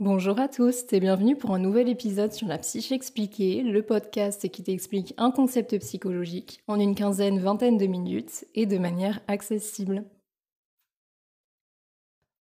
Bonjour 0.00 0.40
à 0.40 0.48
tous 0.48 0.86
et 0.92 0.98
bienvenue 0.98 1.36
pour 1.36 1.50
un 1.50 1.58
nouvel 1.58 1.86
épisode 1.86 2.32
sur 2.32 2.48
la 2.48 2.56
psyché 2.56 2.94
expliquée, 2.94 3.62
le 3.62 3.82
podcast 3.82 4.48
qui 4.48 4.62
t'explique 4.62 5.12
un 5.18 5.30
concept 5.30 5.78
psychologique 5.78 6.62
en 6.68 6.80
une 6.80 6.94
quinzaine, 6.94 7.38
vingtaine 7.38 7.76
de 7.76 7.84
minutes 7.84 8.46
et 8.54 8.64
de 8.64 8.78
manière 8.78 9.20
accessible. 9.28 10.04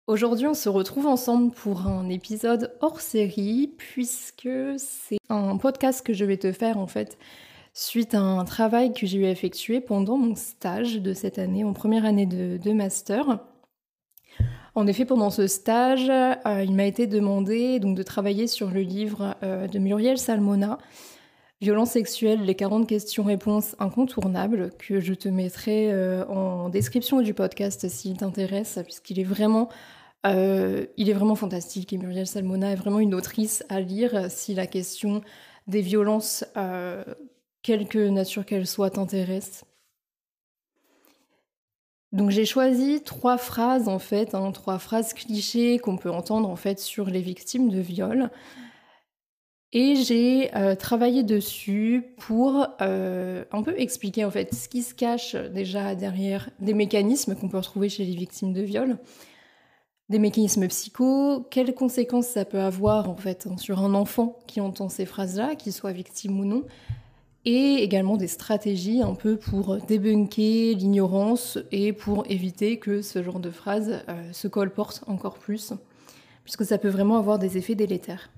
Aujourd'hui, 0.06 0.46
on 0.46 0.54
se 0.54 0.70
retrouve 0.70 1.08
ensemble 1.08 1.52
pour 1.52 1.88
un 1.88 2.10
épisode 2.10 2.78
hors 2.80 3.02
série 3.02 3.74
puisque 3.76 4.78
c'est 4.78 5.18
un 5.30 5.58
podcast 5.58 6.06
que 6.06 6.14
je 6.14 6.26
vais 6.26 6.38
te 6.38 6.52
faire 6.52 6.78
en 6.78 6.86
fait 6.86 7.18
suite 7.74 8.14
à 8.14 8.22
un 8.22 8.46
travail 8.46 8.94
que 8.94 9.08
j'ai 9.08 9.18
eu 9.18 9.26
à 9.26 9.32
effectuer 9.32 9.82
pendant 9.82 10.18
mon 10.18 10.36
stage 10.36 11.02
de 11.02 11.14
cette 11.14 11.40
année, 11.40 11.64
en 11.64 11.74
première 11.74 12.06
année 12.06 12.28
de 12.28 12.72
master. 12.72 13.40
En 14.78 14.86
effet, 14.86 15.06
pendant 15.06 15.32
ce 15.32 15.48
stage, 15.48 16.08
euh, 16.08 16.64
il 16.64 16.76
m'a 16.76 16.86
été 16.86 17.08
demandé 17.08 17.80
de 17.80 18.04
travailler 18.04 18.46
sur 18.46 18.70
le 18.70 18.82
livre 18.82 19.36
euh, 19.42 19.68
de 19.68 19.80
Muriel 19.80 20.20
Salmona, 20.20 20.78
Violence 21.62 21.90
sexuelle, 21.90 22.46
les 22.46 22.54
40 22.54 22.88
questions-réponses 22.88 23.76
incontournables, 23.80 24.70
que 24.78 25.00
je 25.00 25.16
te 25.16 25.30
mettrai 25.30 25.92
euh, 25.92 26.24
en 26.28 26.70
description 26.70 27.24
du 27.24 27.34
podcast 27.34 27.90
s'il 27.90 28.18
t'intéresse, 28.18 28.78
puisqu'il 28.84 29.20
est 29.20 29.24
vraiment 29.24 29.70
il 30.24 31.10
est 31.10 31.14
vraiment 31.14 31.36
fantastique 31.36 31.94
et 31.94 31.98
Muriel 31.98 32.28
Salmona 32.28 32.74
est 32.74 32.76
vraiment 32.76 33.00
une 33.00 33.16
autrice 33.16 33.64
à 33.70 33.80
lire 33.80 34.30
si 34.30 34.54
la 34.54 34.68
question 34.68 35.22
des 35.68 35.80
violences, 35.80 36.44
quelque 37.62 38.10
nature 38.10 38.46
qu'elles 38.46 38.68
soient, 38.68 38.90
t'intéresse. 38.90 39.64
Donc 42.14 42.30
j'ai 42.30 42.46
choisi 42.46 43.02
trois 43.04 43.38
phrases 43.38 43.90
en 43.90 44.00
fait, 44.00 44.34
hein, 44.34 44.52
trois 44.52 44.80
phrases 44.80 45.14
clichés 45.14 45.78
qu'on 45.80 45.98
peut 45.98 46.10
entendre 46.10 46.50
en 46.50 46.56
fait 46.56 46.80
sur 46.80 47.08
les 47.08 47.22
victimes 47.22 47.70
de 47.70 47.80
viol. 47.80 48.30
Et 49.74 49.96
j'ai 49.96 50.56
euh, 50.56 50.76
travaillé 50.76 51.24
dessus 51.24 52.14
pour 52.18 52.68
euh, 52.82 53.44
un 53.52 53.62
peu 53.64 53.78
expliquer 53.78 54.24
en 54.24 54.32
fait 54.32 54.54
ce 54.56 54.70
qui 54.70 54.82
se 54.82 54.94
cache 54.94 55.36
déjà 55.36 55.94
derrière 55.94 56.50
des 56.60 56.74
mécanismes 56.74 57.36
qu'on 57.36 57.50
peut 57.50 57.58
retrouver 57.58 57.90
chez 57.90 58.06
les 58.06 58.16
victimes 58.16 58.54
de 58.54 58.62
viol, 58.62 58.98
des 60.08 60.20
mécanismes 60.20 60.70
psycho, 60.70 61.46
quelles 61.52 61.74
conséquences 61.74 62.28
ça 62.28 62.46
peut 62.46 62.62
avoir 62.62 63.10
en 63.10 63.18
fait 63.18 63.46
hein, 63.46 63.58
sur 63.58 63.80
un 63.80 63.94
enfant 63.94 64.40
qui 64.48 64.62
entend 64.62 64.88
ces 64.88 65.06
phrases-là, 65.06 65.56
qu'il 65.56 65.74
soit 65.74 65.92
victime 65.92 66.40
ou 66.40 66.46
non, 66.46 66.64
et 67.46 67.76
également 67.84 68.18
des 68.18 68.28
stratégies 68.28 69.02
un 69.02 69.16
peu 69.16 69.38
pour 69.38 69.78
débunker 69.78 70.76
l'ignorance 70.76 71.58
et 71.72 71.94
pour 71.94 72.26
éviter 72.30 72.78
que 72.78 73.02
ce 73.02 73.24
genre 73.24 73.40
de 73.40 73.52
phrase 73.52 74.02
euh, 74.10 74.34
se 74.34 74.48
colporte 74.48 75.04
encore 75.08 75.38
plus, 75.38 75.74
puisque 76.44 76.66
ça 76.66 76.78
peut 76.78 76.90
vraiment 76.90 77.18
avoir 77.18 77.40
des 77.40 77.58
effets 77.58 77.76
délétères. 77.76 78.30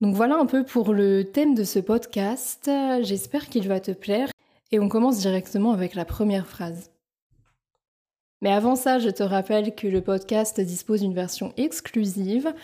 Donc 0.00 0.14
voilà 0.14 0.36
un 0.36 0.46
peu 0.46 0.64
pour 0.64 0.92
le 0.92 1.24
thème 1.24 1.54
de 1.54 1.64
ce 1.64 1.78
podcast, 1.78 2.70
j'espère 3.02 3.48
qu'il 3.48 3.66
va 3.66 3.80
te 3.80 3.90
plaire, 3.90 4.30
et 4.70 4.78
on 4.78 4.88
commence 4.88 5.18
directement 5.18 5.72
avec 5.72 5.94
la 5.94 6.04
première 6.04 6.46
phrase. 6.46 6.90
Mais 8.40 8.52
avant 8.52 8.76
ça, 8.76 9.00
je 9.00 9.10
te 9.10 9.24
rappelle 9.24 9.74
que 9.74 9.88
le 9.88 10.00
podcast 10.00 10.60
dispose 10.60 11.00
d'une 11.00 11.14
version 11.14 11.52
exclusive 11.56 12.54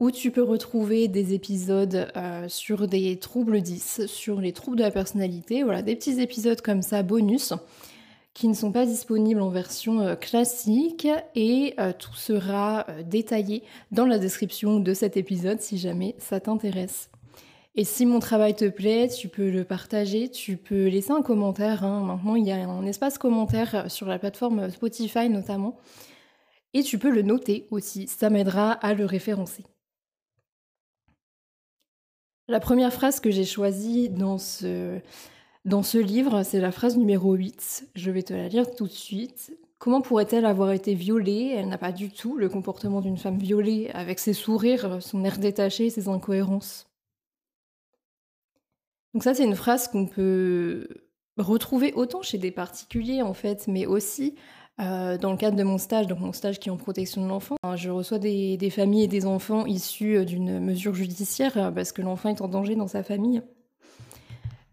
où 0.00 0.10
tu 0.10 0.30
peux 0.30 0.42
retrouver 0.42 1.08
des 1.08 1.32
épisodes 1.32 2.08
euh, 2.16 2.48
sur 2.48 2.88
des 2.88 3.16
troubles 3.18 3.60
10, 3.60 4.06
sur 4.06 4.40
les 4.40 4.52
troubles 4.52 4.76
de 4.76 4.82
la 4.82 4.90
personnalité, 4.90 5.62
voilà, 5.62 5.82
des 5.82 5.94
petits 5.94 6.20
épisodes 6.20 6.60
comme 6.60 6.82
ça, 6.82 7.02
bonus, 7.02 7.52
qui 8.34 8.48
ne 8.48 8.54
sont 8.54 8.72
pas 8.72 8.86
disponibles 8.86 9.40
en 9.40 9.50
version 9.50 10.00
euh, 10.00 10.14
classique, 10.16 11.06
et 11.36 11.74
euh, 11.78 11.92
tout 11.96 12.14
sera 12.14 12.86
détaillé 13.08 13.62
dans 13.90 14.06
la 14.06 14.18
description 14.18 14.80
de 14.80 14.92
cet 14.92 15.16
épisode 15.16 15.60
si 15.60 15.78
jamais 15.78 16.16
ça 16.18 16.40
t'intéresse. 16.40 17.08
Et 17.74 17.84
si 17.84 18.04
mon 18.04 18.18
travail 18.18 18.54
te 18.54 18.68
plaît, 18.68 19.08
tu 19.08 19.28
peux 19.28 19.50
le 19.50 19.64
partager, 19.64 20.28
tu 20.28 20.58
peux 20.58 20.88
laisser 20.88 21.12
un 21.12 21.22
commentaire. 21.22 21.84
Hein. 21.84 22.02
Maintenant, 22.04 22.36
il 22.36 22.44
y 22.44 22.52
a 22.52 22.56
un 22.56 22.84
espace 22.84 23.16
commentaire 23.16 23.90
sur 23.90 24.06
la 24.06 24.18
plateforme 24.18 24.68
Spotify 24.68 25.30
notamment. 25.30 25.78
Et 26.74 26.82
tu 26.82 26.98
peux 26.98 27.10
le 27.10 27.22
noter 27.22 27.66
aussi, 27.70 28.08
ça 28.08 28.30
m'aidera 28.30 28.72
à 28.72 28.94
le 28.94 29.04
référencer. 29.04 29.64
La 32.52 32.60
première 32.60 32.92
phrase 32.92 33.18
que 33.18 33.30
j'ai 33.30 33.46
choisie 33.46 34.10
dans 34.10 34.36
ce, 34.36 35.00
dans 35.64 35.82
ce 35.82 35.96
livre, 35.96 36.42
c'est 36.42 36.60
la 36.60 36.70
phrase 36.70 36.98
numéro 36.98 37.32
8. 37.32 37.88
Je 37.94 38.10
vais 38.10 38.22
te 38.22 38.34
la 38.34 38.48
lire 38.48 38.74
tout 38.74 38.84
de 38.84 38.92
suite. 38.92 39.56
Comment 39.78 40.02
pourrait-elle 40.02 40.44
avoir 40.44 40.72
été 40.72 40.92
violée? 40.92 41.54
Elle 41.56 41.70
n'a 41.70 41.78
pas 41.78 41.92
du 41.92 42.10
tout 42.10 42.36
le 42.36 42.50
comportement 42.50 43.00
d'une 43.00 43.16
femme 43.16 43.38
violée, 43.38 43.90
avec 43.94 44.18
ses 44.18 44.34
sourires, 44.34 44.98
son 45.00 45.24
air 45.24 45.38
détaché, 45.38 45.88
ses 45.88 46.08
incohérences. 46.08 46.90
Donc 49.14 49.22
ça, 49.22 49.32
c'est 49.32 49.44
une 49.44 49.56
phrase 49.56 49.88
qu'on 49.88 50.04
peut 50.04 50.88
retrouver 51.38 51.94
autant 51.94 52.20
chez 52.20 52.36
des 52.36 52.50
particuliers, 52.50 53.22
en 53.22 53.32
fait, 53.32 53.66
mais 53.66 53.86
aussi 53.86 54.34
euh, 54.80 55.18
dans 55.18 55.30
le 55.30 55.36
cadre 55.36 55.56
de 55.56 55.62
mon 55.62 55.76
stage, 55.76 56.06
donc 56.06 56.20
mon 56.20 56.32
stage 56.32 56.58
qui 56.58 56.70
est 56.70 56.72
en 56.72 56.78
protection 56.78 57.22
de 57.22 57.28
l'enfant, 57.28 57.56
hein, 57.62 57.76
je 57.76 57.90
reçois 57.90 58.18
des, 58.18 58.70
familles 58.70 59.04
et 59.04 59.08
des 59.08 59.26
enfants 59.26 59.66
issus 59.66 60.16
euh, 60.16 60.24
d'une 60.24 60.60
mesure 60.60 60.94
judiciaire 60.94 61.58
euh, 61.58 61.70
parce 61.70 61.92
que 61.92 62.00
l'enfant 62.00 62.30
est 62.30 62.40
en 62.40 62.48
danger 62.48 62.74
dans 62.74 62.88
sa 62.88 63.02
famille. 63.02 63.42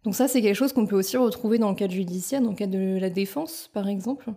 Donc 0.06 0.16
ça, 0.16 0.30
c'est 0.30 0.42
quelque 0.42 0.56
chose 0.56 0.72
qu'on 0.72 0.86
peut 0.86 0.96
aussi 0.96 1.18
retrouver 1.18 1.58
dans 1.58 1.70
le 1.70 1.76
cadre 1.76 1.94
judiciaire, 1.94 2.42
dans 2.42 2.52
le 2.52 2.56
cadre 2.56 2.72
de 2.74 2.98
la 2.98 3.10
défense, 3.10 3.70
par 3.74 3.90
exemple. 3.90 4.32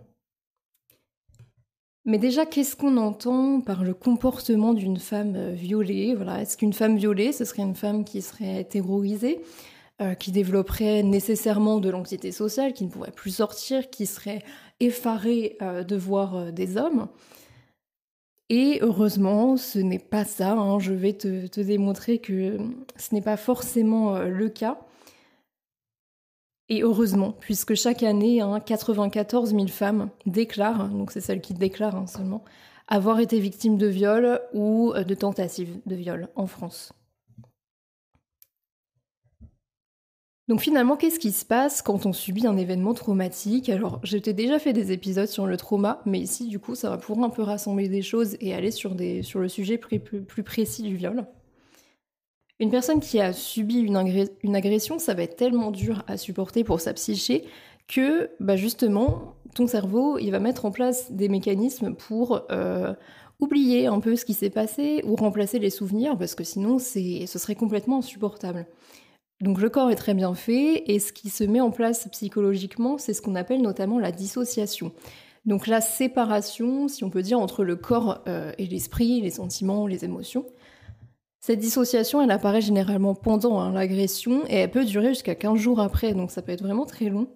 Mais 2.04 2.18
déjà, 2.18 2.44
qu'est-ce 2.44 2.74
qu'on 2.74 2.96
entend 2.96 3.60
par 3.60 3.84
le 3.84 3.94
comportement 3.94 4.74
d'une 4.74 4.98
femme 4.98 5.52
violée? 5.52 6.16
Voilà, 6.16 6.42
est-ce 6.42 6.56
qu'une 6.56 6.72
femme 6.72 6.96
violée, 6.96 7.30
ce 7.30 7.44
serait 7.44 7.62
une 7.62 7.76
femme 7.76 8.04
qui 8.04 8.22
serait 8.22 8.64
terrorisée, 8.64 9.40
qui 10.18 10.32
développerait 10.32 11.04
nécessairement 11.04 11.78
de 11.78 11.88
l'anxiété 11.88 12.32
sociale, 12.32 12.72
qui 12.72 12.84
ne 12.84 12.90
pourrait 12.90 13.12
plus 13.12 13.30
sortir, 13.30 13.88
qui 13.88 14.06
serait 14.06 14.42
effarée 14.80 15.56
euh, 15.62 15.84
de 15.84 15.96
voir 15.96 16.36
euh, 16.36 16.50
des 16.50 16.76
hommes. 16.76 17.08
Et 18.48 18.80
heureusement, 18.82 19.56
ce 19.56 19.78
n'est 19.78 19.98
pas 19.98 20.24
ça. 20.24 20.52
Hein. 20.52 20.78
Je 20.78 20.92
vais 20.92 21.14
te, 21.14 21.60
démontrer 21.60 22.18
que 22.18 22.58
ce 22.96 23.14
n'est 23.14 23.22
pas 23.22 23.36
forcément 23.36 24.16
euh, 24.16 24.28
le 24.28 24.48
cas. 24.48 24.78
Et 26.68 26.82
heureusement, 26.82 27.32
puisque 27.32 27.74
chaque 27.74 28.02
année, 28.02 28.40
94 28.64 29.50
000 29.50 29.66
femmes 29.68 30.10
déclarent, 30.26 30.88
donc 30.88 31.10
c'est 31.10 31.20
celles 31.20 31.40
qui 31.40 31.54
déclarent 31.54 31.96
hein, 31.96 32.06
seulement, 32.06 32.44
avoir 32.88 33.20
été 33.20 33.40
victimes 33.40 33.76
de 33.76 33.88
viol 33.88 34.40
ou 34.54 34.92
de 34.94 35.14
tentatives 35.14 35.80
de 35.84 35.94
viol 35.94 36.28
en 36.34 36.46
France. 36.46 36.92
Donc 40.48 40.60
finalement, 40.60 40.96
qu'est-ce 40.96 41.20
qui 41.20 41.30
se 41.30 41.44
passe 41.44 41.82
quand 41.82 42.04
on 42.04 42.12
subit 42.12 42.46
un 42.46 42.56
événement 42.56 42.94
traumatique? 42.94 43.68
Alors, 43.68 44.00
je 44.02 44.18
t'ai 44.18 44.32
déjà 44.32 44.58
fait 44.58 44.72
des 44.72 44.90
épisodes 44.90 45.28
sur 45.28 45.46
le 45.46 45.56
trauma, 45.56 46.02
mais 46.04 46.18
ici, 46.18 46.48
du 46.48 46.58
coup, 46.58 46.74
ça 46.74 46.90
va 46.90 46.98
pouvoir 46.98 47.26
un 47.26 47.30
peu 47.30 47.42
rassembler 47.42 47.88
des 47.88 48.02
choses 48.02 48.36
et 48.40 48.52
aller 48.52 48.72
sur, 48.72 48.94
le 48.94 49.48
sujet 49.48 49.78
plus, 49.78 50.42
précis 50.42 50.82
du 50.82 50.96
viol. 50.96 51.26
Une 52.58 52.70
personne 52.70 53.00
qui 53.00 53.20
a 53.20 53.32
subi 53.32 53.80
une, 53.80 54.26
une, 54.42 54.56
agression, 54.56 54.98
ça 54.98 55.14
va 55.14 55.22
être 55.22 55.36
tellement 55.36 55.70
dur 55.70 56.04
à 56.08 56.16
supporter 56.16 56.64
pour 56.64 56.80
sa 56.80 56.92
psyché 56.92 57.44
que, 57.88 58.30
bah 58.40 58.56
justement, 58.56 59.34
ton 59.54 59.66
cerveau, 59.66 60.18
il 60.18 60.30
va 60.30 60.40
mettre 60.40 60.64
en 60.64 60.70
place 60.70 61.12
des 61.12 61.28
mécanismes 61.28 61.94
pour 61.94 62.42
euh, 62.50 62.94
oublier 63.40 63.86
un 63.86 64.00
peu 64.00 64.16
ce 64.16 64.24
qui 64.24 64.34
s'est 64.34 64.50
passé 64.50 65.02
ou 65.04 65.14
remplacer 65.14 65.58
les 65.58 65.70
souvenirs, 65.70 66.16
parce 66.18 66.34
que 66.34 66.44
sinon, 66.44 66.78
ce 66.78 67.26
serait 67.26 67.54
complètement 67.54 67.98
insupportable. 67.98 68.66
Donc 69.42 69.60
le 69.60 69.68
corps 69.68 69.90
est 69.90 69.96
très 69.96 70.14
bien 70.14 70.34
fait 70.34 70.84
et 70.86 71.00
ce 71.00 71.12
qui 71.12 71.28
se 71.28 71.42
met 71.42 71.60
en 71.60 71.72
place 71.72 72.08
psychologiquement, 72.12 72.96
c'est 72.96 73.12
ce 73.12 73.20
qu'on 73.20 73.34
appelle 73.34 73.60
notamment 73.60 73.98
la 73.98 74.12
dissociation. 74.12 74.92
Donc 75.46 75.66
la 75.66 75.80
séparation, 75.80 76.86
si 76.86 77.02
on 77.02 77.10
peut 77.10 77.22
dire, 77.22 77.40
entre 77.40 77.64
le 77.64 77.74
corps 77.74 78.22
euh, 78.28 78.52
et 78.58 78.66
l'esprit, 78.66 79.20
les 79.20 79.30
sentiments, 79.30 79.88
les 79.88 80.04
émotions. 80.04 80.46
Cette 81.40 81.58
dissociation, 81.58 82.22
elle 82.22 82.30
apparaît 82.30 82.60
généralement 82.60 83.16
pendant 83.16 83.58
hein, 83.58 83.72
l'agression 83.72 84.44
et 84.46 84.54
elle 84.54 84.70
peut 84.70 84.84
durer 84.84 85.08
jusqu'à 85.08 85.34
15 85.34 85.58
jours 85.58 85.80
après, 85.80 86.14
donc 86.14 86.30
ça 86.30 86.40
peut 86.40 86.52
être 86.52 86.62
vraiment 86.62 86.86
très 86.86 87.08
long. 87.08 87.26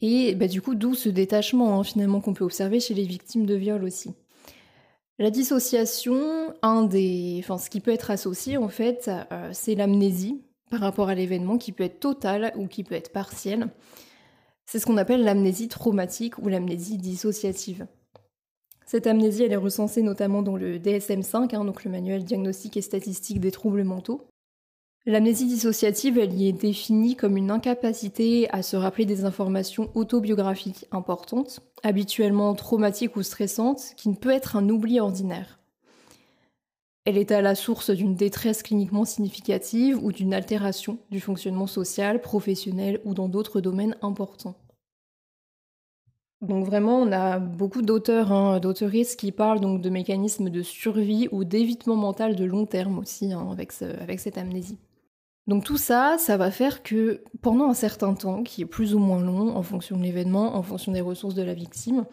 Et 0.00 0.34
bah, 0.34 0.48
du 0.48 0.62
coup, 0.62 0.74
d'où 0.74 0.94
ce 0.94 1.10
détachement 1.10 1.78
hein, 1.78 1.84
finalement 1.84 2.22
qu'on 2.22 2.32
peut 2.32 2.44
observer 2.44 2.80
chez 2.80 2.94
les 2.94 3.04
victimes 3.04 3.44
de 3.44 3.54
viol 3.54 3.84
aussi. 3.84 4.14
La 5.18 5.30
dissociation, 5.30 6.54
un 6.62 6.82
des, 6.82 7.36
enfin, 7.38 7.56
ce 7.56 7.70
qui 7.70 7.80
peut 7.80 7.92
être 7.92 8.10
associé 8.10 8.56
en 8.56 8.68
fait, 8.68 9.08
euh, 9.30 9.50
c'est 9.52 9.76
l'amnésie 9.76 10.42
par 10.70 10.80
rapport 10.80 11.08
à 11.08 11.14
l'événement 11.14 11.56
qui 11.56 11.70
peut 11.70 11.84
être 11.84 12.00
totale 12.00 12.52
ou 12.56 12.66
qui 12.66 12.82
peut 12.82 12.96
être 12.96 13.12
partielle. 13.12 13.68
C'est 14.66 14.80
ce 14.80 14.86
qu'on 14.86 14.96
appelle 14.96 15.22
l'amnésie 15.22 15.68
traumatique 15.68 16.38
ou 16.38 16.48
l'amnésie 16.48 16.98
dissociative. 16.98 17.86
Cette 18.86 19.06
amnésie, 19.06 19.44
elle 19.44 19.52
est 19.52 19.56
recensée 19.56 20.02
notamment 20.02 20.42
dans 20.42 20.56
le 20.56 20.78
DSM-5, 20.78 21.54
hein, 21.54 21.64
donc 21.64 21.84
le 21.84 21.90
manuel 21.90 22.24
diagnostique 22.24 22.76
et 22.76 22.82
statistique 22.82 23.40
des 23.40 23.50
troubles 23.50 23.84
mentaux. 23.84 24.26
L'amnésie 25.06 25.44
dissociative, 25.44 26.16
elle 26.16 26.32
y 26.32 26.48
est 26.48 26.52
définie 26.52 27.14
comme 27.14 27.36
une 27.36 27.50
incapacité 27.50 28.48
à 28.50 28.62
se 28.62 28.74
rappeler 28.74 29.04
des 29.04 29.26
informations 29.26 29.90
autobiographiques 29.94 30.86
importantes, 30.92 31.60
habituellement 31.82 32.54
traumatiques 32.54 33.14
ou 33.16 33.22
stressantes, 33.22 33.92
qui 33.98 34.08
ne 34.08 34.14
peut 34.14 34.30
être 34.30 34.56
un 34.56 34.66
oubli 34.70 35.00
ordinaire. 35.00 35.58
Elle 37.04 37.18
est 37.18 37.32
à 37.32 37.42
la 37.42 37.54
source 37.54 37.90
d'une 37.90 38.14
détresse 38.14 38.62
cliniquement 38.62 39.04
significative 39.04 40.02
ou 40.02 40.10
d'une 40.10 40.32
altération 40.32 40.96
du 41.10 41.20
fonctionnement 41.20 41.66
social, 41.66 42.22
professionnel 42.22 42.98
ou 43.04 43.12
dans 43.12 43.28
d'autres 43.28 43.60
domaines 43.60 43.98
importants. 44.00 44.56
Donc 46.40 46.64
vraiment, 46.64 46.98
on 46.98 47.12
a 47.12 47.38
beaucoup 47.38 47.82
d'auteurs, 47.82 48.32
hein, 48.32 48.58
qui 49.18 49.32
parlent 49.32 49.60
donc 49.60 49.82
de 49.82 49.90
mécanismes 49.90 50.48
de 50.48 50.62
survie 50.62 51.28
ou 51.30 51.44
d'évitement 51.44 51.96
mental 51.96 52.36
de 52.36 52.44
long 52.46 52.64
terme 52.64 52.98
aussi 52.98 53.34
hein, 53.34 53.54
avec 53.54 54.20
cette 54.20 54.38
amnésie. 54.38 54.78
Donc 55.46 55.64
tout 55.64 55.76
ça, 55.76 56.16
ça 56.18 56.36
va 56.36 56.50
faire 56.50 56.82
que 56.82 57.22
pendant 57.42 57.68
un 57.68 57.74
certain 57.74 58.14
temps, 58.14 58.42
qui 58.42 58.62
est 58.62 58.66
plus 58.66 58.94
ou 58.94 58.98
moins 58.98 59.22
long 59.22 59.54
en 59.54 59.62
fonction 59.62 59.96
de 59.96 60.02
l'événement, 60.02 60.56
en 60.56 60.62
fonction 60.62 60.92
des 60.92 61.02
ressources 61.02 61.34
de 61.34 61.42
la 61.42 61.52
victime, 61.52 62.06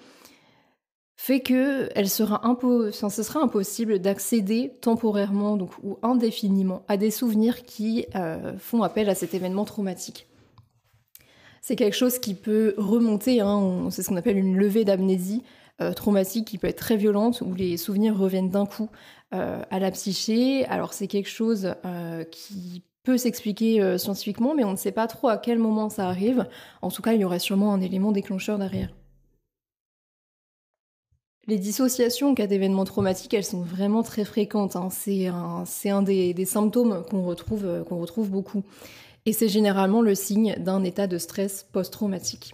fait 1.15 1.41
que 1.41 1.87
sera 2.07 2.41
ce 2.91 3.23
sera 3.23 3.41
impossible 3.41 3.99
d'accéder 3.99 4.73
temporairement 4.81 5.55
ou 5.83 5.97
indéfiniment 6.01 6.83
à 6.87 6.97
des 6.97 7.11
souvenirs 7.11 7.63
qui 7.63 8.07
euh, 8.15 8.57
font 8.57 8.81
appel 8.81 9.07
à 9.07 9.15
cet 9.15 9.33
événement 9.33 9.63
traumatique. 9.63 10.27
C'est 11.61 11.75
quelque 11.75 11.95
chose 11.95 12.17
qui 12.17 12.33
peut 12.33 12.73
remonter, 12.75 13.39
hein, 13.39 13.87
c'est 13.91 14.01
ce 14.01 14.09
qu'on 14.09 14.17
appelle 14.17 14.37
une 14.37 14.57
levée 14.57 14.83
d'amnésie 14.83 15.43
euh, 15.79 15.93
traumatique 15.93 16.47
qui 16.47 16.57
peut 16.57 16.67
être 16.67 16.79
très 16.79 16.97
violente, 16.97 17.41
où 17.41 17.53
les 17.53 17.77
souvenirs 17.77 18.17
reviennent 18.17 18.49
d'un 18.49 18.65
coup 18.65 18.89
euh, 19.35 19.61
à 19.69 19.79
la 19.79 19.91
psyché. 19.91 20.65
Alors 20.65 20.93
c'est 20.93 21.07
quelque 21.07 21.29
chose 21.29 21.75
qui 22.31 22.83
peut 23.03 23.17
s'expliquer 23.17 23.97
scientifiquement, 23.97 24.53
mais 24.55 24.63
on 24.63 24.71
ne 24.71 24.77
sait 24.77 24.91
pas 24.91 25.07
trop 25.07 25.27
à 25.27 25.37
quel 25.37 25.57
moment 25.57 25.89
ça 25.89 26.07
arrive. 26.07 26.47
En 26.81 26.91
tout 26.91 27.01
cas, 27.01 27.13
il 27.13 27.21
y 27.21 27.25
aurait 27.25 27.39
sûrement 27.39 27.73
un 27.73 27.81
élément 27.81 28.11
déclencheur 28.11 28.57
derrière. 28.59 28.89
Les 31.47 31.57
dissociations 31.57 32.29
en 32.29 32.33
cas 32.35 32.45
d'événements 32.45 32.85
traumatiques, 32.85 33.33
elles 33.33 33.43
sont 33.43 33.61
vraiment 33.61 34.03
très 34.03 34.25
fréquentes. 34.25 34.75
Hein. 34.75 34.89
C'est 34.91 35.27
un, 35.27 36.01
des, 36.03 36.45
symptômes 36.45 37.03
qu'on 37.09 37.25
retrouve, 37.25 37.65
euh, 37.65 37.83
qu'on 37.83 37.99
retrouve 37.99 38.29
beaucoup. 38.29 38.63
Et 39.25 39.33
c'est 39.33 39.49
généralement 39.49 40.01
le 40.01 40.13
signe 40.13 40.55
d'un 40.59 40.83
état 40.83 41.07
de 41.07 41.17
stress 41.17 41.65
post-traumatique. 41.71 42.53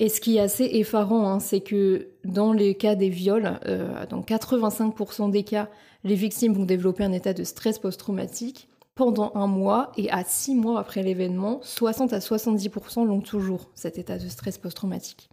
Et 0.00 0.08
ce 0.08 0.20
qui 0.20 0.36
est 0.36 0.40
assez 0.40 0.64
effarant, 0.64 1.28
hein, 1.28 1.40
c'est 1.40 1.60
que 1.60 2.08
dans 2.24 2.52
les 2.52 2.74
cas 2.74 2.96
des 2.96 3.08
viols, 3.08 3.60
euh, 3.66 4.04
dans 4.06 4.22
85% 4.22 5.30
des 5.30 5.44
cas, 5.44 5.68
les 6.02 6.14
victimes 6.16 6.54
vont 6.54 6.64
développer 6.64 7.04
un 7.04 7.12
état 7.12 7.34
de 7.34 7.44
stress 7.44 7.78
post-traumatique 7.78 8.68
pendant 9.00 9.32
un 9.34 9.46
mois 9.46 9.92
et 9.96 10.10
à 10.10 10.24
six 10.24 10.54
mois 10.54 10.78
après 10.78 11.02
l'événement, 11.02 11.60
60 11.62 12.12
à 12.12 12.18
70% 12.18 13.06
l'ont 13.06 13.22
toujours, 13.22 13.70
cet 13.74 13.96
état 13.96 14.18
de 14.18 14.28
stress 14.28 14.58
post-traumatique. 14.58 15.30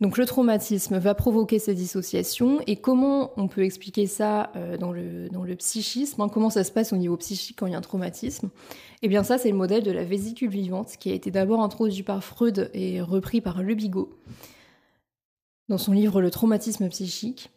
Donc 0.00 0.18
le 0.18 0.26
traumatisme 0.26 0.98
va 0.98 1.14
provoquer 1.14 1.60
ces 1.60 1.76
dissociations 1.76 2.58
et 2.66 2.74
comment 2.74 3.30
on 3.36 3.46
peut 3.46 3.62
expliquer 3.62 4.08
ça 4.08 4.50
euh, 4.56 4.76
dans, 4.76 4.90
le, 4.90 5.28
dans 5.28 5.44
le 5.44 5.54
psychisme, 5.54 6.20
hein, 6.22 6.28
comment 6.28 6.50
ça 6.50 6.64
se 6.64 6.72
passe 6.72 6.92
au 6.92 6.96
niveau 6.96 7.16
psychique 7.16 7.56
quand 7.56 7.66
il 7.66 7.72
y 7.72 7.76
a 7.76 7.78
un 7.78 7.82
traumatisme? 7.82 8.50
Eh 9.02 9.06
bien 9.06 9.22
ça 9.22 9.38
c'est 9.38 9.52
le 9.52 9.56
modèle 9.56 9.84
de 9.84 9.92
la 9.92 10.02
vésicule 10.02 10.50
vivante 10.50 10.96
qui 10.98 11.08
a 11.12 11.14
été 11.14 11.30
d'abord 11.30 11.62
introduit 11.62 12.02
par 12.02 12.24
Freud 12.24 12.68
et 12.74 13.00
repris 13.00 13.40
par 13.40 13.62
Le 13.62 13.76
Bigot 13.76 14.10
dans 15.68 15.78
son 15.78 15.92
livre 15.92 16.20
Le 16.20 16.32
traumatisme 16.32 16.88
psychique. 16.88 17.52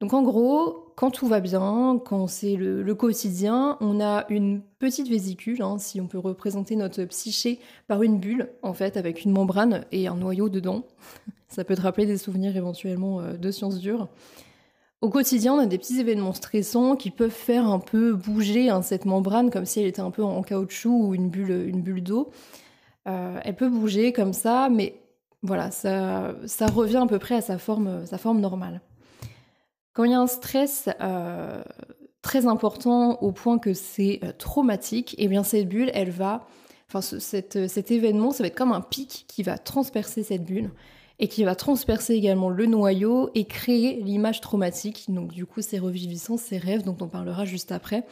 Donc 0.00 0.12
en 0.12 0.22
gros, 0.22 0.83
quand 0.96 1.10
tout 1.10 1.26
va 1.26 1.40
bien, 1.40 2.00
quand 2.04 2.26
c'est 2.28 2.54
le, 2.54 2.94
quotidien, 2.94 3.76
on 3.80 4.00
a 4.00 4.26
une 4.28 4.60
petite 4.78 5.08
vésicule, 5.08 5.62
hein, 5.62 5.76
si 5.78 6.00
on 6.00 6.06
peut 6.06 6.18
représenter 6.18 6.76
notre 6.76 7.02
psyché 7.04 7.58
par 7.88 8.02
une 8.02 8.18
bulle, 8.18 8.50
en 8.62 8.74
fait, 8.74 8.96
avec 8.96 9.24
une 9.24 9.32
membrane 9.32 9.84
et 9.90 10.06
un 10.06 10.16
noyau 10.16 10.48
dedans. 10.48 10.84
Ça 11.48 11.64
peut 11.64 11.74
te 11.74 11.80
rappeler 11.80 12.06
des 12.06 12.16
souvenirs 12.16 12.56
éventuellement 12.56 13.20
euh, 13.20 13.34
de 13.34 13.50
sciences 13.50 13.78
dures. 13.78 14.08
Au 15.00 15.10
quotidien, 15.10 15.54
on 15.54 15.58
a 15.58 15.66
des 15.66 15.78
petits 15.78 16.00
événements 16.00 16.32
stressants 16.32 16.96
qui 16.96 17.10
peuvent 17.10 17.30
faire 17.30 17.66
un 17.68 17.78
peu 17.78 18.14
bouger 18.14 18.70
hein, 18.70 18.80
cette 18.80 19.04
membrane 19.04 19.50
comme 19.50 19.66
si 19.66 19.80
elle 19.80 19.86
était 19.86 20.00
un 20.00 20.10
peu 20.10 20.22
en 20.22 20.42
caoutchouc 20.42 21.08
ou 21.08 21.14
une 21.14 21.28
bulle, 21.28 22.02
d'eau. 22.02 22.30
Euh, 23.06 23.38
elle 23.44 23.54
peut 23.54 23.68
bouger 23.68 24.12
comme 24.12 24.32
ça, 24.32 24.68
mais 24.70 24.94
voilà, 25.42 25.70
ça, 25.70 26.34
ça 26.46 26.66
revient 26.66 27.02
à 27.02 27.06
peu 27.06 27.18
près 27.18 27.34
à 27.34 27.40
sa 27.42 27.58
forme, 27.58 28.06
sa 28.06 28.16
forme 28.16 28.40
normale. 28.40 28.80
Quand 29.94 30.02
il 30.02 30.10
y 30.10 30.14
a 30.14 30.20
un 30.20 30.26
stress 30.26 30.88
euh, 31.00 31.62
très 32.20 32.46
important 32.46 33.22
au 33.22 33.30
point 33.30 33.58
que 33.58 33.74
c'est 33.74 34.18
euh, 34.24 34.32
traumatique, 34.36 35.14
et 35.14 35.24
eh 35.24 35.28
bien 35.28 35.44
cette 35.44 35.68
bulle, 35.68 35.90
elle 35.94 36.10
va, 36.10 36.46
enfin 36.88 37.00
cet 37.00 37.90
événement, 37.90 38.32
ça 38.32 38.42
va 38.42 38.48
être 38.48 38.56
comme 38.56 38.72
un 38.72 38.80
pic 38.80 39.24
qui 39.28 39.44
va 39.44 39.56
transpercer 39.56 40.24
cette 40.24 40.44
bulle 40.44 40.72
et 41.20 41.28
qui 41.28 41.44
va 41.44 41.54
transpercer 41.54 42.14
également 42.14 42.50
le 42.50 42.66
noyau 42.66 43.30
et 43.36 43.44
créer 43.44 44.02
l'image 44.02 44.40
traumatique. 44.40 45.04
Donc 45.08 45.32
du 45.32 45.46
coup, 45.46 45.62
ces 45.62 45.78
reviviscences, 45.78 46.42
ces 46.42 46.58
rêves 46.58 46.82
dont 46.82 46.96
on 47.00 47.06
parlera 47.06 47.44
juste 47.44 47.70
après, 47.70 48.04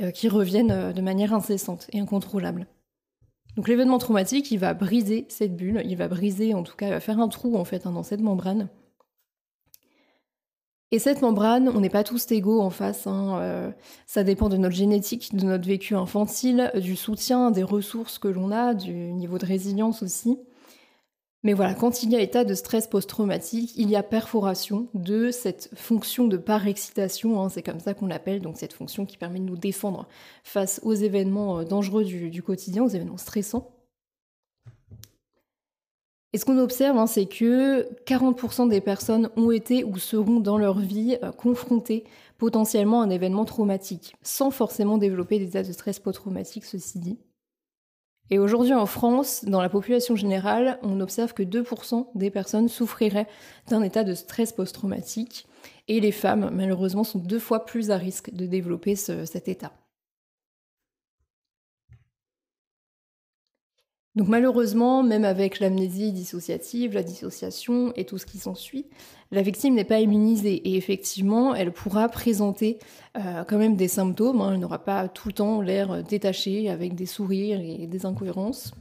euh, 0.00 0.10
qui 0.12 0.30
reviennent 0.30 0.94
de 0.94 1.02
manière 1.02 1.34
incessante 1.34 1.88
et 1.92 2.00
incontrôlable. 2.00 2.66
Donc 3.56 3.68
l'événement 3.68 3.98
traumatique, 3.98 4.50
il 4.50 4.58
va 4.58 4.72
briser 4.72 5.26
cette 5.28 5.56
bulle, 5.56 5.82
il 5.84 5.96
va 5.98 6.08
briser, 6.08 6.54
en 6.54 6.62
tout 6.62 6.74
cas, 6.74 6.86
il 6.86 6.92
va 6.92 7.00
faire 7.00 7.20
un 7.20 7.28
trou 7.28 7.58
en 7.58 7.66
fait 7.66 7.86
hein, 7.86 7.92
dans 7.92 8.02
cette 8.02 8.22
membrane. 8.22 8.70
Et 10.94 10.98
cette 10.98 11.22
membrane, 11.22 11.70
on 11.74 11.80
n'est 11.80 11.88
pas 11.88 12.04
tous 12.04 12.30
égaux 12.32 12.60
en 12.60 12.68
face. 12.68 13.06
Hein, 13.06 13.38
euh, 13.40 13.70
ça 14.06 14.24
dépend 14.24 14.50
de 14.50 14.58
notre 14.58 14.76
génétique, 14.76 15.34
de 15.34 15.46
notre 15.46 15.66
vécu 15.66 15.96
infantile, 15.96 16.70
du 16.74 16.96
soutien, 16.96 17.50
des 17.50 17.62
ressources 17.62 18.18
que 18.18 18.28
l'on 18.28 18.52
a, 18.52 18.74
du 18.74 18.92
niveau 18.92 19.38
de 19.38 19.46
résilience 19.46 20.02
aussi. 20.02 20.38
Mais 21.44 21.54
voilà, 21.54 21.72
quand 21.74 22.02
il 22.02 22.10
y 22.10 22.16
a 22.16 22.20
état 22.20 22.44
de 22.44 22.52
stress 22.52 22.86
post-traumatique, 22.88 23.72
il 23.76 23.88
y 23.88 23.96
a 23.96 24.02
perforation 24.02 24.88
de 24.92 25.30
cette 25.30 25.70
fonction 25.74 26.28
de 26.28 26.36
par-excitation, 26.36 27.40
hein, 27.42 27.48
c'est 27.48 27.62
comme 27.62 27.80
ça 27.80 27.94
qu'on 27.94 28.06
l'appelle, 28.06 28.42
donc 28.42 28.58
cette 28.58 28.74
fonction 28.74 29.06
qui 29.06 29.16
permet 29.16 29.40
de 29.40 29.44
nous 29.44 29.56
défendre 29.56 30.06
face 30.44 30.78
aux 30.84 30.94
événements 30.94 31.60
euh, 31.60 31.64
dangereux 31.64 32.04
du 32.04 32.42
quotidien, 32.42 32.84
aux 32.84 32.88
événements 32.88 33.16
stressants. 33.16 33.71
Et 36.32 36.38
ce 36.38 36.46
qu'on 36.46 36.58
observe, 36.58 36.96
hein, 36.96 37.06
c'est 37.06 37.26
que 37.26 37.86
40% 38.06 38.68
des 38.68 38.80
personnes 38.80 39.28
ont 39.36 39.50
été 39.50 39.84
ou 39.84 39.98
seront 39.98 40.40
dans 40.40 40.56
leur 40.56 40.78
vie 40.78 41.18
euh, 41.22 41.30
confrontées 41.30 42.04
potentiellement 42.38 43.02
à 43.02 43.04
un 43.04 43.10
événement 43.10 43.44
traumatique, 43.44 44.16
sans 44.22 44.50
forcément 44.50 44.98
développer 44.98 45.38
des 45.38 45.48
états 45.48 45.62
de 45.62 45.72
stress 45.72 45.98
post-traumatique, 45.98 46.64
ceci 46.64 46.98
dit. 46.98 47.18
Et 48.30 48.38
aujourd'hui 48.38 48.72
en 48.72 48.86
France, 48.86 49.44
dans 49.44 49.60
la 49.60 49.68
population 49.68 50.16
générale, 50.16 50.78
on 50.82 51.00
observe 51.00 51.34
que 51.34 51.42
2% 51.42 52.06
des 52.14 52.30
personnes 52.30 52.68
souffriraient 52.68 53.28
d'un 53.68 53.82
état 53.82 54.04
de 54.04 54.14
stress 54.14 54.52
post-traumatique, 54.52 55.46
et 55.88 56.00
les 56.00 56.12
femmes, 56.12 56.50
malheureusement, 56.52 57.04
sont 57.04 57.18
deux 57.18 57.38
fois 57.38 57.66
plus 57.66 57.90
à 57.90 57.96
risque 57.96 58.32
de 58.32 58.46
développer 58.46 58.96
cet 58.96 59.48
état. 59.48 59.72
Donc 64.14 64.28
malheureusement, 64.28 65.02
même 65.02 65.24
avec 65.24 65.58
l'amnésie 65.58 66.12
dissociative, 66.12 66.92
la 66.92 67.02
dissociation 67.02 67.94
et 67.96 68.04
tout 68.04 68.18
ce 68.18 68.26
qui 68.26 68.38
s'ensuit, 68.38 68.86
la 69.30 69.40
victime 69.40 69.74
n'est 69.74 69.84
pas 69.84 70.00
immunisée 70.00 70.54
et 70.54 70.76
effectivement, 70.76 71.54
elle 71.54 71.72
pourra 71.72 72.10
présenter 72.10 72.78
euh, 73.16 73.44
quand 73.44 73.56
même 73.56 73.76
des 73.76 73.88
symptômes. 73.88 74.42
Hein. 74.42 74.52
Elle 74.52 74.60
n'aura 74.60 74.84
pas 74.84 75.08
tout 75.08 75.28
le 75.28 75.34
temps 75.34 75.62
l'air 75.62 76.02
détaché 76.02 76.68
avec 76.68 76.94
des 76.94 77.06
sourires 77.06 77.60
et 77.60 77.86
des 77.86 78.04
incohérences. 78.04 78.72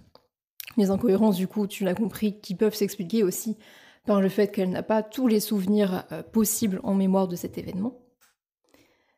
Les 0.76 0.90
incohérences, 0.92 1.38
du 1.38 1.48
coup, 1.48 1.66
tu 1.66 1.86
l'as 1.86 1.96
compris, 1.96 2.40
qui 2.42 2.54
peuvent 2.54 2.76
s'expliquer 2.76 3.24
aussi 3.24 3.58
par 4.06 4.20
le 4.20 4.28
fait 4.28 4.48
qu'elle 4.50 4.70
n'a 4.70 4.84
pas 4.84 5.02
tous 5.02 5.28
les 5.28 5.40
souvenirs 5.40 6.04
euh, 6.12 6.24
possibles 6.24 6.82
en 6.84 6.94
mémoire 6.94 7.30
de 7.30 7.38
cet 7.38 7.58
événement. 7.58 8.02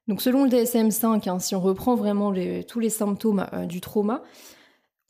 Donc 0.08 0.22
selon 0.22 0.44
le 0.44 0.50
DSM-5, 0.50 1.30
hein, 1.30 1.40
si 1.40 1.56
on 1.56 1.62
reprend 1.62 1.96
vraiment 1.96 2.34
tous 2.68 2.80
les 2.80 2.90
symptômes 2.90 3.48
euh, 3.54 3.66
du 3.66 3.82
trauma, 3.82 4.22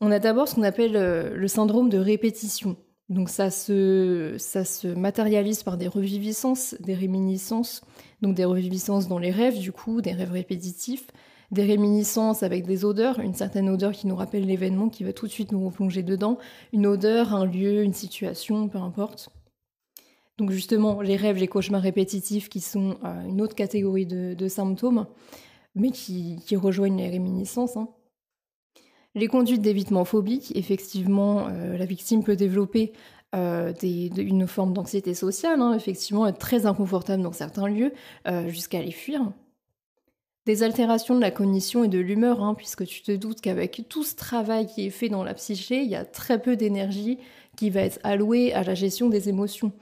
on 0.04 0.10
a 0.10 0.18
d'abord 0.18 0.48
ce 0.48 0.54
qu'on 0.54 0.62
appelle 0.62 0.96
euh, 0.96 1.34
le 1.34 1.48
syndrome 1.48 1.88
de 1.88 1.98
répétition. 1.98 2.76
Donc 3.08 3.28
ça 3.28 3.50
se, 3.50 4.94
matérialise 4.94 5.62
par 5.62 5.76
des 5.76 5.88
reviviscences, 5.88 6.74
des 6.80 6.94
réminiscences, 6.94 7.82
donc 8.22 8.34
des 8.34 8.44
reviviscences 8.44 9.08
dans 9.08 9.18
les 9.18 9.30
rêves 9.30 9.58
du 9.58 9.72
coup, 9.72 10.00
des 10.00 10.12
rêves 10.12 10.32
répétitifs, 10.32 11.06
des 11.50 11.64
réminiscences 11.64 12.42
avec 12.42 12.66
des 12.66 12.84
odeurs, 12.84 13.20
une 13.20 13.34
certaine 13.34 13.68
odeur 13.68 13.92
qui 13.92 14.06
nous 14.06 14.16
rappelle 14.16 14.46
l'événement, 14.46 14.88
qui 14.88 15.04
va 15.04 15.12
tout 15.12 15.26
de 15.26 15.30
suite 15.30 15.52
nous 15.52 15.66
replonger 15.66 16.02
dedans, 16.02 16.38
une 16.72 16.86
odeur, 16.86 17.34
un 17.34 17.44
lieu, 17.44 17.82
une 17.82 17.92
situation, 17.92 18.68
peu 18.68 18.78
importe. 18.78 19.28
Donc 20.38 20.50
justement, 20.50 21.00
les 21.00 21.16
rêves, 21.16 21.36
les 21.36 21.46
cauchemars 21.46 21.82
répétitifs 21.82 22.48
qui 22.48 22.60
sont 22.60 22.96
euh, 23.04 23.28
une 23.28 23.40
autre 23.40 23.54
catégorie 23.54 24.06
de, 24.06 24.48
symptômes, 24.48 25.06
mais 25.74 25.90
qui, 25.90 26.38
rejoignent 26.56 26.96
les 26.96 27.10
réminiscences. 27.10 27.76
Hein. 27.76 27.88
Les 29.14 29.28
conduites 29.28 29.62
d'évitement 29.62 30.04
phobique, 30.04 30.52
effectivement, 30.56 31.46
euh, 31.48 31.76
la 31.76 31.84
victime 31.84 32.24
peut 32.24 32.36
développer 32.36 32.92
une 33.36 34.46
forme 34.46 34.72
d'anxiété 34.74 35.12
sociale, 35.12 35.60
hein, 35.60 35.74
effectivement, 35.74 36.24
être 36.28 36.38
très 36.38 36.66
inconfortable 36.66 37.20
dans 37.20 37.32
certains 37.32 37.66
lieux, 37.66 37.92
jusqu'à 38.46 38.80
les 38.80 38.92
fuir. 38.92 39.32
Des 40.46 40.62
altérations 40.62 41.16
de 41.16 41.20
la 41.20 41.32
cognition 41.32 41.82
et 41.82 41.88
de 41.88 41.98
l'humeur, 41.98 42.44
hein, 42.44 42.54
puisque 42.54 42.84
tu 42.84 43.02
te 43.02 43.10
doutes 43.10 43.40
qu'avec 43.40 43.86
tout 43.88 44.04
ce 44.04 44.14
travail 44.14 44.68
qui 44.68 44.86
est 44.86 44.90
fait 44.90 45.08
dans 45.08 45.24
la 45.24 45.34
psyché, 45.34 45.82
il 45.82 45.90
y 45.90 45.96
a 45.96 46.04
très 46.04 46.40
peu 46.40 46.54
d'énergie 46.54 47.18
qui 47.56 47.70
va 47.70 47.80
être 47.80 47.98
allouée 48.04 48.52
à 48.52 48.62
la 48.62 48.74
gestion 48.74 49.08
des 49.08 49.28
émotions. 49.28 49.72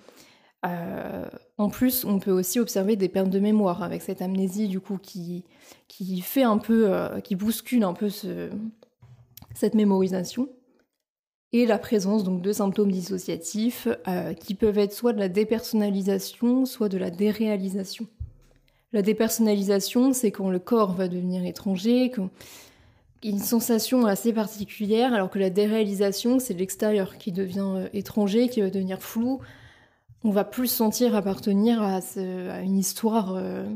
Euh, 0.64 1.26
en 1.58 1.68
plus, 1.68 2.04
on 2.04 2.20
peut 2.20 2.30
aussi 2.30 2.60
observer 2.60 2.94
des 2.94 3.08
pertes 3.08 3.30
de 3.30 3.40
mémoire 3.40 3.82
avec 3.82 4.02
cette 4.02 4.22
amnésie 4.22 4.68
du 4.68 4.78
coup 4.80 4.98
qui, 4.98 5.44
fait 6.22 6.44
un 6.44 6.58
peu, 6.58 6.92
euh, 6.92 7.20
qui 7.20 7.34
bouscule 7.34 7.82
un 7.82 7.94
peu 7.94 8.08
cette 9.54 9.74
mémorisation. 9.74 10.48
Et 11.52 11.66
la 11.66 11.78
présence 11.78 12.24
donc 12.24 12.40
de 12.40 12.52
symptômes 12.52 12.90
dissociatifs 12.90 13.86
euh, 14.08 14.32
qui 14.32 14.54
peuvent 14.54 14.78
être 14.78 14.94
soit 14.94 15.12
de 15.12 15.18
la 15.18 15.28
dépersonnalisation, 15.28 16.64
soit 16.64 16.88
de 16.88 16.96
la 16.96 17.10
déréalisation. 17.10 18.06
La 18.92 19.02
dépersonnalisation, 19.02 20.12
c'est 20.12 20.30
quand 20.30 20.50
le 20.50 20.58
corps 20.58 20.92
va 20.92 21.08
devenir 21.08 21.44
étranger, 21.44 22.10
quand 22.10 22.30
une 23.22 23.38
sensation 23.38 24.06
assez 24.06 24.32
particulière, 24.32 25.12
alors 25.12 25.30
que 25.30 25.38
la 25.38 25.50
déréalisation, 25.50 26.38
c'est 26.38 26.54
l'extérieur 26.54 27.18
qui 27.18 27.32
devient 27.32 27.72
euh, 27.76 27.88
étranger, 27.92 28.48
qui 28.48 28.60
va 28.60 28.70
devenir 28.70 29.00
flou. 29.02 29.40
On 30.24 30.30
va 30.30 30.44
plus 30.44 30.68
sentir 30.68 31.14
appartenir 31.14 31.82
à, 31.82 32.00
une 32.62 32.78
histoire, 32.78 33.34
euh, 33.34 33.66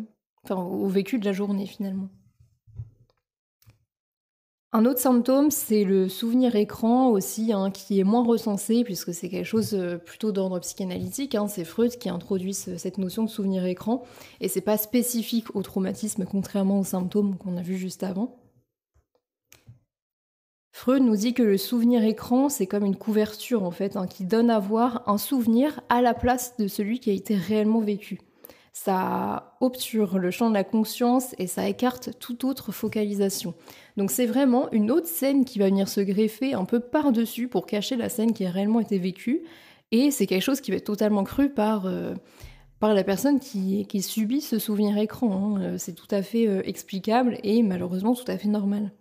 enfin, 0.45 0.57
au 0.57 0.87
vécu 0.89 1.19
de 1.19 1.25
la 1.25 1.33
journée 1.33 1.67
finalement. 1.67 2.09
Un 4.73 4.85
autre 4.85 4.99
symptôme, 4.99 5.51
c'est 5.51 5.85
le 5.85 6.09
souvenir 6.09 6.57
écran 6.57 7.09
aussi, 7.09 7.53
hein, 7.53 7.71
qui 7.71 8.01
est 8.01 8.05
moins 8.05 8.25
recensé 8.25 8.83
puisque 8.83 9.15
c'est 9.15 9.29
quelque 9.29 9.47
chose 9.47 9.75
euh, 9.75 9.97
plutôt 9.97 10.33
d'ordre 10.33 10.59
psychanalytique. 10.59 11.35
Hein. 11.35 11.47
c'est 11.47 11.65
Freud 11.65 11.97
qui 11.97 12.09
introduit 12.09 12.53
cette 12.53 12.99
notion 12.99 13.23
de 13.23 13.31
souvenir 13.31 13.65
écran 13.65 14.03
et 14.41 14.49
c'est 14.49 14.61
pas 14.61 14.77
spécifique 14.77 15.55
au 15.55 15.63
traumatisme, 15.63 16.25
contrairement 16.25 16.81
aux 16.81 16.85
symptômes 16.85 17.37
qu'on 17.39 17.57
a 17.57 17.63
vus 17.63 17.79
juste 17.79 18.03
avant. 18.03 18.37
Freud 20.73 21.03
nous 21.03 21.17
dit 21.17 21.33
que 21.33 21.45
le 21.45 21.57
souvenir 21.57 22.05
écran, 22.05 22.49
c'est 22.49 22.67
comme 22.67 22.85
une 22.85 22.97
couverture 22.97 23.63
en 23.63 23.71
fait, 23.71 23.97
hein, 23.97 24.07
qui 24.07 24.25
donne 24.25 24.51
à 24.51 24.59
voir 24.59 25.05
un 25.07 25.17
souvenir 25.17 25.81
à 25.89 26.03
la 26.03 26.13
place 26.13 26.57
de 26.59 26.69
celui 26.69 26.99
qui 26.99 27.11
a 27.11 27.15
été 27.15 27.35
réellement 27.35 27.81
vécu 27.81 28.19
ça 28.77 29.57
obture 29.63 30.19
le 30.19 30.31
champ 30.31 30.51
de 30.51 30.55
la 30.55 30.63
conscience 30.63 31.35
et 31.39 31.47
ça 31.47 31.67
écarte 31.67 32.11
toute 32.19 32.45
autre 32.45 32.73
focalisation. 32.73 33.55
Donc 33.97 34.11
c'est 34.11 34.27
vraiment 34.27 34.71
une 34.73 34.91
autre 34.91 35.07
scène 35.07 35.45
qui 35.45 35.59
va 35.59 35.67
venir 35.67 35.89
se 35.89 36.01
greffer 36.01 36.55
un 36.55 36.65
peu 36.65 36.81
par-dessus 36.81 37.49
pour 37.49 37.67
cacher 37.67 37.97
la 37.97 38.09
scène 38.09 38.33
qui 38.33 38.45
a 38.45 38.51
réellement 38.51 38.81
été 38.81 38.99
vécue. 38.99 39.43
Et 39.91 40.11
c'est 40.11 40.27
quelque 40.27 40.43
chose 40.43 40.61
qui 40.61 40.71
va 40.71 40.77
être 40.77 40.85
totalement 40.85 41.25
cru 41.25 41.49
par, 41.49 41.87
euh, 41.87 42.15
par 42.79 42.93
la 42.93 43.05
personne 43.05 43.41
qui, 43.41 43.87
qui, 43.87 44.03
subit 44.03 44.41
ce 44.41 44.59
souvenir 44.59 44.99
écran. 44.99 45.57
Hein. 45.57 45.63
Euh, 45.63 45.79
c'est 45.79 45.95
tout 45.95 46.09
à 46.11 46.23
fait 46.23 46.47
euh, 46.47 46.63
explicable 46.65 47.39
et 47.43 47.63
malheureusement 47.63 48.15
tout 48.15 48.25
à 48.31 48.37
fait 48.37 48.49
normal. 48.49 48.93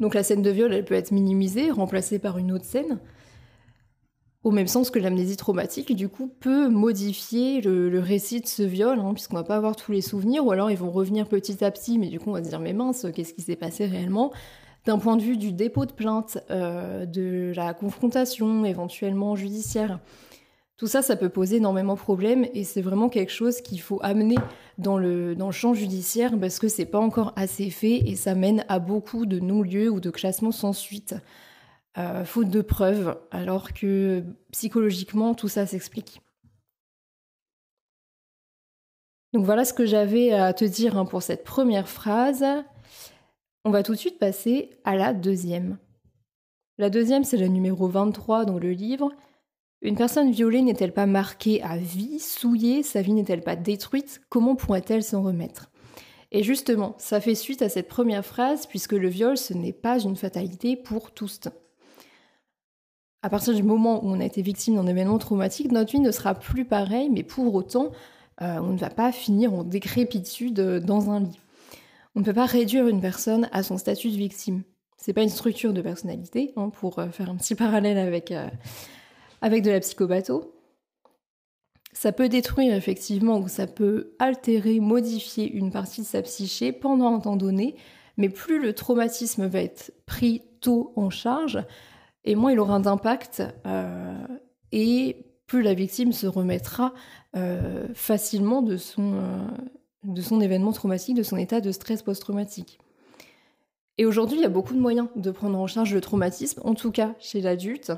Donc 0.00 0.14
la 0.14 0.22
scène 0.22 0.42
de 0.42 0.50
viol, 0.50 0.72
elle 0.72 0.84
peut 0.84 0.94
être 0.94 1.10
minimisée, 1.10 1.70
remplacée 1.70 2.18
par 2.18 2.38
une 2.38 2.52
autre 2.52 2.64
scène. 2.64 2.98
Au 4.48 4.50
même 4.50 4.66
sens 4.66 4.90
que 4.90 4.98
l'amnésie 4.98 5.36
traumatique, 5.36 5.94
du 5.94 6.08
coup, 6.08 6.32
peut 6.40 6.68
modifier 6.68 7.60
le, 7.60 8.00
récit 8.00 8.40
de 8.40 8.46
ce 8.46 8.62
viol, 8.62 8.98
hein, 8.98 9.12
puisqu'on 9.12 9.36
va 9.36 9.44
pas 9.44 9.56
avoir 9.56 9.76
tous 9.76 9.92
les 9.92 10.00
souvenirs, 10.00 10.46
ou 10.46 10.52
alors 10.52 10.70
ils 10.70 10.78
vont 10.78 10.90
revenir 10.90 11.28
petit 11.28 11.62
à 11.62 11.70
petit, 11.70 11.98
mais 11.98 12.06
du 12.06 12.18
coup 12.18 12.30
on 12.30 12.32
va 12.32 12.42
se 12.42 12.48
dire 12.48 12.58
mais 12.58 12.72
mince, 12.72 13.04
qu'est-ce 13.14 13.34
qui 13.34 13.42
s'est 13.42 13.56
passé 13.56 13.84
réellement? 13.84 14.32
D'un 14.86 14.96
point 14.96 15.18
de 15.18 15.22
vue 15.22 15.36
du 15.36 15.52
dépôt 15.52 15.84
de 15.84 15.92
plainte, 15.92 16.38
euh, 16.50 17.04
de 17.04 17.52
la 17.54 17.74
confrontation 17.74 18.64
éventuellement 18.64 19.36
judiciaire, 19.36 20.00
tout 20.78 20.86
ça, 20.86 21.02
ça 21.02 21.16
peut 21.16 21.28
poser 21.28 21.56
énormément 21.56 21.92
de 21.92 22.00
problèmes 22.00 22.46
et 22.54 22.64
c'est 22.64 22.80
vraiment 22.80 23.10
quelque 23.10 23.32
chose 23.32 23.60
qu'il 23.60 23.82
faut 23.82 23.98
amener 24.02 24.36
dans 24.78 24.96
le, 24.96 25.36
dans 25.36 25.48
le 25.48 25.52
champ 25.52 25.74
judiciaire 25.74 26.32
parce 26.40 26.58
que 26.58 26.68
c'est 26.68 26.86
pas 26.86 27.00
encore 27.00 27.34
assez 27.36 27.68
fait 27.68 27.96
et 28.06 28.16
ça 28.16 28.34
mène 28.34 28.64
à 28.68 28.78
beaucoup 28.78 29.26
de 29.26 29.40
non-lieux 29.40 29.90
ou 29.90 30.00
de 30.00 30.08
classements 30.08 30.52
sans 30.52 30.72
suite. 30.72 31.16
Euh, 31.96 32.24
faute 32.24 32.50
de 32.50 32.60
preuves, 32.60 33.18
alors 33.30 33.72
que 33.72 34.22
psychologiquement, 34.52 35.34
tout 35.34 35.48
ça 35.48 35.66
s'explique. 35.66 36.20
Donc 39.32 39.44
voilà 39.44 39.64
ce 39.64 39.72
que 39.72 39.86
j'avais 39.86 40.32
à 40.32 40.52
te 40.52 40.64
dire 40.64 40.96
hein, 40.96 41.04
pour 41.04 41.22
cette 41.22 41.44
première 41.44 41.88
phrase. 41.88 42.44
On 43.64 43.70
va 43.70 43.82
tout 43.82 43.92
de 43.92 43.98
suite 43.98 44.18
passer 44.18 44.70
à 44.84 44.96
la 44.96 45.12
deuxième. 45.12 45.78
La 46.78 46.90
deuxième, 46.90 47.24
c'est 47.24 47.36
le 47.36 47.48
numéro 47.48 47.88
23 47.88 48.44
dans 48.44 48.58
le 48.58 48.70
livre. 48.70 49.10
Une 49.82 49.96
personne 49.96 50.30
violée 50.30 50.62
n'est-elle 50.62 50.94
pas 50.94 51.06
marquée 51.06 51.62
à 51.62 51.76
vie, 51.76 52.20
souillée, 52.20 52.82
sa 52.82 53.02
vie 53.02 53.12
n'est-elle 53.12 53.42
pas 53.42 53.56
détruite? 53.56 54.20
Comment 54.28 54.56
pourrait-elle 54.56 55.02
s'en 55.02 55.22
remettre? 55.22 55.70
Et 56.30 56.42
justement, 56.42 56.94
ça 56.98 57.20
fait 57.20 57.34
suite 57.34 57.62
à 57.62 57.68
cette 57.68 57.88
première 57.88 58.24
phrase, 58.24 58.66
puisque 58.66 58.92
le 58.92 59.08
viol, 59.08 59.36
ce 59.36 59.54
n'est 59.54 59.72
pas 59.72 59.98
une 59.98 60.16
fatalité 60.16 60.76
pour 60.76 61.12
tous 61.12 61.40
à 63.22 63.30
partir 63.30 63.54
du 63.54 63.62
moment 63.62 64.04
où 64.04 64.10
on 64.10 64.20
a 64.20 64.24
été 64.24 64.42
victime 64.42 64.76
d'un 64.76 64.86
événement 64.86 65.18
traumatique, 65.18 65.72
notre 65.72 65.92
vie 65.92 66.00
ne 66.00 66.12
sera 66.12 66.34
plus 66.34 66.64
pareille, 66.64 67.10
mais 67.10 67.24
pour 67.24 67.54
autant, 67.54 67.90
euh, 68.42 68.58
on 68.60 68.72
ne 68.72 68.78
va 68.78 68.90
pas 68.90 69.10
finir 69.10 69.52
en 69.52 69.64
décrépitude 69.64 70.60
dans 70.60 71.10
un 71.10 71.20
lit. 71.20 71.40
On 72.14 72.20
ne 72.20 72.24
peut 72.24 72.32
pas 72.32 72.46
réduire 72.46 72.86
une 72.86 73.00
personne 73.00 73.48
à 73.52 73.62
son 73.62 73.78
statut 73.78 74.10
de 74.10 74.16
victime. 74.16 74.62
C'est 74.96 75.12
pas 75.12 75.22
une 75.22 75.28
structure 75.28 75.72
de 75.72 75.80
personnalité, 75.80 76.52
hein, 76.56 76.70
pour 76.70 76.98
euh, 76.98 77.08
faire 77.08 77.30
un 77.30 77.36
petit 77.36 77.54
parallèle 77.56 77.98
avec, 77.98 78.30
euh, 78.30 78.48
avec 79.42 79.62
de 79.62 79.70
la 79.70 79.80
psychopatho. 79.80 80.52
Ça 81.92 82.12
peut 82.12 82.28
détruire 82.28 82.74
effectivement 82.74 83.38
ou 83.38 83.48
ça 83.48 83.66
peut 83.66 84.14
altérer, 84.20 84.78
modifier 84.78 85.50
une 85.50 85.72
partie 85.72 86.02
de 86.02 86.06
sa 86.06 86.22
psyché 86.22 86.70
pendant 86.70 87.14
un 87.14 87.18
temps 87.18 87.36
donné, 87.36 87.74
mais 88.16 88.28
plus 88.28 88.60
le 88.60 88.72
traumatisme 88.72 89.46
va 89.46 89.62
être 89.62 89.92
pris 90.06 90.42
tôt 90.60 90.92
en 90.94 91.10
charge, 91.10 91.64
et 92.28 92.34
moins 92.34 92.52
il 92.52 92.60
aura 92.60 92.78
d'impact 92.78 93.42
euh, 93.66 94.26
et 94.70 95.24
plus 95.46 95.62
la 95.62 95.72
victime 95.72 96.12
se 96.12 96.26
remettra 96.26 96.92
euh, 97.36 97.86
facilement 97.94 98.60
de 98.60 98.76
son, 98.76 99.14
euh, 99.14 99.46
de 100.04 100.20
son 100.20 100.42
événement 100.42 100.72
traumatique, 100.72 101.16
de 101.16 101.22
son 101.22 101.38
état 101.38 101.62
de 101.62 101.72
stress 101.72 102.02
post-traumatique. 102.02 102.78
Et 103.96 104.04
aujourd'hui, 104.04 104.36
il 104.36 104.42
y 104.42 104.44
a 104.46 104.50
beaucoup 104.50 104.74
de 104.74 104.78
moyens 104.78 105.08
de 105.16 105.30
prendre 105.30 105.58
en 105.58 105.66
charge 105.66 105.94
le 105.94 106.02
traumatisme, 106.02 106.60
en 106.64 106.74
tout 106.74 106.92
cas 106.92 107.14
chez 107.18 107.40
l'adulte. 107.40 107.92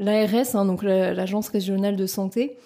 L'ARS, 0.00 0.56
hein, 0.56 0.64
donc 0.64 0.82
l'Agence 0.82 1.48
régionale 1.48 1.94
de 1.94 2.06
santé, 2.06 2.58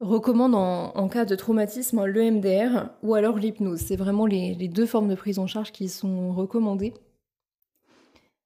recommande 0.00 0.54
en, 0.54 1.08
cas 1.08 1.26
de 1.26 1.34
traumatisme 1.36 2.06
l'EMDR 2.06 2.88
ou 3.02 3.14
alors 3.14 3.36
l'hypnose. 3.36 3.80
C'est 3.80 3.96
vraiment 3.96 4.24
les, 4.24 4.54
deux 4.68 4.86
formes 4.86 5.08
de 5.08 5.14
prise 5.14 5.38
en 5.38 5.46
charge 5.46 5.70
qui 5.70 5.90
sont 5.90 6.32
recommandées. 6.32 6.94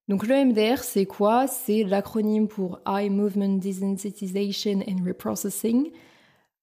Donc 0.09 0.27
l'EMDR, 0.27 0.83
c'est 0.83 1.07
quoi? 1.07 1.47
C'est 1.47 1.85
l'acronyme 1.85 2.49
pour 2.49 2.81
Eye 2.87 3.09
Movement 3.09 3.59
Desensitization 3.59 4.81
and 4.89 5.05
Reprocessing. 5.07 5.91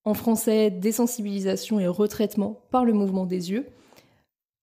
En 0.06 0.14
français, 0.14 0.72
désensibilisation 0.72 1.80
et 1.80 1.88
retraitement 1.88 2.62
par 2.72 2.86
le 2.86 2.94
mouvement 2.94 3.26
des 3.26 3.52
yeux. 3.52 3.68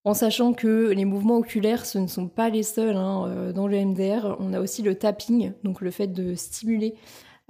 En 0.05 0.15
sachant 0.15 0.53
que 0.53 0.91
les 0.91 1.05
mouvements 1.05 1.39
oculaires, 1.39 1.85
ce 1.85 1.99
ne 1.99 2.07
sont 2.07 2.29
pas 2.29 2.49
les 2.49 2.63
seuls 2.63 2.97
hein, 2.97 3.27
euh, 3.27 3.53
dans 3.53 3.67
le 3.67 3.85
MDR. 3.85 4.37
On 4.39 4.53
a 4.53 4.61
aussi 4.61 4.83
le 4.83 4.95
tapping, 4.95 5.53
donc 5.65 5.81
le 5.81 5.91
fait 5.91 6.07
de 6.07 6.35
stimuler 6.35 6.95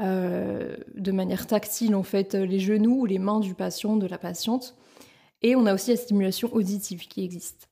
euh, 0.01 0.77
de 0.95 1.13
manière 1.13 1.47
tactile 1.47 1.95
en 1.95 2.03
fait 2.03 2.35
les 2.35 2.59
genoux 2.59 3.01
ou 3.01 3.07
les 3.07 3.19
mains 3.19 3.41
du 3.41 3.55
patient, 3.55 3.97
de 3.97 4.07
la 4.07 4.19
patiente. 4.19 4.75
Et 5.43 5.55
on 5.55 5.67
a 5.67 5.75
aussi 5.75 5.91
la 5.91 5.97
stimulation 5.97 6.53
auditive 6.55 7.07
qui 7.09 7.25
existe. 7.25 7.69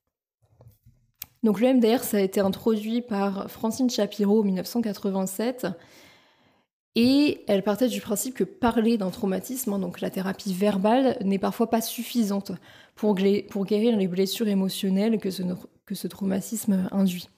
Donc 1.44 1.60
le 1.60 1.74
MDR, 1.74 2.02
ça 2.02 2.16
a 2.16 2.20
été 2.20 2.40
introduit 2.40 3.02
par 3.02 3.50
Francine 3.50 3.90
Shapiro 3.90 4.40
en 4.40 4.44
1987. 4.44 5.66
Et 6.96 7.44
elle 7.48 7.62
partait 7.62 7.88
du 7.88 8.00
principe 8.00 8.34
que 8.34 8.44
parler 8.44 8.96
d'un 8.96 9.10
traumatisme, 9.10 9.74
hein, 9.74 9.78
donc 9.78 10.00
la 10.00 10.08
thérapie 10.08 10.54
verbale, 10.54 11.18
n'est 11.22 11.38
parfois 11.38 11.68
pas 11.68 11.82
suffisante 11.82 12.52
pour, 12.94 13.14
guérir 13.14 13.96
les 13.96 14.08
blessures 14.08 14.48
émotionnelles 14.48 15.18
que 15.18 15.30
ce, 15.30 16.06
traumatisme 16.06 16.88
induit. 16.92 17.28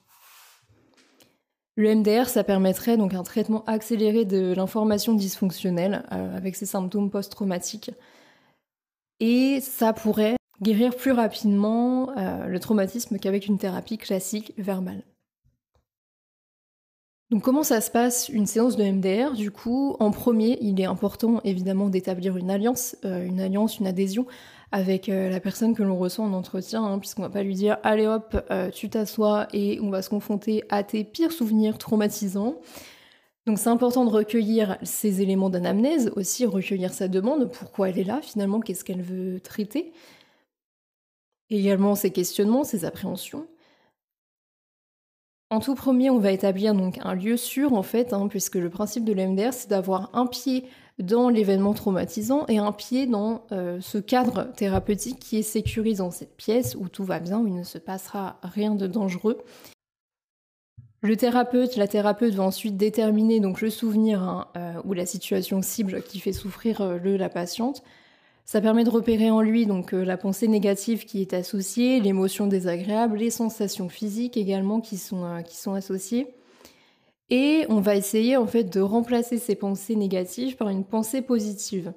Le 1.75 1.93
MDR, 1.93 2.29
ça 2.29 2.45
permettrait 2.45 2.97
donc 2.97 3.13
un 3.13 3.23
traitement 3.23 3.65
accéléré 3.65 4.23
de 4.23 4.53
l'information 4.55 5.15
dysfonctionnelle 5.15 6.05
euh, 6.13 6.37
avec 6.37 6.55
ses 6.55 6.65
symptômes 6.65 7.11
post-traumatiques. 7.11 7.91
Et 9.19 9.59
ça 9.59 9.91
pourrait 9.91 10.37
guérir 10.61 10.95
plus 10.95 11.11
rapidement 11.11 12.09
euh, 12.17 12.45
le 12.45 12.59
traumatisme 12.59 13.17
qu'avec 13.19 13.47
une 13.47 13.57
thérapie 13.57 13.97
classique 13.97 14.53
verbale. 14.57 15.03
Donc 17.29 17.43
comment 17.43 17.63
ça 17.63 17.81
se 17.81 17.91
passe 17.91 18.29
une 18.29 18.45
séance 18.45 18.77
de 18.77 18.85
MDR 18.85 19.33
Du 19.33 19.51
coup, 19.51 19.97
en 19.99 20.11
premier, 20.11 20.57
il 20.61 20.79
est 20.79 20.85
important 20.85 21.41
évidemment 21.43 21.89
d'établir 21.89 22.37
une 22.37 22.49
alliance, 22.49 22.95
euh, 23.03 23.25
une 23.25 23.41
alliance, 23.41 23.79
une 23.79 23.87
adhésion 23.87 24.25
avec 24.71 25.09
euh, 25.09 25.29
la 25.29 25.39
personne 25.39 25.75
que 25.75 25.83
l'on 25.83 25.97
reçoit 25.97 26.25
en 26.25 26.33
entretien, 26.33 26.83
hein, 26.83 26.99
puisqu'on 26.99 27.23
va 27.23 27.29
pas 27.29 27.43
lui 27.43 27.53
dire 27.53 27.77
allez 27.83 28.07
hop, 28.07 28.37
tu 28.73 28.89
t'assois 28.89 29.47
et 29.53 29.79
on 29.81 29.89
va 29.89 30.01
se 30.01 30.09
confronter 30.09 30.63
à 30.69 30.83
tes 30.83 31.03
pires 31.03 31.31
souvenirs 31.31 31.77
traumatisants. 31.77 32.55
Donc 33.45 33.59
c'est 33.59 33.69
important 33.69 34.03
de 34.03 34.09
recueillir 34.09 34.77
ces 34.83 35.21
éléments 35.21 35.49
d'anamnèse, 35.49 36.11
aussi 36.17 36.45
recueillir 36.45 36.93
sa 36.93 37.07
demande, 37.07 37.49
pourquoi 37.49 37.89
elle 37.89 37.99
est 37.99 38.03
là 38.03 38.19
finalement, 38.21 38.59
qu'est-ce 38.59 38.83
qu'elle 38.83 39.01
veut 39.01 39.39
traiter. 39.39 39.93
Également 41.49 41.95
ses 41.95 42.11
questionnements, 42.11 42.63
ses 42.63 42.85
appréhensions. 42.85 43.47
En 45.49 45.61
tout 45.61 45.75
premier, 45.75 46.09
on 46.09 46.19
va 46.19 46.33
établir 46.33 46.73
donc 46.73 46.99
un 47.01 47.13
lieu 47.13 47.37
sûr 47.37 47.71
en 47.71 47.83
fait, 47.83 48.11
hein, 48.11 48.27
puisque 48.27 48.55
le 48.55 48.69
principe 48.69 49.05
de 49.05 49.13
l'MDR 49.13 49.53
c'est 49.53 49.69
d'avoir 49.69 50.09
un 50.13 50.27
pied 50.27 50.65
dans 50.99 51.29
l'événement 51.29 51.73
traumatisant 51.73 52.45
et 52.47 52.57
un 52.57 52.73
pied 52.73 53.05
dans 53.05 53.45
euh, 53.53 53.79
ce 53.79 53.97
cadre 53.97 54.51
thérapeutique 54.55 55.19
qui 55.19 55.37
est 55.37 55.43
sécurisant, 55.43 56.11
cette 56.11 56.35
pièce 56.35 56.75
où 56.75 56.89
tout 56.89 57.05
va 57.05 57.19
bien, 57.19 57.39
où 57.39 57.47
il 57.47 57.55
ne 57.55 57.63
se 57.63 57.77
passera 57.77 58.39
rien 58.43 58.75
de 58.75 58.87
dangereux. 58.87 59.37
Le 61.01 61.15
thérapeute, 61.15 61.75
la 61.75 61.87
thérapeute 61.87 62.33
va 62.33 62.43
ensuite 62.43 62.75
déterminer 62.75 63.39
donc 63.39 63.61
le 63.61 63.69
souvenir 63.69 64.23
hein, 64.23 64.47
euh, 64.57 64.81
ou 64.83 64.93
la 64.93 65.05
situation 65.05 65.61
cible 65.61 66.01
qui 66.01 66.19
fait 66.19 66.33
souffrir 66.33 66.81
euh, 66.81 66.97
le 66.97 67.15
la 67.15 67.29
patiente. 67.29 67.83
Ça 68.47 68.61
permet 68.61 68.83
de 68.83 68.89
repérer 68.89 69.29
en 69.29 69.41
lui 69.41 69.67
donc 69.67 69.91
la 69.91 70.17
pensée 70.17 70.47
négative 70.47 71.05
qui 71.05 71.21
est 71.21 71.33
associée, 71.33 71.99
l'émotion 71.99 72.47
désagréable, 72.47 73.17
les 73.17 73.29
sensations 73.29 73.89
physiques 73.89 74.37
également 74.37 74.81
qui 74.81 74.97
sont, 74.97 75.43
qui 75.45 75.57
sont 75.57 75.73
associées. 75.73 76.33
Et 77.29 77.65
on 77.69 77.81
va 77.81 77.95
essayer 77.95 78.37
en 78.37 78.47
fait 78.47 78.63
de 78.63 78.79
remplacer 78.79 79.37
ces 79.37 79.55
pensées 79.55 79.95
négatives 79.95 80.55
par 80.55 80.69
une 80.69 80.85
pensée 80.85 81.21
positive. 81.21 81.93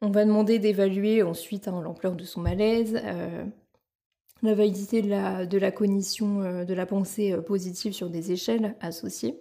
On 0.00 0.10
va 0.10 0.24
demander 0.24 0.58
d'évaluer 0.58 1.22
ensuite 1.22 1.68
hein, 1.68 1.82
l'ampleur 1.82 2.14
de 2.14 2.24
son 2.24 2.40
malaise, 2.40 3.00
euh, 3.04 3.44
la 4.42 4.54
validité 4.54 5.02
de 5.02 5.58
la, 5.58 5.72
cognition 5.72 6.40
euh, 6.42 6.64
de 6.64 6.72
la 6.72 6.86
pensée 6.86 7.32
euh, 7.32 7.42
positive 7.42 7.92
sur 7.92 8.08
des 8.08 8.30
échelles 8.30 8.76
associées. 8.80 9.40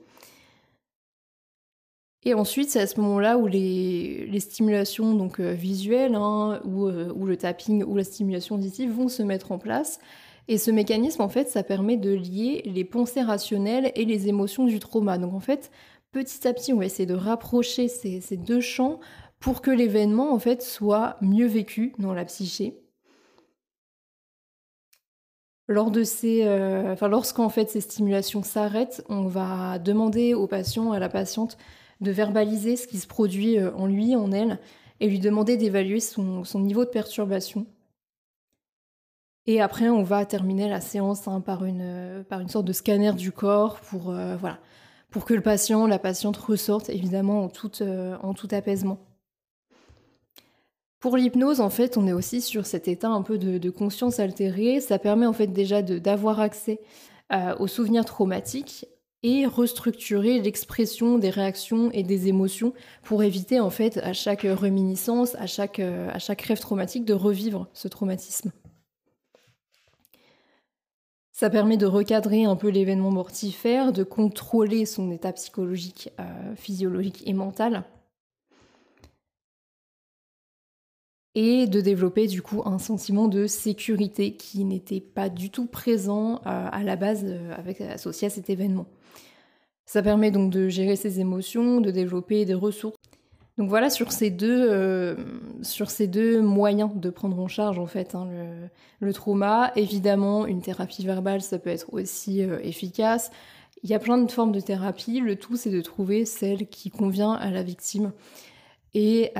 Et 2.27 2.33
ensuite, 2.33 2.69
c'est 2.69 2.81
à 2.81 2.87
ce 2.87 2.99
moment-là 2.99 3.37
où 3.37 3.47
les, 3.47 4.39
stimulations 4.39 5.13
donc, 5.13 5.39
visuelles, 5.39 6.15
hein, 6.15 6.59
ou, 6.65 6.89
ou, 6.89 7.25
le 7.25 7.37
tapping 7.37 7.83
ou 7.83 7.95
la 7.95 8.03
stimulation 8.03 8.55
auditive 8.55 8.91
vont 8.91 9.07
se 9.07 9.23
mettre 9.23 9.53
en 9.53 9.57
place 9.57 9.99
et 10.47 10.57
ce 10.57 10.71
mécanisme, 10.71 11.21
en 11.21 11.29
fait, 11.29 11.49
ça 11.49 11.63
permet 11.63 11.97
de 11.97 12.11
lier 12.11 12.61
les 12.65 12.85
pensées 12.85 13.21
rationnelles 13.21 13.91
et 13.95 14.05
les 14.05 14.29
émotions 14.29 14.65
du 14.65 14.79
trauma. 14.79 15.17
Donc, 15.17 15.33
en 15.33 15.39
fait, 15.39 15.71
petit 16.11 16.47
à 16.47 16.53
petit, 16.53 16.71
on 16.71 16.77
va 16.77 16.85
essayer 16.85 17.05
de 17.05 17.13
rapprocher 17.13 17.89
ces, 17.89 18.21
deux 18.37 18.61
champs 18.61 18.99
pour 19.39 19.61
que 19.61 19.71
l'événement, 19.71 20.33
en 20.33 20.39
fait, 20.39 20.63
soit 20.63 21.17
mieux 21.21 21.47
vécu 21.47 21.93
dans 21.99 22.13
la 22.13 22.23
psyché. 22.25 22.79
Lors 25.67 25.91
de 25.91 26.03
ces, 26.03 26.45
euh, 26.45 26.93
enfin, 26.93 27.09
lorsqu'en 27.09 27.49
fait 27.49 27.69
ces 27.69 27.81
stimulations 27.81 28.41
s'arrêtent, 28.41 29.03
on 29.09 29.23
va 29.27 29.79
demander 29.79 30.33
au 30.33 30.47
patient, 30.47 30.93
à 30.93 30.99
la 30.99 31.09
patiente, 31.09 31.57
de 32.01 32.11
verbaliser 32.11 32.75
ce 32.75 32.87
qui 32.87 32.99
se 32.99 33.07
produit 33.07 33.57
euh, 33.57 33.73
en 33.75 33.87
lui, 33.87 34.15
en 34.15 34.31
elle, 34.31 34.59
et 34.99 35.07
lui 35.07 35.19
demander 35.19 35.57
d'évaluer 35.57 35.99
son 35.99 36.59
niveau 36.59 36.85
de 36.85 36.89
perturbation. 36.89 37.67
Et 39.45 39.61
après, 39.61 39.89
on 39.89 40.03
va 40.03 40.25
terminer 40.25 40.67
la 40.67 40.81
séance 40.81 41.27
hein, 41.27 41.39
par, 41.39 41.63
une, 41.63 41.81
euh, 41.81 42.23
par 42.23 42.41
une 42.41 42.49
sorte 42.49 42.65
de 42.65 42.73
scanner 42.73 43.13
du 43.13 43.31
corps 43.31 43.79
pour, 43.79 44.11
euh, 44.11 44.35
que 45.25 45.33
le 45.33 45.41
patient, 45.41 45.87
la 45.87 45.97
patiente 45.97 46.37
ressorte 46.37 46.89
évidemment 46.89 47.43
en 47.43 47.49
tout, 47.49 47.81
en 47.81 48.35
tout 48.35 48.47
apaisement. 48.51 48.99
Pour 50.99 51.17
l'hypnose, 51.17 51.59
en 51.59 51.71
fait, 51.71 51.97
on 51.97 52.05
est 52.05 52.13
aussi 52.13 52.39
sur 52.39 52.67
cet 52.67 52.87
état 52.87 53.09
un 53.09 53.23
peu 53.23 53.39
de, 53.39 53.69
conscience 53.71 54.19
altérée. 54.19 54.79
Ça 54.79 54.99
permet 54.99 55.25
en 55.25 55.33
fait 55.33 55.47
déjà 55.47 55.81
d'avoir 55.81 56.39
accès 56.39 56.79
aux 57.57 57.65
souvenirs 57.65 58.05
traumatiques 58.05 58.85
et 59.23 59.45
restructurer 59.45 60.39
l'expression 60.39 61.17
des 61.17 61.29
réactions 61.29 61.91
et 61.91 62.03
des 62.03 62.27
émotions 62.27 62.73
pour 63.03 63.23
éviter 63.23 63.59
en 63.59 63.69
fait 63.69 63.97
à 63.97 64.13
chaque 64.13 64.43
reminiscence, 64.43 65.35
à 65.35 65.47
chaque, 65.47 65.79
à 65.79 66.19
chaque 66.19 66.41
rêve 66.41 66.59
traumatique 66.59 67.05
de 67.05 67.13
revivre 67.13 67.67
ce 67.73 67.87
traumatisme. 67.87 68.51
Ça 71.39 71.51
permet 71.51 71.77
de 71.77 71.85
recadrer 71.85 72.45
un 72.45 72.55
peu 72.55 72.67
l'événement 72.69 73.11
mortifère, 73.11 73.93
de 73.93 74.03
contrôler 74.03 74.87
son 74.87 75.11
état 75.11 75.31
psychologique, 75.33 76.09
euh, 76.19 76.55
physiologique 76.55 77.21
et 77.27 77.33
mental. 77.33 77.83
Et 81.39 81.67
de 81.67 81.81
développer 81.81 82.25
du 82.25 82.41
coup 82.41 82.63
un 82.65 82.79
sentiment 82.79 83.27
de 83.27 83.45
sécurité 83.45 84.33
qui 84.33 84.63
n'était 84.65 84.99
pas 84.99 85.29
du 85.29 85.51
tout 85.51 85.67
présent 85.67 86.37
euh, 86.37 86.67
à 86.71 86.81
la 86.81 86.95
base 86.95 87.21
euh, 87.25 87.53
avec, 87.55 87.79
associé 87.79 88.25
à 88.25 88.31
cet 88.31 88.49
événement. 88.49 88.87
Ça 89.85 90.01
permet 90.01 90.31
donc 90.31 90.51
de 90.51 90.67
gérer 90.67 90.95
ses 90.95 91.19
émotions, 91.19 91.79
de 91.79 91.91
développer 91.91 92.43
des 92.45 92.55
ressources 92.55 92.97
donc 93.59 93.69
voilà 93.69 93.89
sur 93.91 94.11
ces 94.11 94.29
deux, 94.29 94.67
euh, 94.69 95.15
sur 95.63 95.89
ces 95.91 96.07
deux 96.07 96.41
moyens 96.41 96.91
de 96.95 97.09
prendre 97.09 97.39
en 97.39 97.47
charge 97.47 97.79
en 97.79 97.87
fait 97.87 98.13
hein, 98.13 98.27
le, 98.99 99.13
trauma. 99.13 99.71
Évidemment, 99.75 100.45
une 100.47 100.61
thérapie 100.61 101.05
verbale, 101.05 101.41
ça 101.41 101.57
peut 101.57 101.71
être 101.71 101.91
aussi 101.91 102.41
efficace. 102.41 103.31
Il 103.81 103.89
y 103.89 103.95
a 103.95 103.99
plein 103.99 104.19
de 104.19 104.29
formes 104.29 104.51
de 104.51 104.59
thérapie. 104.59 105.19
Le 105.21 105.35
tout, 105.35 105.55
c'est 105.55 105.71
de 105.71 105.81
trouver 105.81 106.25
celle 106.25 106.67
qui 106.67 106.91
convient 106.91 107.33
à 107.33 107.49
la 107.49 107.63
victime 107.63 108.11
et, 108.93 109.33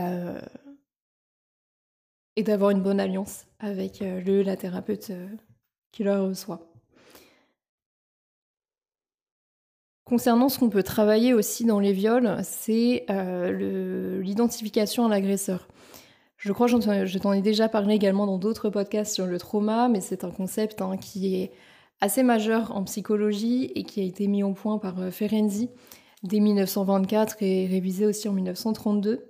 et 2.38 2.43
d'avoir 2.43 2.69
une 2.69 2.82
bonne 2.82 3.02
alliance 3.02 3.45
avec 3.60 4.00
le 4.00 4.41
la 4.41 4.56
thérapeute 4.56 5.12
qui 5.91 6.04
la 6.04 6.21
reçoit. 6.21 6.71
Concernant 10.08 10.47
ce 10.47 10.58
qu'on 10.58 10.69
peut 10.69 10.84
travailler 10.84 11.34
aussi 11.34 11.65
dans 11.65 11.82
les 11.82 11.91
viols, 11.91 12.38
c'est 12.41 13.04
euh, 13.10 14.21
l'identification 14.21 15.06
à 15.06 15.10
l'agresseur. 15.10 15.67
Je 16.38 16.54
crois 16.54 16.67
que 16.67 17.06
je 17.06 17.17
t'en 17.17 17.34
ai 17.34 17.41
déjà 17.41 17.67
parlé 17.67 17.95
également 17.95 18.26
dans 18.26 18.38
d'autres 18.38 18.69
podcasts 18.69 19.13
sur 19.13 19.26
le 19.26 19.38
trauma, 19.38 19.89
mais 19.89 20.00
c'est 20.00 20.23
un 20.23 20.32
concept 20.32 20.82
hein, 20.82 20.95
qui 20.95 21.36
est 21.36 21.52
assez 22.00 22.23
majeur 22.23 22.73
en 22.73 22.86
psychologie 22.86 23.65
et 23.76 23.84
qui 23.84 24.00
a 24.00 24.04
été 24.04 24.28
mis 24.28 24.43
au 24.43 24.54
point 24.54 24.78
par 24.78 24.97
euh, 24.97 25.12
Ferenczi 25.12 25.69
dès 26.23 26.39
1924 26.39 27.43
et 27.43 27.67
révisé 27.67 28.06
aussi 28.06 28.30
en 28.30 28.34
1932. 28.34 29.26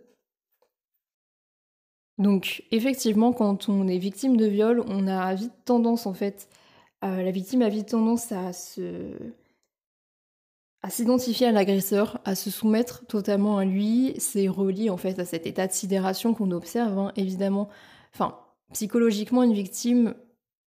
Donc 2.17 2.63
effectivement, 2.71 3.31
quand 3.33 3.69
on 3.69 3.87
est 3.87 3.97
victime 3.97 4.37
de 4.37 4.45
viol, 4.45 4.83
on 4.87 5.07
a 5.07 5.33
vite 5.35 5.53
tendance 5.65 6.05
en 6.07 6.13
fait, 6.13 6.49
euh, 7.03 7.21
la 7.21 7.31
victime 7.31 7.61
a 7.61 7.69
vite 7.69 7.89
tendance 7.89 8.31
à 8.31 8.53
se 8.53 9.13
à 10.83 10.89
s'identifier 10.89 11.47
à 11.47 11.51
l'agresseur, 11.51 12.19
à 12.23 12.35
se 12.35 12.49
soumettre 12.49 13.05
totalement 13.07 13.57
à 13.57 13.65
lui, 13.65 14.13
c'est 14.19 14.47
relié 14.47 14.89
en 14.89 14.97
fait 14.97 15.19
à 15.19 15.25
cet 15.25 15.45
état 15.45 15.67
de 15.67 15.73
sidération 15.73 16.33
qu'on 16.33 16.51
observe, 16.51 16.97
hein, 16.97 17.11
évidemment. 17.15 17.67
Enfin, 18.13 18.39
psychologiquement, 18.73 19.43
une 19.43 19.53
victime, 19.53 20.15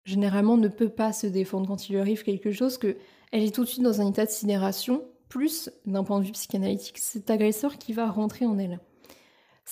généralement, 0.05 0.57
ne 0.57 0.69
peut 0.69 0.89
pas 0.89 1.13
se 1.13 1.27
défendre 1.27 1.69
quand 1.69 1.89
il 1.89 1.93
lui 1.93 2.01
arrive 2.01 2.23
quelque 2.23 2.53
chose, 2.53 2.77
que 2.77 2.97
elle 3.33 3.45
est 3.45 3.55
tout 3.55 3.65
de 3.65 3.69
suite 3.69 3.83
dans 3.83 4.01
un 4.01 4.09
état 4.11 4.27
de 4.27 4.31
sidération, 4.31 5.05
plus 5.29 5.71
d'un 5.87 6.05
point 6.05 6.19
de 6.19 6.25
vue 6.25 6.33
psychanalytique, 6.33 6.99
cet 6.99 7.31
agresseur 7.31 7.79
qui 7.79 7.93
va 7.93 8.11
rentrer 8.11 8.45
en 8.45 8.59
elle. 8.59 8.81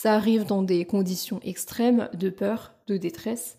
Ça 0.01 0.15
arrive 0.15 0.45
dans 0.45 0.63
des 0.63 0.85
conditions 0.85 1.41
extrêmes 1.43 2.09
de 2.15 2.31
peur, 2.31 2.73
de 2.87 2.97
détresse. 2.97 3.59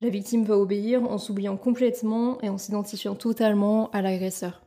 La 0.00 0.08
victime 0.08 0.44
va 0.44 0.56
obéir 0.56 1.02
en 1.02 1.18
s'oubliant 1.18 1.58
complètement 1.58 2.40
et 2.40 2.48
en 2.48 2.56
s'identifiant 2.56 3.14
totalement 3.14 3.90
à 3.90 4.00
l'agresseur. 4.00 4.62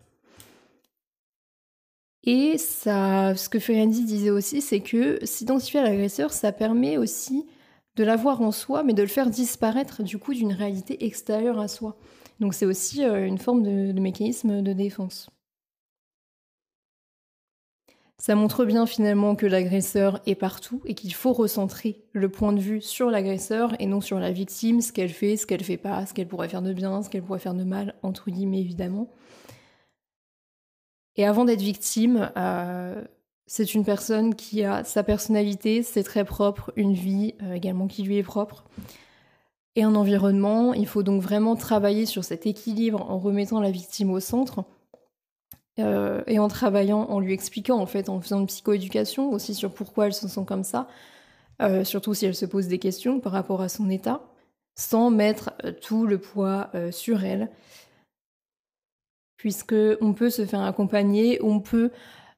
Et 2.26 2.60
ça, 2.60 3.36
ce 3.36 3.50
que 3.50 3.58
Ferenczi 3.58 4.06
disait 4.06 4.30
aussi, 4.30 4.62
c'est 4.62 4.82
que 4.82 5.18
s'identifier 5.26 5.80
à 5.80 5.84
l'agresseur, 5.84 6.32
ça 6.32 6.52
permet 6.52 7.00
aussi 7.00 7.48
de 7.96 8.04
l'avoir 8.04 8.44
en 8.44 8.52
soi, 8.52 8.84
mais 8.84 8.94
de 8.94 9.02
le 9.02 9.08
faire 9.08 9.32
disparaître 9.32 10.04
du 10.04 10.20
coup 10.20 10.36
d'une 10.36 10.54
réalité 10.54 11.08
extérieure 11.08 11.58
à 11.58 11.68
soi. 11.68 11.98
Donc 12.40 12.54
c'est 12.54 12.68
aussi 12.68 13.04
euh, 13.04 13.26
une 13.26 13.40
forme 13.40 13.64
de, 13.64 14.00
mécanisme 14.00 14.62
de 14.62 14.74
défense. 14.74 15.28
Ça 18.18 18.34
montre 18.34 18.64
bien 18.64 18.86
finalement 18.86 19.36
que 19.36 19.46
l'agresseur 19.46 20.22
est 20.26 20.36
partout 20.36 20.82
et 20.86 20.94
qu'il 20.96 21.14
faut 21.14 21.34
recentrer 21.34 22.02
le 22.14 22.30
point 22.30 22.54
de 22.54 22.62
vue 22.62 22.82
sur 22.82 23.10
l'agresseur 23.10 23.76
et 23.80 23.86
non 23.86 24.00
sur 24.00 24.20
la 24.20 24.32
victime, 24.32 24.80
ce 24.82 24.94
qu'elle 24.94 25.10
fait, 25.10 25.36
ce 25.36 25.46
qu'elle 25.46 25.64
fait 25.64 25.78
pas, 25.78 26.06
ce 26.06 26.14
qu'elle 26.14 26.28
pourrait 26.28 26.48
faire 26.48 26.62
de 26.62 26.72
bien, 26.72 27.04
ce 27.04 27.10
qu'elle 27.10 27.24
pourrait 27.24 27.40
faire 27.40 27.54
de 27.54 27.66
mal, 27.66 27.94
entre 28.04 28.32
guillemets 28.32 28.62
évidemment. 28.62 29.10
Et 31.18 31.26
avant 31.26 31.46
d'être 31.46 31.62
victime, 31.62 32.32
euh, 32.38 33.04
c'est 33.48 33.74
une 33.74 33.86
personne 33.86 34.34
qui 34.34 34.64
a 34.64 34.84
sa 34.84 35.04
personnalité, 35.04 35.84
c'est 35.84 36.04
très 36.04 36.26
propre, 36.26 36.72
une 36.78 36.94
vie 36.94 37.36
euh, 37.44 37.54
également 37.54 37.88
qui 37.88 38.04
lui 38.04 38.18
est 38.18 38.24
propre, 38.24 38.64
et 39.76 39.84
un 39.84 39.96
environnement. 39.96 40.74
Il 40.74 40.88
faut 40.88 41.04
donc 41.04 41.22
vraiment 41.22 41.56
travailler 41.56 42.06
sur 42.06 42.24
cet 42.24 42.46
équilibre 42.46 43.10
en 43.10 43.20
remettant 43.20 43.60
la 43.60 43.72
victime 43.72 44.12
au 44.12 44.20
centre 44.22 44.64
euh, 45.80 46.22
et 46.28 46.40
en 46.40 46.48
travaillant, 46.48 47.02
en 47.10 47.20
lui 47.20 47.34
expliquant 47.34 47.80
en 47.80 47.86
fait, 47.86 48.10
en 48.10 48.22
faisant 48.22 48.40
une 48.40 48.48
psychoéducation 48.48 49.32
aussi 49.32 49.54
sur 49.54 49.74
pourquoi 49.74 50.08
elle 50.08 50.14
se 50.14 50.28
sent 50.28 50.46
comme 50.46 50.64
ça, 50.64 50.88
surtout 51.84 52.14
si 52.14 52.26
elle 52.26 52.36
se 52.36 52.46
pose 52.46 52.68
des 52.68 52.80
questions 52.80 53.20
par 53.22 53.32
rapport 53.32 53.62
à 53.62 53.70
son 53.70 53.90
état, 53.90 54.22
sans 54.78 55.10
mettre 55.10 55.54
tout 55.82 56.06
le 56.06 56.18
poids 56.18 56.70
sur 56.92 57.24
elle 57.24 57.50
puisque 59.38 59.76
on 60.02 60.14
peut 60.14 60.30
se 60.30 60.46
faire 60.46 60.62
accompagner, 60.62 61.40
on 61.42 61.60
peut 61.60 61.92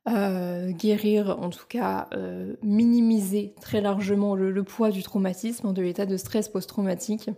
euh, 0.10 0.71
guérir, 0.71 1.38
en 1.41 1.50
tout 1.50 1.65
cas 1.67 2.08
euh, 2.13 2.56
minimiser 2.63 3.54
très 3.62 3.82
largement 3.82 4.36
le, 4.36 4.63
poids 4.63 4.89
du 4.89 5.04
traumatisme, 5.04 5.73
de 5.73 5.82
l'état 5.82 6.06
de 6.06 6.17
stress 6.17 6.47
post-traumatique, 6.47 7.30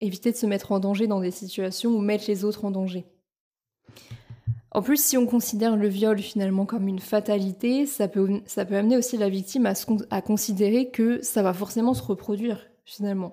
éviter 0.00 0.32
de 0.32 0.36
se 0.36 0.46
mettre 0.46 0.72
en 0.72 0.80
danger 0.80 1.06
dans 1.06 1.20
des 1.20 1.30
situations 1.30 1.90
où 1.90 2.00
mettre 2.00 2.24
les 2.28 2.44
autres 2.44 2.64
en 2.64 2.70
danger. 2.70 3.04
En 4.78 4.80
plus, 4.80 5.02
si 5.04 5.18
on 5.18 5.26
considère 5.26 5.76
le 5.76 5.88
viol 5.88 6.20
finalement 6.20 6.64
comme 6.64 6.86
une 6.86 7.00
fatalité, 7.00 7.84
ça 7.84 8.06
peut, 8.06 8.40
ça 8.46 8.64
peut 8.64 8.76
amener 8.76 8.96
aussi 8.96 9.16
la 9.16 9.28
victime 9.28 9.66
à, 9.66 10.22
considérer 10.22 10.90
que 10.90 11.20
ça 11.20 11.42
va 11.42 11.52
forcément 11.52 11.94
se 11.94 12.02
reproduire 12.04 12.64
finalement 12.84 13.32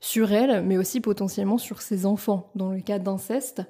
sur 0.00 0.32
elle, 0.32 0.64
mais 0.64 0.78
aussi 0.78 1.00
potentiellement 1.00 1.58
sur 1.58 1.82
ses 1.82 2.06
enfants, 2.06 2.52
dans 2.54 2.70
le 2.70 2.80
cas 2.80 3.00
d'inceste, 3.00 3.62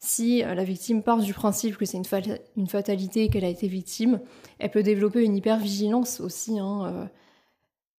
si 0.00 0.42
euh, 0.42 0.56
la 0.56 0.64
victime 0.64 1.04
part 1.04 1.20
du 1.20 1.32
principe 1.32 1.76
que 1.76 1.84
c'est 1.84 1.96
une, 1.96 2.66
fatalité 2.66 3.22
et 3.22 3.28
qu'elle 3.28 3.44
a 3.44 3.48
été 3.48 3.68
victime, 3.68 4.18
elle 4.58 4.72
peut 4.72 4.82
développer 4.82 5.22
une 5.22 5.36
hypervigilance 5.36 6.18
aussi, 6.18 6.58
hein, 6.58 6.86
euh, 6.92 7.06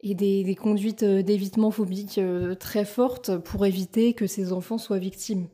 et 0.02 0.16
des, 0.16 0.54
conduites 0.56 1.04
euh, 1.04 1.22
d'évitement 1.22 1.72
phobique 1.72 2.20
très 2.60 2.84
fortes 2.84 3.38
pour 3.38 3.66
éviter 3.66 4.14
que 4.14 4.28
ses 4.28 4.52
enfants 4.52 4.78
soient 4.78 5.00
victimes. 5.00 5.48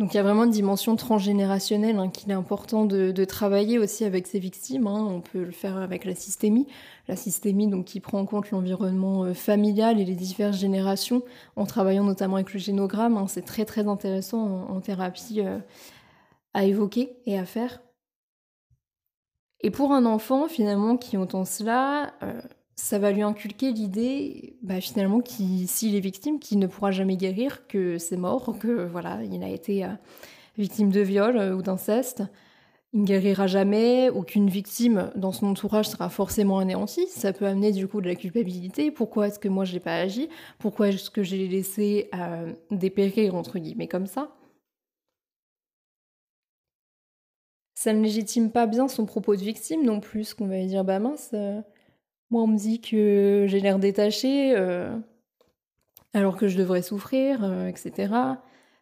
Donc 0.00 0.12
il 0.12 0.16
y 0.16 0.20
a 0.20 0.24
vraiment 0.24 0.42
une 0.42 0.50
dimension 0.50 0.96
transgénérationnelle 0.96 1.98
hein, 1.98 2.10
qu'il 2.10 2.28
est 2.30 2.34
important 2.34 2.84
de, 2.84 3.24
travailler 3.24 3.78
aussi 3.78 4.04
avec 4.04 4.26
ses 4.26 4.40
victimes. 4.40 4.88
Hein. 4.88 5.06
On 5.08 5.20
peut 5.20 5.44
le 5.44 5.52
faire 5.52 5.76
avec 5.76 6.04
la 6.04 6.16
systémie. 6.16 6.66
La 7.06 7.14
systémie 7.14 7.68
donc, 7.68 7.84
qui 7.84 8.00
prend 8.00 8.18
en 8.18 8.26
compte 8.26 8.50
l'environnement 8.50 9.24
euh, 9.24 9.34
familial 9.34 10.00
et 10.00 10.04
les 10.04 10.16
diverses 10.16 10.56
générations, 10.56 11.22
en 11.54 11.64
travaillant 11.64 12.02
notamment 12.02 12.36
avec 12.36 12.52
le 12.52 12.58
génogramme. 12.58 13.16
Hein. 13.16 13.26
C'est 13.28 13.44
très 13.44 13.64
très 13.64 13.86
intéressant 13.86 14.66
en, 14.68 14.80
thérapie 14.80 15.40
euh, 15.40 15.58
à 16.54 16.64
évoquer 16.64 17.16
et 17.26 17.38
à 17.38 17.44
faire. 17.44 17.80
Et 19.60 19.70
pour 19.70 19.92
un 19.92 20.06
enfant 20.06 20.48
finalement 20.48 20.96
qui 20.96 21.16
entend 21.16 21.44
cela, 21.44 22.14
euh, 22.22 22.40
ça 22.76 22.98
va 22.98 23.12
lui 23.12 23.22
inculquer 23.22 23.72
l'idée, 23.72 24.56
bah, 24.62 24.80
finalement, 24.80 25.20
s'il 25.24 25.94
est 25.94 26.00
victime, 26.00 26.38
qu'il 26.40 26.58
ne 26.58 26.66
pourra 26.66 26.90
jamais 26.90 27.16
guérir, 27.16 27.66
que 27.68 27.98
c'est 27.98 28.16
mort, 28.16 28.56
que 28.58 28.86
voilà, 28.86 29.22
il 29.22 29.42
a 29.44 29.48
été 29.48 29.84
euh, 29.84 29.88
victime 30.58 30.90
de 30.90 31.00
viol 31.00 31.36
euh, 31.36 31.54
ou 31.54 31.62
d'inceste. 31.62 32.22
Il 32.92 33.00
ne 33.02 33.06
guérira 33.06 33.46
jamais, 33.48 34.08
aucune 34.10 34.48
victime 34.48 35.10
dans 35.16 35.32
son 35.32 35.46
entourage 35.48 35.88
sera 35.88 36.08
forcément 36.08 36.58
anéantie. 36.60 37.06
Ça 37.08 37.32
peut 37.32 37.46
amener 37.46 37.72
du 37.72 37.88
coup 37.88 38.00
de 38.00 38.08
la 38.08 38.14
culpabilité. 38.16 38.90
Pourquoi 38.92 39.28
est-ce 39.28 39.38
que 39.40 39.48
moi 39.48 39.64
je 39.64 39.74
n'ai 39.74 39.80
pas 39.80 39.96
agi? 39.96 40.28
Pourquoi 40.58 40.88
est-ce 40.88 41.10
que 41.10 41.22
j'ai 41.22 41.48
laissé 41.48 42.08
euh, 42.14 42.52
dépérir 42.70 43.34
entre 43.34 43.58
guillemets 43.58 43.88
comme 43.88 44.06
ça? 44.06 44.30
Ça 47.74 47.92
ne 47.92 48.02
légitime 48.02 48.50
pas 48.50 48.66
bien 48.66 48.88
son 48.88 49.06
propos 49.06 49.36
de 49.36 49.42
victime 49.42 49.84
non 49.84 50.00
plus, 50.00 50.34
qu'on 50.34 50.46
va 50.46 50.64
dire 50.64 50.84
bah 50.84 50.98
mince. 50.98 51.34
On 52.36 52.48
me 52.48 52.56
dit 52.56 52.80
que 52.80 53.46
j'ai 53.48 53.60
l'air 53.60 53.78
détaché, 53.78 54.54
euh, 54.56 54.96
alors 56.14 56.36
que 56.36 56.48
je 56.48 56.58
devrais 56.58 56.82
souffrir, 56.82 57.44
euh, 57.44 57.68
etc. 57.68 58.12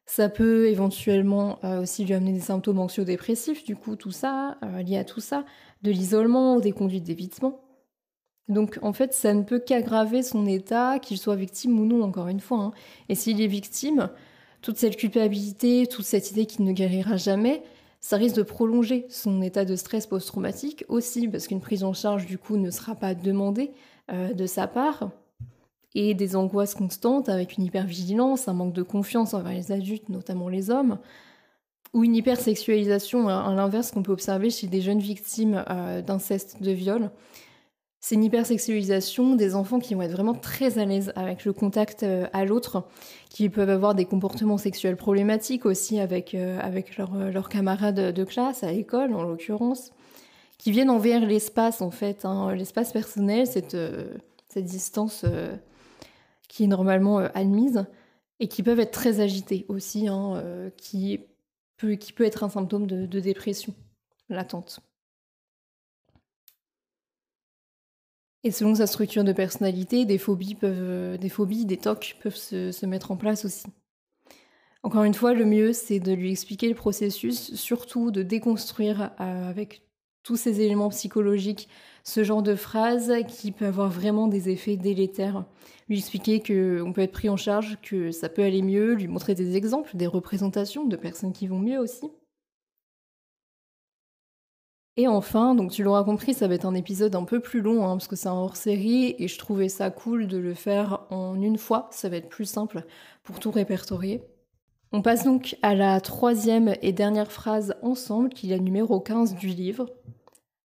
Ça 0.06 0.30
peut 0.30 0.68
éventuellement 0.68 1.58
euh, 1.62 1.82
aussi 1.82 2.04
lui 2.06 2.14
amener 2.14 2.32
des 2.32 2.40
symptômes 2.40 2.78
anxio-dépressifs, 2.78 3.62
du 3.64 3.76
coup, 3.76 3.94
tout 3.94 4.10
ça, 4.10 4.56
lié 4.84 4.96
à 4.96 5.04
tout 5.04 5.20
ça, 5.20 5.44
de 5.82 5.90
l'isolement, 5.90 6.60
des 6.60 6.72
conduites 6.72 7.04
d'évitement. 7.04 7.60
Donc, 8.48 8.78
en 8.80 8.94
fait, 8.94 9.12
ça 9.12 9.34
ne 9.34 9.42
peut 9.42 9.58
qu'aggraver 9.58 10.22
son 10.22 10.46
état, 10.46 10.98
qu'il 10.98 11.18
soit 11.18 11.36
victime 11.36 11.78
ou 11.78 11.84
non, 11.84 12.02
encore 12.02 12.28
une 12.28 12.40
fois. 12.40 12.58
Hein. 12.58 12.72
Et 13.10 13.14
s'il 13.14 13.40
est 13.42 13.46
victime, 13.46 14.08
toute 14.62 14.78
cette 14.78 14.96
culpabilité, 14.96 15.86
toute 15.86 16.06
cette 16.06 16.30
idée 16.30 16.46
qu'il 16.46 16.64
ne 16.64 16.72
guérira 16.72 17.16
jamais, 17.16 17.62
ça 18.02 18.16
risque 18.16 18.36
de 18.36 18.42
prolonger 18.42 19.06
son 19.08 19.40
état 19.40 19.64
de 19.64 19.76
stress 19.76 20.06
post-traumatique 20.06 20.84
aussi, 20.88 21.28
parce 21.28 21.46
qu'une 21.46 21.60
prise 21.60 21.84
en 21.84 21.94
charge, 21.94 22.26
du 22.26 22.36
coup, 22.36 22.56
ne 22.56 22.70
sera 22.70 22.96
pas 22.96 23.14
demandée 23.14 23.70
euh, 24.10 24.34
de 24.34 24.44
sa 24.44 24.66
part, 24.66 25.10
et 25.94 26.14
des 26.14 26.34
angoisses 26.34 26.74
constantes 26.74 27.28
avec 27.28 27.56
une 27.56 27.64
hypervigilance, 27.64 28.48
un 28.48 28.54
manque 28.54 28.72
de 28.72 28.82
confiance 28.82 29.34
envers 29.34 29.52
les 29.52 29.70
adultes, 29.70 30.08
notamment 30.08 30.48
les 30.48 30.68
hommes, 30.68 30.98
ou 31.94 32.02
une 32.02 32.16
hypersexualisation, 32.16 33.28
à 33.28 33.54
l'inverse 33.54 33.92
qu'on 33.92 34.02
peut 34.02 34.12
observer 34.12 34.50
chez 34.50 34.66
des 34.66 34.80
jeunes 34.80 34.98
victimes 34.98 35.64
euh, 35.70 36.02
d'inceste, 36.02 36.60
de 36.60 36.72
viol, 36.72 37.10
c'est 38.04 38.16
une 38.16 38.24
hypersexualisation 38.24 39.36
des 39.36 39.54
enfants 39.54 39.78
qui 39.78 39.94
vont 39.94 40.02
être 40.02 40.10
vraiment 40.10 40.34
très 40.34 40.78
à 40.78 40.84
l'aise 40.84 41.12
avec 41.14 41.44
le 41.44 41.52
contact 41.52 42.02
euh, 42.02 42.26
à 42.32 42.44
l'autre, 42.44 42.84
qui 43.30 43.48
peuvent 43.48 43.70
avoir 43.70 43.94
des 43.94 44.06
comportements 44.06 44.58
sexuels 44.58 44.96
problématiques 44.96 45.64
aussi 45.66 46.00
avec, 46.00 46.34
euh, 46.34 46.58
avec 46.60 46.98
euh, 46.98 47.30
leurs 47.30 47.48
camarades 47.48 48.12
de 48.12 48.24
classe, 48.24 48.64
à 48.64 48.72
l'école 48.72 49.14
en 49.14 49.22
l'occurrence, 49.22 49.92
qui 50.58 50.72
viennent 50.72 50.90
envers 50.90 51.24
l'espace 51.24 51.80
en 51.80 51.92
fait, 51.92 52.24
hein, 52.24 52.52
l'espace 52.56 52.92
personnel, 52.92 53.46
cette, 53.46 53.76
cette 54.48 54.64
distance 54.64 55.24
qui 56.48 56.64
est 56.64 56.68
normalement 56.68 57.18
admise, 57.18 57.84
et 58.40 58.48
qui 58.48 58.64
peuvent 58.64 58.80
être 58.80 58.92
très 58.92 59.20
agités 59.20 59.64
aussi, 59.68 60.08
hein, 60.08 60.42
qui, 60.76 61.20
peut, 61.76 61.94
qui 61.94 62.12
peut 62.12 62.24
être 62.24 62.44
un 62.44 62.48
symptôme 62.48 62.86
de, 62.86 63.06
de 63.06 63.20
dépression 63.20 63.74
latente. 64.28 64.80
Et 68.44 68.50
selon 68.50 68.74
sa 68.74 68.86
structure 68.86 69.24
de 69.24 69.32
personnalité, 69.32 70.04
des 70.04 70.18
phobies, 70.18 70.54
peuvent, 70.54 70.76
euh, 70.78 71.16
des, 71.16 71.28
phobies, 71.28 71.64
des 71.64 71.76
tocs 71.76 72.16
peuvent 72.22 72.36
se, 72.36 72.86
mettre 72.86 73.12
en 73.12 73.16
place 73.16 73.44
aussi. 73.44 73.66
Encore 74.82 75.04
une 75.04 75.14
fois, 75.14 75.32
le 75.32 75.44
mieux, 75.44 75.72
c'est 75.72 76.00
de 76.00 76.12
lui 76.12 76.32
expliquer 76.32 76.68
le 76.68 76.74
processus, 76.74 77.54
surtout 77.54 78.10
de 78.10 78.22
déconstruire 78.22 79.12
euh, 79.20 79.48
avec 79.48 79.82
tous 80.24 80.36
ces 80.36 80.60
éléments 80.60 80.88
psychologiques 80.90 81.68
ce 82.04 82.24
genre 82.24 82.42
de 82.42 82.54
phrases 82.54 83.12
qui 83.28 83.52
peut 83.52 83.66
avoir 83.66 83.90
vraiment 83.90 84.26
des 84.26 84.48
effets 84.48 84.76
délétères. 84.76 85.44
Lui 85.88 85.98
expliquer 85.98 86.40
qu'on 86.40 86.92
peut 86.92 87.02
être 87.02 87.12
pris 87.12 87.28
en 87.28 87.36
charge, 87.36 87.78
que 87.82 88.10
ça 88.10 88.28
peut 88.28 88.42
aller 88.42 88.62
mieux, 88.62 88.94
lui 88.94 89.08
montrer 89.08 89.34
des 89.34 89.56
exemples, 89.56 89.96
des 89.96 90.06
représentations 90.06 90.84
de 90.84 90.96
personnes 90.96 91.32
qui 91.32 91.46
vont 91.46 91.58
mieux 91.58 91.78
aussi. 91.78 92.10
Et 94.96 95.08
enfin, 95.08 95.54
donc 95.54 95.70
tu 95.70 95.82
l'auras 95.82 96.04
compris, 96.04 96.34
ça 96.34 96.48
va 96.48 96.54
être 96.54 96.66
un 96.66 96.74
épisode 96.74 97.14
un 97.14 97.24
peu 97.24 97.40
plus 97.40 97.62
long, 97.62 97.86
hein, 97.86 97.96
parce 97.96 98.08
que 98.08 98.16
c'est 98.16 98.28
un 98.28 98.34
hors-série, 98.34 99.14
et 99.18 99.26
je 99.26 99.38
trouvais 99.38 99.70
ça 99.70 99.90
cool 99.90 100.26
de 100.26 100.36
le 100.36 100.52
faire 100.52 101.06
en 101.10 101.40
une 101.40 101.56
fois, 101.56 101.88
ça 101.90 102.10
va 102.10 102.16
être 102.18 102.28
plus 102.28 102.44
simple 102.44 102.84
pour 103.22 103.40
tout 103.40 103.50
répertorier. 103.50 104.22
On 104.92 105.00
passe 105.00 105.24
donc 105.24 105.56
à 105.62 105.74
la 105.74 105.98
troisième 106.02 106.74
et 106.82 106.92
dernière 106.92 107.32
phrase 107.32 107.74
ensemble, 107.80 108.28
qui 108.28 108.48
est 108.48 108.56
la 108.56 108.62
numéro 108.62 109.00
15 109.00 109.34
du 109.36 109.48
livre. 109.48 109.88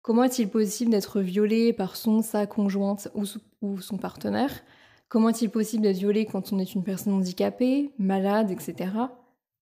Comment 0.03 0.23
est-il 0.23 0.49
possible 0.49 0.93
d'être 0.93 1.21
violé 1.21 1.73
par 1.73 1.97
son, 1.97 2.23
sa 2.23 2.47
conjointe 2.47 3.09
ou, 3.17 3.25
ou 3.63 3.81
son 3.81 3.99
partenaire? 3.99 4.63
Comment 5.09 5.31
est-il 5.31 5.51
possible 5.51 5.83
d'être 5.83 5.99
violé 5.99 6.27
quand 6.27 6.53
on 6.53 6.61
est 6.61 6.75
une 6.75 6.85
personne 6.85 7.15
handicapée, 7.15 7.91
malade, 7.99 8.53
etc. 8.53 8.93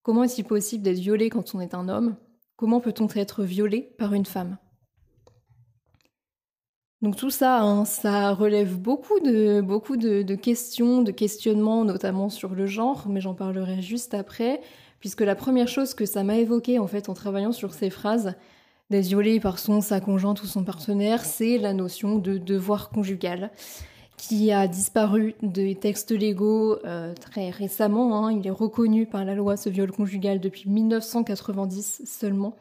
Comment 0.03 0.23
est-il 0.23 0.45
possible 0.45 0.83
d'être 0.83 0.99
violé 0.99 1.31
quand 1.31 1.55
on 1.55 1.59
est 1.59 1.73
un 1.73 1.89
homme? 1.89 2.15
Comment 2.61 2.79
peut-on 2.79 3.07
être 3.15 3.43
violé 3.43 3.91
par 3.97 4.13
une 4.13 4.27
femme? 4.27 4.59
Donc 7.01 7.15
tout 7.15 7.31
ça, 7.31 7.59
hein, 7.59 7.85
ça 7.85 8.35
relève 8.35 8.77
beaucoup 8.77 9.19
de, 9.19 9.61
beaucoup 9.61 9.97
de, 9.97 10.35
questions, 10.35 11.01
de 11.01 11.09
questionnements, 11.09 11.85
notamment 11.85 12.29
sur 12.29 12.53
le 12.53 12.67
genre, 12.67 13.07
mais 13.09 13.19
j'en 13.19 13.33
parlerai 13.33 13.81
juste 13.81 14.13
après, 14.13 14.61
puisque 14.99 15.21
la 15.21 15.33
première 15.33 15.67
chose 15.67 15.95
que 15.95 16.05
ça 16.05 16.23
m'a 16.23 16.37
évoqué 16.37 16.77
en 16.77 16.85
fait 16.85 17.09
en 17.09 17.15
travaillant 17.15 17.51
sur 17.51 17.73
ces 17.73 17.89
phrases, 17.89 18.35
d'être 18.91 19.07
violé 19.07 19.39
par 19.39 19.57
son, 19.57 19.81
sa 19.81 19.99
conjointe 19.99 20.43
ou 20.43 20.45
son 20.45 20.63
partenaire, 20.63 21.25
c'est 21.25 21.57
la 21.57 21.73
notion 21.73 22.19
de 22.19 22.37
devoir 22.37 22.91
conjugal 22.91 23.49
qui 24.21 24.51
a 24.51 24.67
disparu 24.67 25.33
des 25.41 25.73
textes 25.73 26.11
légaux 26.11 26.77
euh, 26.85 27.15
très 27.15 27.49
récemment. 27.49 28.23
Hein. 28.27 28.31
Il 28.31 28.45
est 28.45 28.51
reconnu 28.51 29.07
par 29.07 29.25
la 29.25 29.33
loi 29.33 29.57
ce 29.57 29.67
viol 29.67 29.91
conjugal 29.91 30.39
depuis 30.39 30.69
1990 30.69 32.03
seulement. 32.05 32.55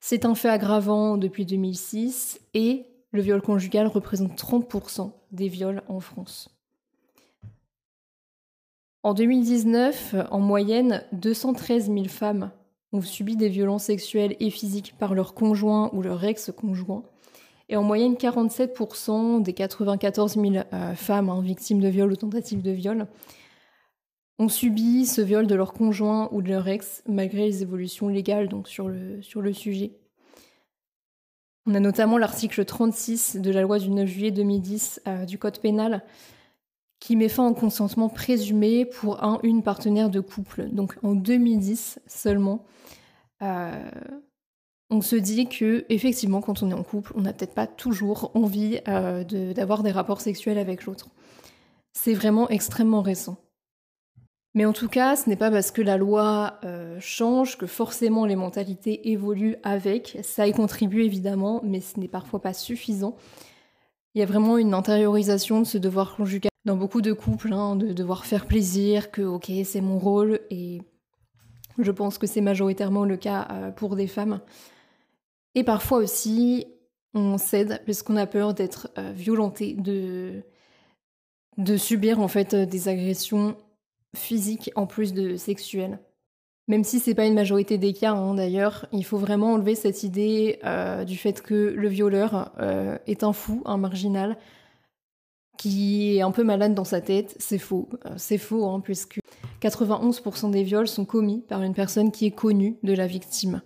C'est 0.00 0.24
un 0.24 0.34
fait 0.34 0.48
aggravant 0.48 1.16
depuis 1.16 1.46
2006 1.46 2.40
et 2.54 2.86
le 3.12 3.22
viol 3.22 3.40
conjugal 3.40 3.86
représente 3.86 4.36
30% 4.36 5.12
des 5.30 5.46
viols 5.46 5.82
en 5.86 6.00
France. 6.00 6.48
En 9.04 9.14
2019, 9.14 10.16
en 10.32 10.40
moyenne, 10.40 11.04
213 11.12 11.86
000 11.86 12.06
femmes 12.06 12.50
ont 12.92 13.00
subi 13.00 13.36
des 13.36 13.48
violences 13.48 13.84
sexuelles 13.84 14.34
et 14.40 14.50
physiques 14.50 14.96
par 14.98 15.14
leur 15.14 15.34
conjoint 15.34 15.88
ou 15.92 16.02
leur 16.02 16.24
ex-conjoint. 16.24 17.04
Et 17.68 17.76
en 17.76 17.82
moyenne, 17.82 18.14
47% 18.14 19.42
des 19.42 19.52
94 19.52 20.34
000 20.34 20.46
euh, 20.72 20.94
femmes 20.94 21.28
hein, 21.28 21.40
victimes 21.40 21.80
de 21.80 21.88
viol 21.88 22.12
ou 22.12 22.16
tentatives 22.16 22.62
de 22.62 22.70
viol 22.70 23.06
ont 24.38 24.48
subi 24.48 25.06
ce 25.06 25.20
viol 25.20 25.46
de 25.46 25.54
leur 25.54 25.72
conjoint 25.72 26.28
ou 26.30 26.42
de 26.42 26.50
leur 26.50 26.68
ex, 26.68 27.02
malgré 27.08 27.46
les 27.46 27.62
évolutions 27.62 28.08
légales 28.08 28.48
donc, 28.48 28.68
sur, 28.68 28.88
le, 28.88 29.20
sur 29.22 29.40
le 29.40 29.52
sujet. 29.52 29.92
On 31.66 31.74
a 31.74 31.80
notamment 31.80 32.18
l'article 32.18 32.64
36 32.64 33.36
de 33.36 33.50
la 33.50 33.62
loi 33.62 33.78
du 33.78 33.90
9 33.90 34.06
juillet 34.06 34.30
2010 34.30 35.02
euh, 35.08 35.24
du 35.24 35.38
Code 35.38 35.58
pénal 35.58 36.04
qui 37.00 37.16
met 37.16 37.28
fin 37.28 37.48
au 37.48 37.54
consentement 37.54 38.08
présumé 38.08 38.84
pour 38.86 39.22
un 39.22 39.38
une 39.42 39.62
partenaire 39.62 40.08
de 40.08 40.20
couple. 40.20 40.68
Donc 40.70 40.96
en 41.02 41.14
2010 41.14 41.98
seulement, 42.06 42.64
on 44.90 45.00
se 45.00 45.16
dit 45.16 45.48
que 45.48 45.84
effectivement, 45.88 46.40
quand 46.40 46.62
on 46.62 46.70
est 46.70 46.74
en 46.74 46.82
couple, 46.82 47.12
on 47.16 47.22
n'a 47.22 47.32
peut-être 47.32 47.54
pas 47.54 47.66
toujours 47.66 48.30
envie 48.34 48.80
d'avoir 48.84 49.82
des 49.82 49.90
rapports 49.90 50.20
sexuels 50.20 50.58
avec 50.58 50.84
l'autre. 50.84 51.08
C'est 51.92 52.14
vraiment 52.14 52.48
extrêmement 52.48 53.02
récent. 53.02 53.36
Mais 54.56 54.64
en 54.64 54.72
tout 54.72 54.88
cas, 54.88 55.16
ce 55.16 55.28
n'est 55.28 55.36
pas 55.36 55.50
parce 55.50 55.70
que 55.70 55.82
la 55.82 55.98
loi 55.98 56.58
euh, 56.64 56.96
change 56.98 57.58
que 57.58 57.66
forcément 57.66 58.24
les 58.24 58.36
mentalités 58.36 59.10
évoluent 59.10 59.56
avec. 59.62 60.18
Ça 60.22 60.46
y 60.46 60.52
contribue 60.52 61.02
évidemment, 61.02 61.60
mais 61.62 61.82
ce 61.82 62.00
n'est 62.00 62.08
parfois 62.08 62.40
pas 62.40 62.54
suffisant. 62.54 63.16
Il 64.14 64.20
y 64.20 64.22
a 64.22 64.26
vraiment 64.26 64.56
une 64.56 64.72
intériorisation 64.72 65.60
de 65.60 65.66
ce 65.66 65.76
devoir 65.76 66.16
conjugal 66.16 66.48
dans 66.64 66.76
beaucoup 66.76 67.02
de 67.02 67.12
couples, 67.12 67.52
hein, 67.52 67.76
de 67.76 67.92
devoir 67.92 68.24
faire 68.24 68.46
plaisir, 68.46 69.10
que 69.10 69.20
ok, 69.20 69.52
c'est 69.62 69.82
mon 69.82 69.98
rôle, 69.98 70.40
et 70.48 70.80
je 71.78 71.90
pense 71.90 72.16
que 72.16 72.26
c'est 72.26 72.40
majoritairement 72.40 73.04
le 73.04 73.18
cas 73.18 73.48
euh, 73.50 73.70
pour 73.70 73.94
des 73.94 74.06
femmes. 74.06 74.40
Et 75.56 75.64
parfois 75.64 75.98
aussi, 75.98 76.66
on 77.14 77.38
cède 77.38 77.82
parce 77.84 78.02
qu'on 78.02 78.16
a 78.16 78.26
peur 78.26 78.54
d'être 78.54 78.88
euh, 78.98 79.10
violenté, 79.12 79.74
de, 79.74 80.44
subir 81.76 82.20
en 82.20 82.28
fait 82.28 82.54
des 82.54 82.88
agressions 82.88 83.56
physique 84.14 84.70
en 84.76 84.86
plus 84.86 85.12
de 85.12 85.36
sexuel. 85.36 85.98
Même 86.68 86.84
si 86.84 86.98
c'est 86.98 87.14
pas 87.14 87.26
une 87.26 87.34
majorité 87.34 87.78
des 87.78 87.92
cas, 87.92 88.12
hein, 88.12 88.34
d'ailleurs, 88.34 88.86
il 88.92 89.04
faut 89.04 89.18
vraiment 89.18 89.52
enlever 89.52 89.76
cette 89.76 90.02
idée 90.02 90.58
euh, 90.64 91.04
du 91.04 91.16
fait 91.16 91.40
que 91.40 91.54
le 91.54 91.88
violeur 91.88 92.52
euh, 92.58 92.98
est 93.06 93.22
un 93.22 93.32
fou, 93.32 93.62
un 93.66 93.76
marginal, 93.76 94.36
qui 95.56 96.16
est 96.16 96.22
un 96.22 96.32
peu 96.32 96.42
malade 96.42 96.74
dans 96.74 96.84
sa 96.84 97.00
tête. 97.00 97.36
C'est 97.38 97.58
faux. 97.58 97.88
Euh, 98.04 98.14
c'est 98.16 98.38
faux, 98.38 98.66
hein, 98.66 98.80
puisque 98.80 99.20
91% 99.62 100.50
des 100.50 100.64
viols 100.64 100.88
sont 100.88 101.04
commis 101.04 101.40
par 101.48 101.62
une 101.62 101.74
personne 101.74 102.10
qui 102.10 102.26
est 102.26 102.32
connue 102.32 102.76
de 102.82 102.92
la 102.92 103.06
victime. 103.06 103.62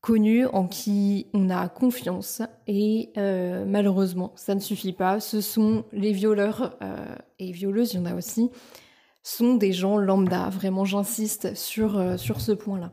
Connue, 0.00 0.46
en 0.46 0.68
qui 0.68 1.26
on 1.34 1.50
a 1.50 1.68
confiance, 1.68 2.40
et 2.68 3.10
malheureusement, 3.16 4.32
ça 4.36 4.54
ne 4.54 4.60
suffit 4.60 4.92
pas. 4.92 5.18
Ce 5.18 5.40
sont 5.40 5.84
les 5.92 6.12
violeurs 6.12 6.78
et 7.40 7.50
violeuses, 7.50 7.94
il 7.94 7.96
y 7.96 8.00
en 8.00 8.06
a 8.06 8.14
aussi, 8.14 8.48
sont 9.28 9.54
des 9.54 9.72
gens 9.72 9.98
lambda. 9.98 10.48
Vraiment, 10.48 10.84
j'insiste 10.84 11.54
sur, 11.54 11.98
euh, 11.98 12.16
sur 12.16 12.40
ce 12.40 12.52
point-là. 12.52 12.92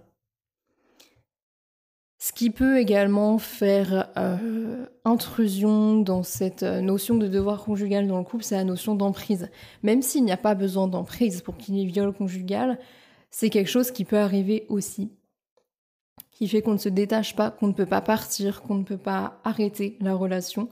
Ce 2.18 2.34
qui 2.34 2.50
peut 2.50 2.80
également 2.80 3.38
faire 3.38 4.10
euh, 4.18 4.86
intrusion 5.04 6.00
dans 6.00 6.24
cette 6.24 6.64
euh, 6.64 6.82
notion 6.82 7.16
de 7.16 7.28
devoir 7.28 7.64
conjugal 7.64 8.08
dans 8.08 8.18
le 8.18 8.24
couple, 8.24 8.44
c'est 8.44 8.56
la 8.56 8.64
notion 8.64 8.96
d'emprise. 8.96 9.50
Même 9.84 10.02
s'il 10.02 10.26
n'y 10.26 10.32
a 10.32 10.38
pas 10.38 10.56
besoin 10.56 10.88
d'emprise 10.88 11.42
pour 11.42 11.56
qu'il 11.56 11.76
y 11.76 11.84
ait 11.84 11.86
viol 11.86 12.14
conjugal, 12.14 12.80
c'est 13.30 13.50
quelque 13.50 13.70
chose 13.70 13.92
qui 13.92 14.06
peut 14.06 14.18
arriver 14.18 14.66
aussi. 14.70 15.12
Qui 16.36 16.48
fait 16.48 16.62
qu'on 16.62 16.74
ne 16.74 16.78
se 16.78 16.90
détache 16.90 17.36
pas, 17.36 17.50
qu'on 17.50 17.68
ne 17.68 17.74
peut 17.74 17.88
pas 17.88 18.02
partir, 18.02 18.62
qu'on 18.62 18.76
ne 18.76 18.84
peut 18.84 18.98
pas 18.98 19.40
arrêter 19.44 19.98
la 20.02 20.14
relation. 20.14 20.70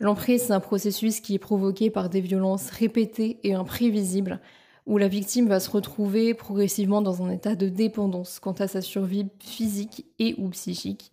L'emprise, 0.00 0.44
c'est 0.44 0.52
un 0.52 0.60
processus 0.60 1.20
qui 1.20 1.34
est 1.34 1.40
provoqué 1.40 1.90
par 1.90 2.08
des 2.08 2.20
violences 2.20 2.70
répétées 2.70 3.40
et 3.42 3.54
imprévisibles, 3.54 4.40
où 4.86 4.96
la 4.96 5.08
victime 5.08 5.48
va 5.48 5.58
se 5.58 5.70
retrouver 5.70 6.32
progressivement 6.32 7.02
dans 7.02 7.22
un 7.22 7.30
état 7.30 7.56
de 7.56 7.68
dépendance 7.68 8.38
quant 8.38 8.52
à 8.52 8.68
sa 8.68 8.80
survie 8.80 9.26
physique 9.40 10.06
et 10.20 10.36
ou 10.38 10.48
psychique. 10.50 11.10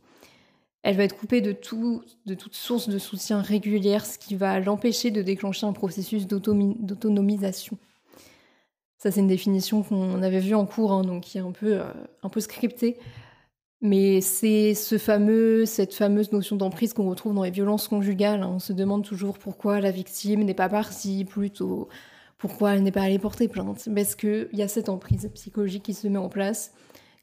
Elle 0.84 0.98
va 0.98 1.04
être 1.04 1.18
coupée 1.18 1.42
de, 1.42 1.52
tout, 1.52 2.04
de 2.28 2.36
toute 2.36 2.54
source 2.54 2.88
de 2.88 3.00
soutien 3.00 3.42
régulière, 3.42 4.06
ce 4.06 4.20
qui 4.20 4.36
va 4.36 4.60
l'empêcher 4.60 5.10
de 5.10 5.24
déclencher 5.24 5.66
un 5.66 5.74
processus 5.74 6.28
d'autonomisation. 6.28 7.80
Ça, 9.00 9.10
c'est 9.10 9.20
une 9.20 9.28
définition 9.28 9.82
qu'on 9.82 10.22
avait 10.22 10.40
vue 10.40 10.54
en 10.54 10.68
cours, 10.68 10.92
hein, 10.92 11.04
donc 11.04 11.24
qui 11.24 11.40
est 11.40 11.42
un 11.42 11.52
peu, 11.52 11.82
euh, 11.82 11.92
un 12.22 12.30
peu 12.30 12.40
scriptée. 12.40 12.98
Mais 13.82 14.22
c'est 14.22 14.74
ce 14.74 14.98
fameux, 14.98 15.66
cette 15.66 15.94
fameuse 15.94 16.32
notion 16.32 16.56
d'emprise 16.56 16.94
qu'on 16.94 17.10
retrouve 17.10 17.36
dans 17.36 17.44
les 17.44 17.52
violences 17.52 17.88
conjugales. 17.88 18.42
Hein. 18.44 18.52
On 18.56 18.60
se 18.60 18.74
demande 18.74 19.04
toujours 19.04 19.38
pourquoi 19.38 19.82
la 19.82 19.92
victime 19.92 20.44
n'est 20.44 20.54
pas 20.54 20.70
partie 20.70 21.26
plutôt 21.26 21.90
pourquoi 22.38 22.76
elle 22.76 22.84
n'est 22.84 22.92
pas 22.92 23.04
allée 23.04 23.20
porter 23.20 23.48
plainte 23.48 23.88
Parce 23.94 24.16
qu'il 24.16 24.50
y 24.54 24.62
a 24.62 24.68
cette 24.68 24.90
emprise 24.90 25.30
psychologique 25.34 25.84
qui 25.84 25.94
se 25.94 26.08
met 26.08 26.18
en 26.18 26.30
place. 26.30 26.74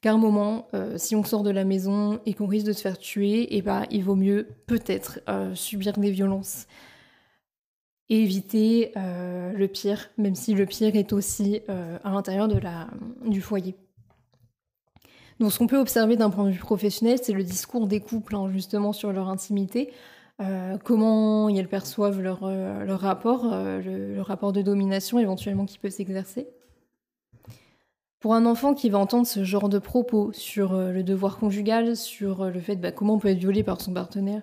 Qu'à 0.00 0.12
un 0.12 0.18
moment, 0.18 0.66
euh, 0.74 0.98
si 0.98 1.14
on 1.14 1.22
sort 1.22 1.44
de 1.44 1.50
la 1.50 1.64
maison 1.64 2.18
et 2.26 2.34
qu'on 2.34 2.48
risque 2.48 2.66
de 2.66 2.72
se 2.72 2.80
faire 2.80 2.98
tuer, 2.98 3.54
eh 3.54 3.62
ben, 3.62 3.84
il 3.90 4.02
vaut 4.02 4.16
mieux 4.16 4.48
peut-être 4.66 5.20
euh, 5.28 5.54
subir 5.54 5.92
des 5.92 6.10
violences 6.10 6.66
et 8.08 8.20
éviter 8.20 8.90
euh, 8.96 9.52
le 9.52 9.68
pire, 9.68 10.10
même 10.18 10.34
si 10.34 10.54
le 10.54 10.66
pire 10.66 10.96
est 10.96 11.12
aussi 11.12 11.60
à 11.68 12.10
l'intérieur 12.10 12.48
de 12.48 12.58
la, 12.58 12.88
du 13.24 13.40
foyer. 13.40 13.76
Donc 15.40 15.52
ce 15.52 15.58
qu'on 15.58 15.66
peut 15.66 15.78
observer 15.78 16.16
d'un 16.16 16.30
point 16.30 16.44
de 16.44 16.50
vue 16.50 16.58
professionnel, 16.58 17.18
c'est 17.22 17.32
le 17.32 17.42
discours 17.42 17.86
des 17.86 18.00
couples, 18.00 18.36
hein, 18.36 18.48
justement, 18.52 18.92
sur 18.92 19.12
leur 19.12 19.28
intimité. 19.28 19.92
Euh, 20.40 20.76
comment 20.82 21.48
ils 21.48 21.68
perçoivent 21.68 22.20
leur, 22.20 22.40
euh, 22.42 22.96
rapport, 22.96 23.52
euh, 23.52 23.80
le, 23.80 24.22
rapport 24.22 24.52
de 24.52 24.62
domination 24.62 25.18
éventuellement 25.18 25.66
qui 25.66 25.78
peut 25.78 25.90
s'exercer. 25.90 26.48
Pour 28.18 28.34
un 28.34 28.46
enfant 28.46 28.74
qui 28.74 28.88
va 28.88 28.98
entendre 28.98 29.26
ce 29.26 29.44
genre 29.44 29.68
de 29.68 29.78
propos 29.78 30.32
sur 30.32 30.74
le 30.74 31.02
devoir 31.02 31.38
conjugal, 31.38 31.96
sur 31.96 32.44
le 32.44 32.60
fait 32.60 32.76
bah, 32.76 32.92
comment 32.92 33.14
on 33.14 33.18
peut 33.18 33.28
être 33.28 33.38
violé 33.38 33.64
par 33.64 33.80
son 33.80 33.92
partenaire, 33.92 34.42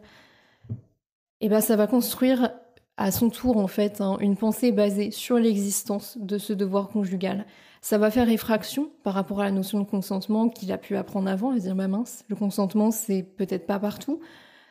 et 1.41 1.45
eh 1.45 1.49
ben 1.49 1.61
ça 1.61 1.77
va 1.77 1.87
construire 1.87 2.51
à 2.97 3.11
son 3.11 3.29
tour 3.29 3.55
en 3.55 3.67
fait 3.67 4.01
hein, 4.01 4.17
une 4.19 4.35
pensée 4.35 4.73
basée 4.73 5.11
sur 5.11 5.39
l'existence 5.39 6.17
de 6.19 6.37
ce 6.37 6.51
devoir 6.51 6.89
conjugal. 6.89 7.45
Ça 7.81 7.97
va 7.97 8.11
faire 8.11 8.29
effraction 8.29 8.91
par 9.03 9.13
rapport 9.13 9.39
à 9.39 9.45
la 9.45 9.51
notion 9.51 9.79
de 9.79 9.85
consentement 9.85 10.49
qu'il 10.49 10.71
a 10.71 10.77
pu 10.77 10.97
apprendre 10.97 11.29
avant, 11.29 11.53
et 11.53 11.59
dire 11.59 11.75
bah 11.75 11.87
mince, 11.87 12.25
le 12.27 12.35
consentement 12.35 12.91
c'est 12.91 13.23
peut-être 13.23 13.65
pas 13.65 13.79
partout. 13.79 14.19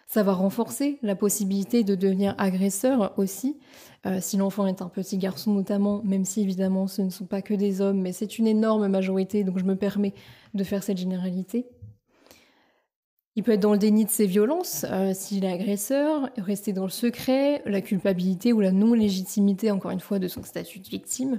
Ça 0.06 0.22
va 0.22 0.32
renforcer 0.32 0.98
la 1.02 1.14
possibilité 1.14 1.84
de 1.84 1.94
devenir 1.94 2.34
agresseur 2.38 3.12
aussi, 3.18 3.58
euh, 4.06 4.18
si 4.20 4.36
l'enfant 4.38 4.66
est 4.66 4.80
un 4.80 4.88
petit 4.88 5.18
garçon 5.18 5.52
notamment, 5.52 6.02
même 6.02 6.24
si 6.24 6.40
évidemment 6.40 6.86
ce 6.86 7.02
ne 7.02 7.10
sont 7.10 7.26
pas 7.26 7.42
que 7.42 7.54
des 7.54 7.80
hommes, 7.80 8.00
mais 8.00 8.12
c'est 8.12 8.38
une 8.38 8.46
énorme 8.46 8.88
majorité, 8.88 9.44
donc 9.44 9.58
je 9.58 9.64
me 9.64 9.76
permets 9.76 10.14
de 10.54 10.64
faire 10.64 10.82
cette 10.82 10.98
généralité. 10.98 11.66
Il 13.36 13.42
peut 13.44 13.52
être 13.52 13.60
dans 13.60 13.72
le 13.72 13.78
déni 13.78 14.04
de 14.04 14.10
ses 14.10 14.26
violences 14.26 14.84
euh, 14.90 15.12
s'il 15.14 15.44
est 15.44 15.52
agresseur, 15.52 16.28
rester 16.38 16.72
dans 16.72 16.84
le 16.84 16.90
secret, 16.90 17.62
la 17.66 17.80
culpabilité 17.80 18.52
ou 18.52 18.60
la 18.60 18.72
non-légitimité, 18.72 19.70
encore 19.70 19.92
une 19.92 20.00
fois, 20.00 20.18
de 20.18 20.26
son 20.26 20.42
statut 20.42 20.80
de 20.80 20.88
victime, 20.88 21.38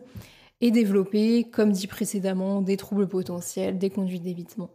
et 0.62 0.72
développer, 0.72 1.46
comme 1.46 1.72
dit 1.72 1.88
précédemment, 1.88 2.62
des 2.62 2.78
troubles 2.78 3.08
potentiels, 3.08 3.78
des 3.78 3.90
conduites 3.90 4.24
d'évitement. 4.24 4.70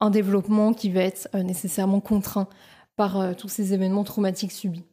Un 0.00 0.10
développement 0.10 0.72
qui 0.72 0.90
va 0.90 1.02
être 1.02 1.28
euh, 1.34 1.42
nécessairement 1.42 2.00
contraint 2.00 2.48
par 2.96 3.20
euh, 3.20 3.34
tous 3.34 3.48
ces 3.48 3.74
événements 3.74 4.04
traumatiques 4.04 4.52
subis. 4.52 4.84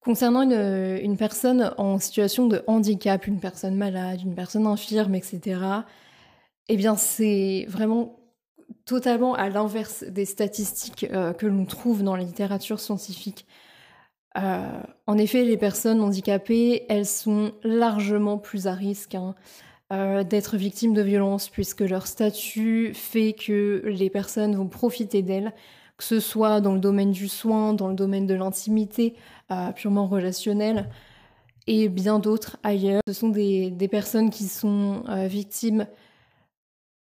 Concernant 0.00 0.42
une, 0.42 1.16
personne 1.16 1.74
en 1.78 1.98
situation 1.98 2.46
de 2.46 2.62
handicap, 2.68 3.26
une 3.26 3.40
personne 3.40 3.74
malade, 3.74 4.20
une 4.22 4.36
personne 4.36 4.64
infirme, 4.66 5.16
etc., 5.16 5.60
eh 6.68 6.76
bien 6.76 6.96
c'est 6.96 7.66
vraiment 7.68 8.20
totalement 8.84 9.34
à 9.34 9.48
l'inverse 9.48 10.04
des 10.04 10.24
statistiques 10.24 11.06
euh, 11.10 11.32
que 11.32 11.46
l'on 11.46 11.64
trouve 11.64 12.04
dans 12.04 12.14
la 12.14 12.22
littérature 12.22 12.78
scientifique. 12.78 13.46
Euh, 14.36 14.82
en 15.06 15.18
effet, 15.18 15.44
les 15.44 15.56
personnes 15.56 16.00
handicapées, 16.00 16.84
elles 16.88 17.06
sont 17.06 17.52
largement 17.62 18.38
plus 18.38 18.66
à 18.66 18.74
risque 18.74 19.14
hein, 19.14 19.34
d'être 20.24 20.56
victimes 20.56 20.94
de 20.94 21.02
violences 21.02 21.48
puisque 21.48 21.80
leur 21.80 22.06
statut 22.06 22.92
fait 22.92 23.32
que 23.32 23.82
les 23.86 24.10
personnes 24.10 24.54
vont 24.56 24.68
profiter 24.68 25.22
d'elles 25.22 25.52
que 25.96 26.04
ce 26.04 26.20
soit 26.20 26.60
dans 26.60 26.74
le 26.74 26.80
domaine 26.80 27.10
du 27.10 27.28
soin, 27.28 27.72
dans 27.72 27.88
le 27.88 27.94
domaine 27.94 28.26
de 28.26 28.34
l'intimité, 28.34 29.14
euh, 29.50 29.72
purement 29.72 30.06
relationnel, 30.06 30.90
et 31.66 31.88
bien 31.88 32.18
d'autres 32.18 32.58
ailleurs. 32.62 33.00
Ce 33.08 33.14
sont 33.14 33.28
des, 33.28 33.88
personnes 33.90 34.30
qui 34.30 34.44
sont 34.44 35.04
euh, 35.08 35.26
victimes, 35.26 35.86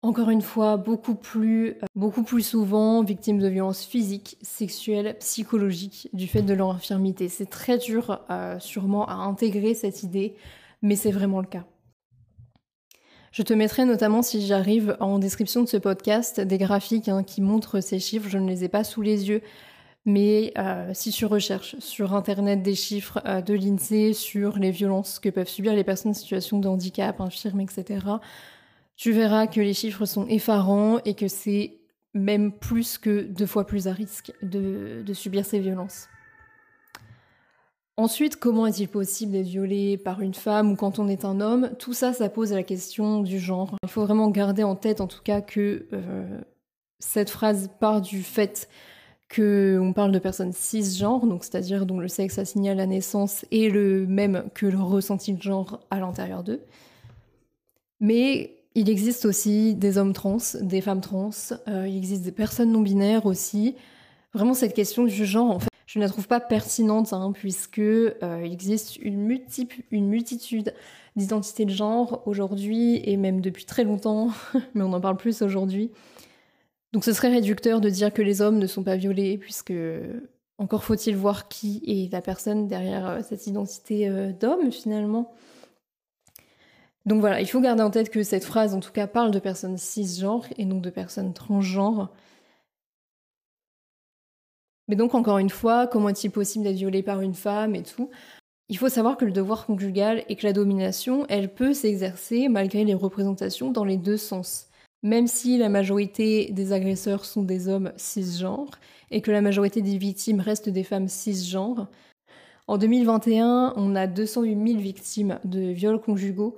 encore 0.02 0.30
une 0.30 0.42
fois, 0.42 0.78
beaucoup 0.78 1.16
plus, 1.16 1.70
euh, 1.70 1.86
beaucoup 1.96 2.24
plus 2.24 2.42
souvent 2.42 3.04
victimes 3.04 3.40
de 3.40 3.48
violences 3.48 3.86
physiques, 3.86 4.38
sexuelles, 4.42 5.16
psychologiques, 5.20 6.10
du 6.14 6.28
fait 6.28 6.42
de 6.42 6.54
leur 6.54 6.72
infirmité. 6.72 7.30
C'est 7.30 7.50
très 7.50 7.78
dur, 7.78 8.20
sûrement, 8.60 9.06
à 9.08 9.14
intégrer 9.14 9.74
cette 9.74 10.04
idée, 10.04 10.36
mais 10.82 10.96
c'est 10.96 11.12
vraiment 11.12 11.40
le 11.40 11.48
cas. 11.48 11.66
Je 13.32 13.44
te 13.44 13.54
mettrai 13.54 13.86
notamment, 13.86 14.22
si 14.22 14.46
j'arrive, 14.46 14.98
en 15.00 15.18
description 15.18 15.64
de 15.64 15.68
ce 15.68 15.78
podcast, 15.78 16.42
des 16.42 16.58
graphiques 16.58 17.08
hein, 17.08 17.24
qui 17.24 17.42
montrent 17.42 17.80
ces 17.80 17.98
chiffres. 17.98 18.28
Je 18.30 18.38
ne 18.38 18.48
les 18.48 18.66
ai 18.66 18.68
pas 18.68 18.84
sous 18.84 19.02
les 19.02 19.30
yeux. 19.30 19.42
Mais 20.06 20.52
euh, 20.58 20.92
si 20.94 21.12
tu 21.12 21.26
recherches 21.26 21.78
sur 21.80 22.14
Internet 22.14 22.62
des 22.62 22.76
chiffres 22.76 23.22
euh, 23.26 23.42
de 23.42 23.54
l'INSEE 23.54 24.14
sur 24.14 24.58
les 24.58 24.72
violences 24.72 25.20
que 25.20 25.30
peuvent 25.30 25.48
subir 25.48 25.74
les 25.74 25.86
personnes 25.86 26.12
en 26.12 26.16
situation 26.16 26.60
de 26.60 26.68
handicap, 26.68 27.22
infirmes, 27.22 27.62
etc., 27.62 28.00
tu 29.02 29.14
verras 29.14 29.48
que 29.48 29.60
les 29.60 29.74
chiffres 29.74 30.06
sont 30.06 30.28
effarants 30.28 31.00
et 31.06 31.16
que 31.16 31.28
c'est 31.28 31.80
même 32.14 32.52
plus 32.52 33.00
que 33.00 33.24
deux 33.24 33.48
fois 33.48 33.66
plus 33.66 33.88
à 33.88 33.94
risque 33.94 34.32
de 34.44 35.14
subir 35.14 35.44
ces 35.44 35.58
violences. 35.58 36.08
Ensuite, 37.98 38.36
comment 38.36 38.68
est-il 38.68 38.88
possible 38.88 39.32
d'être 39.32 39.48
violé 39.48 39.98
par 39.98 40.22
une 40.22 40.36
femme 40.36 40.72
ou 40.72 40.76
quand 40.76 41.00
on 41.00 41.08
est 41.08 41.26
un 41.26 41.42
homme? 41.42 41.72
Tout 41.80 41.94
ça, 41.94 42.14
ça 42.14 42.30
pose 42.30 42.54
la 42.54 42.62
question 42.62 43.22
du 43.22 43.40
genre. 43.40 43.76
Il 43.82 43.90
faut 43.90 44.06
vraiment 44.06 44.30
garder 44.30 44.64
en 44.64 44.76
tête, 44.76 45.02
en 45.02 45.08
tout 45.08 45.24
cas, 45.24 45.42
que 45.42 45.88
euh, 45.94 46.40
cette 47.00 47.32
phrase 47.32 47.72
part 47.80 48.02
du 48.02 48.22
fait 48.22 48.70
qu'on 49.36 49.94
parle 49.96 50.12
de 50.12 50.20
personnes 50.20 50.54
cisgenres, 50.54 51.26
donc 51.26 51.44
c'est-à-dire 51.44 51.88
dont 51.88 52.00
le 52.00 52.08
sexe 52.08 52.38
assigné 52.38 52.70
à 52.70 52.76
la 52.76 52.86
naissance 52.86 53.46
est 53.52 53.74
le 53.74 54.06
même 54.06 54.44
que 54.54 54.68
le 54.68 54.80
ressenti 54.80 55.34
de 55.34 55.42
genre 55.42 55.80
à 55.90 56.00
l'intérieur 56.00 56.44
d'eux. 56.44 56.62
Mais 58.00 58.61
il 58.76 58.90
existe 58.90 59.26
aussi 59.26 59.76
des 59.76 59.98
hommes 59.98 60.14
trans, 60.14 60.38
des 60.62 60.82
femmes 60.82 61.02
trans, 61.02 61.32
euh, 61.68 61.88
il 61.88 61.98
existe 61.98 62.24
des 62.24 62.32
personnes 62.32 62.72
non 62.72 62.82
binaires 62.82 63.26
aussi. 63.26 63.76
Vraiment, 64.34 64.54
cette 64.54 64.74
question 64.74 65.04
du 65.04 65.26
genre, 65.26 65.52
en 65.52 65.60
fait, 65.60 65.70
je 65.88 66.00
ne 66.00 66.04
la 66.04 66.10
trouve 66.10 66.28
pas 66.28 66.40
pertinente, 66.40 67.12
hein, 67.12 67.34
puisque 67.34 67.80
euh, 67.80 68.42
il 68.46 68.54
existe 68.54 68.96
une, 68.98 69.42
une 69.92 70.08
multitude 70.08 70.74
d'identités 71.18 71.66
de 71.66 71.72
genre 71.72 72.24
aujourd'hui, 72.26 73.02
et 73.04 73.18
même 73.18 73.42
depuis 73.42 73.66
très 73.66 73.84
longtemps, 73.84 74.30
mais 74.74 74.84
on 74.84 74.94
en 74.94 75.02
parle 75.02 75.18
plus 75.18 75.42
aujourd'hui. 75.42 75.92
Donc 76.94 77.04
ce 77.04 77.12
serait 77.12 77.30
réducteur 77.30 77.82
de 77.82 77.90
dire 77.90 78.14
que 78.14 78.22
les 78.22 78.42
hommes 78.42 78.58
ne 78.58 78.68
sont 78.68 78.84
pas 78.84 78.96
violés, 78.96 79.38
puisque 79.38 79.74
encore 80.58 80.86
faut-il 80.86 81.16
voir 81.18 81.50
qui 81.50 81.82
est 81.88 82.12
la 82.14 82.22
personne 82.22 82.68
derrière 82.68 83.08
euh, 83.08 83.20
cette 83.28 83.48
identité 83.48 84.10
d'homme 84.40 84.72
finalement. 84.72 85.34
Donc 87.06 87.20
voilà, 87.20 87.42
il 87.42 87.48
faut 87.48 87.62
garder 87.62 87.82
en 87.82 87.90
tête 87.90 88.10
que 88.10 88.24
cette 88.24 88.46
phrase 88.46 88.76
en 88.76 88.80
tout 88.80 88.92
cas 88.92 89.08
parle 89.08 89.32
de 89.32 89.40
personnes 89.40 89.78
cisgenres 89.78 90.46
et 90.58 90.66
non 90.66 90.80
de 90.80 90.90
personnes 90.90 91.34
transgenres. 91.34 92.10
Mais 94.88 94.96
donc, 94.96 95.16
encore 95.16 95.38
une 95.38 95.50
fois, 95.50 95.88
comment 95.88 96.10
est-il 96.10 96.32
possible 96.32 96.66
d'être 96.66 96.76
violé 96.76 97.02
par 97.02 97.22
une 97.22 97.34
femme 97.34 97.76
et 97.76 97.84
tout? 97.84 98.10
Il 98.68 98.78
faut 98.78 98.90
savoir 98.90 99.18
que 99.18 99.26
le 99.26 99.32
devoir 99.32 99.66
conjugal 99.66 100.24
et 100.28 100.36
que 100.36 100.46
la 100.46 100.54
domination, 100.54 101.26
elle 101.30 101.54
peut 101.54 101.74
s'exercer 101.74 102.50
malgré 102.50 102.84
les 102.84 102.94
représentations 102.94 103.72
dans 103.72 103.86
les 103.86 103.98
deux 103.98 104.18
sens. 104.18 104.68
Même 105.04 105.28
si 105.28 105.58
la 105.58 105.70
majorité 105.70 106.52
des 106.52 106.74
agresseurs 106.74 107.26
sont 107.26 107.44
des 107.44 107.68
hommes 107.68 107.92
cisgenres 107.96 108.72
et 109.12 109.22
que 109.22 109.32
la 109.32 109.42
majorité 109.42 109.82
des 109.82 109.98
victimes 109.98 110.40
restent 110.40 110.70
des 110.70 110.84
femmes 110.84 111.08
cisgenres, 111.08 111.88
en 112.68 112.78
2021, 112.78 113.74
on 113.76 113.96
a 113.96 114.08
208 114.08 114.68
000 114.68 114.80
victimes 114.80 115.40
de 115.44 115.72
viols 115.72 116.00
conjugaux, 116.00 116.56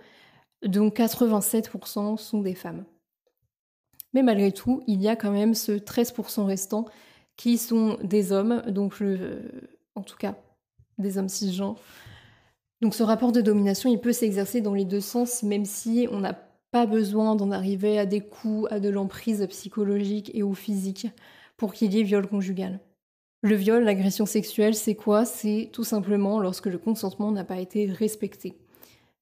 dont 0.65 0.89
87% 0.89 2.17
sont 2.17 2.41
des 2.41 2.55
femmes. 2.55 2.85
Mais 4.13 4.23
malgré 4.23 4.51
tout, 4.51 4.83
il 4.87 5.01
y 5.01 5.07
a 5.07 5.15
quand 5.15 5.31
même 5.31 5.53
ce 5.53 5.71
13% 5.71 6.45
restant 6.45 6.85
qui 7.35 7.57
sont 7.57 7.97
des 8.03 8.31
hommes, 8.31 8.61
donc 8.67 9.01
en 9.95 10.03
tout 10.03 10.17
cas 10.17 10.35
des 10.97 11.17
hommes 11.17 11.29
cisgenres. 11.29 11.79
Donc 12.81 12.93
ce 12.93 13.03
rapport 13.03 13.31
de 13.31 13.41
domination, 13.41 13.89
il 13.89 13.99
peut 13.99 14.13
s'exercer 14.13 14.61
dans 14.61 14.73
les 14.73 14.85
deux 14.85 15.01
sens, 15.01 15.41
même 15.41 15.65
si 15.65 16.07
on 16.11 16.19
n'a 16.19 16.33
pas 16.71 16.85
besoin 16.85 17.35
d'en 17.35 17.51
arriver 17.51 17.97
à 17.97 18.05
des 18.05 18.21
coups, 18.21 18.71
à 18.71 18.79
de 18.79 18.89
l'emprise 18.89 19.45
psychologique 19.49 20.31
et 20.33 20.43
ou 20.43 20.53
physique 20.53 21.07
pour 21.55 21.73
qu'il 21.73 21.93
y 21.93 21.99
ait 21.99 22.03
viol 22.03 22.27
conjugal. 22.27 22.79
Le 23.41 23.55
viol, 23.55 23.83
l'agression 23.83 24.25
sexuelle, 24.25 24.75
c'est 24.75 24.95
quoi? 24.95 25.25
C'est 25.25 25.69
tout 25.71 25.83
simplement 25.83 26.39
lorsque 26.39 26.67
le 26.67 26.77
consentement 26.77 27.31
n'a 27.31 27.43
pas 27.43 27.59
été 27.59 27.85
respecté. 27.85 28.57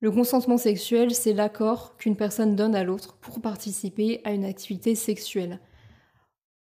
Le 0.01 0.09
consentement 0.09 0.57
sexuel, 0.57 1.13
c'est 1.13 1.31
l'accord 1.31 1.95
qu'une 1.95 2.15
personne 2.15 2.55
donne 2.55 2.73
à 2.73 2.83
l'autre 2.83 3.17
pour 3.21 3.39
participer 3.39 4.19
à 4.23 4.31
une 4.31 4.45
activité 4.45 4.95
sexuelle. 4.95 5.59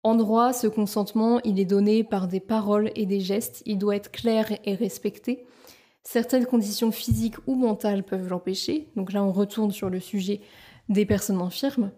En 0.02 0.15
droit, 0.15 0.54
ce 0.54 0.65
consentement, 0.65 1.39
il 1.43 1.60
est 1.60 1.65
donné 1.65 2.04
par 2.04 2.28
des 2.28 2.39
paroles 2.39 2.91
et 2.95 3.06
des 3.06 3.19
gestes, 3.19 3.62
il 3.67 3.78
doit 3.78 3.95
être 3.95 4.12
clair 4.12 4.52
et 4.65 4.73
respecté. 4.73 5.45
Certaines 6.02 6.47
conditions 6.47 6.91
physiques 6.91 7.36
ou 7.45 7.54
mentales 7.54 8.04
peuvent 8.04 8.28
l'empêcher, 8.28 8.89
donc 8.95 9.13
là 9.13 9.23
on 9.23 9.32
retourne 9.32 9.71
sur 9.71 9.91
le 9.91 10.00
sujet 10.00 10.41
des 10.89 11.06
personnes 11.06 11.41
infirmes. 11.41 11.91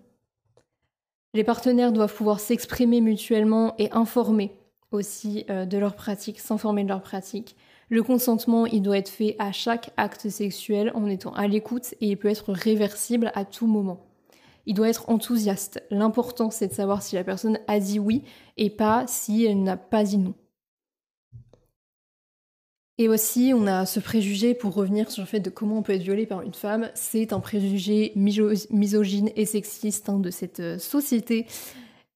Les 1.33 1.45
partenaires 1.45 1.93
doivent 1.93 2.15
pouvoir 2.15 2.41
s'exprimer 2.41 2.99
mutuellement 2.99 3.75
et 3.77 3.91
informer 3.91 4.59
aussi 4.91 5.45
euh, 5.49 5.65
de 5.65 5.77
leurs 5.77 5.95
pratiques, 5.95 6.39
s'informer 6.39 6.83
de 6.83 6.89
leurs 6.89 7.03
pratiques. 7.03 7.55
Le 7.89 8.03
consentement, 8.03 8.65
il 8.65 8.81
doit 8.81 8.97
être 8.97 9.09
fait 9.09 9.35
à 9.39 9.51
chaque 9.51 9.91
acte 9.97 10.29
sexuel 10.29 10.91
en 10.93 11.07
étant 11.07 11.33
à 11.33 11.47
l'écoute 11.47 11.95
et 12.01 12.09
il 12.09 12.17
peut 12.17 12.27
être 12.27 12.53
réversible 12.53 13.31
à 13.35 13.45
tout 13.45 13.67
moment 13.67 14.05
il 14.69 14.75
doit 14.75 14.87
être 14.87 15.09
enthousiaste. 15.09 15.83
L'important, 15.89 16.51
c'est 16.51 16.67
de 16.67 16.73
savoir 16.73 17.01
si 17.01 17.15
la 17.15 17.23
personne 17.23 17.59
a 17.67 17.79
dit 17.79 17.97
oui 17.97 18.23
et 18.55 18.69
pas 18.69 19.05
si 19.07 19.43
elle 19.43 19.63
n'a 19.63 19.77
pas 19.77 20.03
dit 20.03 20.19
non. 20.19 20.35
Et 22.99 23.09
aussi, 23.09 23.51
on 23.55 23.65
a 23.65 23.87
ce 23.87 23.99
préjugé, 23.99 24.53
pour 24.53 24.75
revenir 24.75 25.09
sur 25.09 25.23
le 25.23 25.27
fait 25.27 25.39
de 25.39 25.49
comment 25.49 25.79
on 25.79 25.81
peut 25.81 25.93
être 25.93 26.03
violé 26.03 26.27
par 26.27 26.43
une 26.43 26.53
femme, 26.53 26.91
c'est 26.93 27.33
un 27.33 27.39
préjugé 27.39 28.13
misogyne 28.15 29.31
et 29.35 29.45
sexiste 29.45 30.07
hein, 30.07 30.19
de 30.19 30.29
cette 30.29 30.59
euh, 30.59 30.77
société 30.77 31.47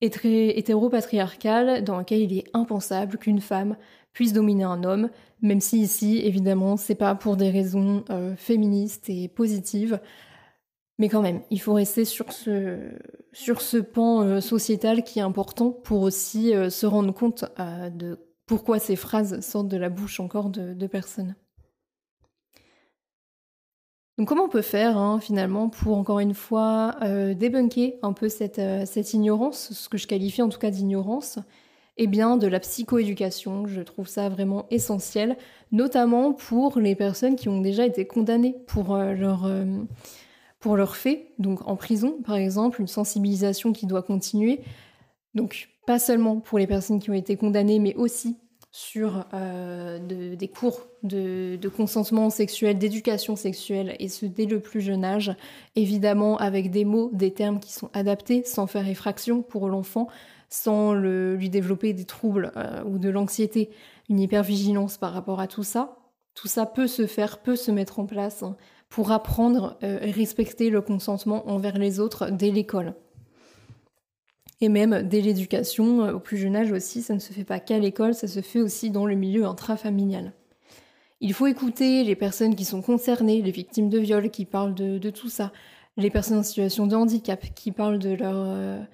hétéropatriarcale 0.01 1.83
dans 1.83 1.97
laquelle 1.97 2.21
il 2.21 2.37
est 2.37 2.49
impensable 2.53 3.17
qu'une 3.17 3.41
femme 3.41 3.77
puisse 4.13 4.33
dominer 4.33 4.63
un 4.63 4.83
homme, 4.83 5.09
même 5.41 5.59
si 5.59 5.81
ici, 5.81 6.19
évidemment, 6.23 6.77
c'est 6.77 6.95
pas 6.95 7.15
pour 7.15 7.35
des 7.35 7.49
raisons 7.49 8.05
euh, 8.09 8.35
féministes 8.35 9.09
et 9.09 9.27
positives, 9.27 9.99
mais 10.99 11.09
quand 11.09 11.21
même, 11.21 11.41
il 11.49 11.59
faut 11.59 11.73
rester 11.73 12.05
sur 12.05 12.31
ce, 12.31 12.77
sur 13.33 13.59
pan 13.91 14.21
euh, 14.21 14.39
sociétal 14.39 15.03
qui 15.03 15.19
est 15.19 15.23
important 15.23 15.71
pour 15.71 16.01
aussi 16.01 16.53
euh, 16.53 16.69
se 16.69 16.85
rendre 16.85 17.13
compte 17.13 17.45
de 17.57 18.19
pourquoi 18.45 18.77
ces 18.77 18.95
phrases 18.95 19.39
sortent 19.41 19.67
de 19.67 19.77
la 19.77 19.89
bouche 19.89 20.19
encore 20.19 20.49
de, 20.49 20.87
personnes. 20.87 21.35
Donc 24.19 24.27
comment 24.27 24.43
on 24.43 24.49
peut 24.49 24.61
faire 24.61 24.95
hein, 24.95 25.19
finalement 25.19 25.69
pour 25.69 25.97
encore 25.97 26.19
une 26.19 26.35
fois 26.35 26.95
débunker 27.33 27.95
un 28.03 28.13
peu 28.13 28.29
cette 28.29 29.13
ignorance, 29.13 29.73
ce 29.73 29.89
que 29.89 29.97
je 29.97 30.05
qualifie 30.05 30.43
en 30.43 30.49
tout 30.49 30.59
cas 30.59 30.69
d'ignorance? 30.69 31.39
Eh 31.97 32.07
bien 32.07 32.37
de 32.37 32.47
la 32.47 32.59
psychoéducation, 32.59 33.67
je 33.67 33.81
trouve 33.81 34.07
ça 34.07 34.29
vraiment 34.29 34.65
essentiel, 34.71 35.37
notamment 35.71 36.33
pour 36.33 36.79
les 36.79 36.95
personnes 36.95 37.35
qui 37.35 37.49
ont 37.49 37.61
déjà 37.61 37.85
été 37.85 38.07
condamnées 38.07 38.55
pour 38.67 38.97
leur 38.97 39.47
pour 40.59 40.75
leurs 40.75 40.95
faits, 40.95 41.27
donc 41.37 41.67
en 41.67 41.75
prison 41.75 42.17
par 42.25 42.35
exemple, 42.35 42.81
une 42.81 42.87
sensibilisation 42.87 43.73
qui 43.73 43.85
doit 43.85 44.01
continuer. 44.01 44.61
Donc 45.35 45.69
pas 45.85 45.99
seulement 45.99 46.39
pour 46.39 46.57
les 46.57 46.67
personnes 46.67 46.99
qui 46.99 47.09
ont 47.09 47.15
été 47.15 47.35
condamnées, 47.35 47.79
mais 47.79 47.93
aussi 47.95 48.37
sur 48.75 49.25
euh, 49.35 49.99
des 50.35 50.47
cours 50.47 50.87
de, 51.03 51.59
consentement 51.77 52.31
sexuel, 52.31 52.79
d'éducation 52.79 53.35
sexuelle, 53.35 53.95
et 53.99 54.09
ce 54.09 54.25
dès 54.25 54.47
le 54.47 54.59
plus 54.59 54.81
jeune 54.81 55.05
âge, 55.05 55.31
évidemment 55.75 56.37
avec 56.37 56.71
des 56.71 56.83
mots, 56.83 57.11
des 57.13 57.31
termes 57.31 57.59
qui 57.59 57.71
sont 57.71 57.91
adaptés, 57.93 58.43
sans 58.43 58.65
faire 58.65 58.87
effraction 58.87 59.43
pour 59.43 59.69
l'enfant, 59.69 60.07
sans 60.53 60.93
lui 60.93 61.49
développer 61.49 61.93
des 61.93 62.05
troubles 62.05 62.51
euh, 62.57 62.83
ou 62.83 62.99
de 62.99 63.09
l'anxiété, 63.09 63.71
une 64.07 64.19
hypervigilance 64.19 64.99
par 64.99 65.11
rapport 65.11 65.39
à 65.39 65.47
tout 65.47 65.63
ça. 65.63 65.97
Tout 66.35 66.47
ça 66.47 66.67
peut 66.67 66.85
se 66.85 67.07
faire, 67.07 67.39
peut 67.39 67.55
se 67.55 67.71
mettre 67.71 67.99
en 67.99 68.05
place 68.05 68.43
hein, 68.43 68.55
pour 68.87 69.11
apprendre 69.11 69.77
et 69.81 69.85
euh, 69.85 70.11
respecter 70.11 70.69
le 70.69 70.81
consentement 70.81 71.49
envers 71.49 71.79
les 71.79 71.99
autres 71.99 72.29
dès 72.29 72.51
l'école. 72.51 72.93
Et 74.61 74.69
même 74.69 75.01
dès 75.01 75.21
l'éducation, 75.21 76.05
euh, 76.05 76.13
au 76.13 76.19
plus 76.19 76.37
jeune 76.37 76.55
âge 76.55 76.71
aussi, 76.71 77.01
ça 77.01 77.15
ne 77.15 77.19
se 77.19 77.33
fait 77.33 77.45
pas 77.45 77.59
qu'à 77.59 77.79
l'école, 77.79 78.13
ça 78.13 78.27
se 78.27 78.41
fait 78.41 78.61
aussi 78.61 78.91
dans 78.91 79.07
le 79.07 79.15
milieu 79.15 79.45
intrafamilial. 79.45 80.33
Il 81.19 81.33
faut 81.33 81.47
écouter 81.47 82.03
les 82.03 82.15
personnes 82.15 82.55
qui 82.55 82.65
sont 82.65 82.83
concernées, 82.83 83.41
les 83.41 83.49
victimes 83.49 83.89
de 83.89 83.97
viol 83.97 84.29
qui 84.29 84.45
parlent 84.45 84.75
de, 84.75 85.09
tout 85.09 85.29
ça, 85.29 85.51
les 85.97 86.11
personnes 86.11 86.37
en 86.37 86.43
situation 86.43 86.85
de 86.85 86.95
handicap 86.95 87.43
qui 87.55 87.71
parlent 87.71 87.97
de 87.97 88.11
leur, 88.11 88.85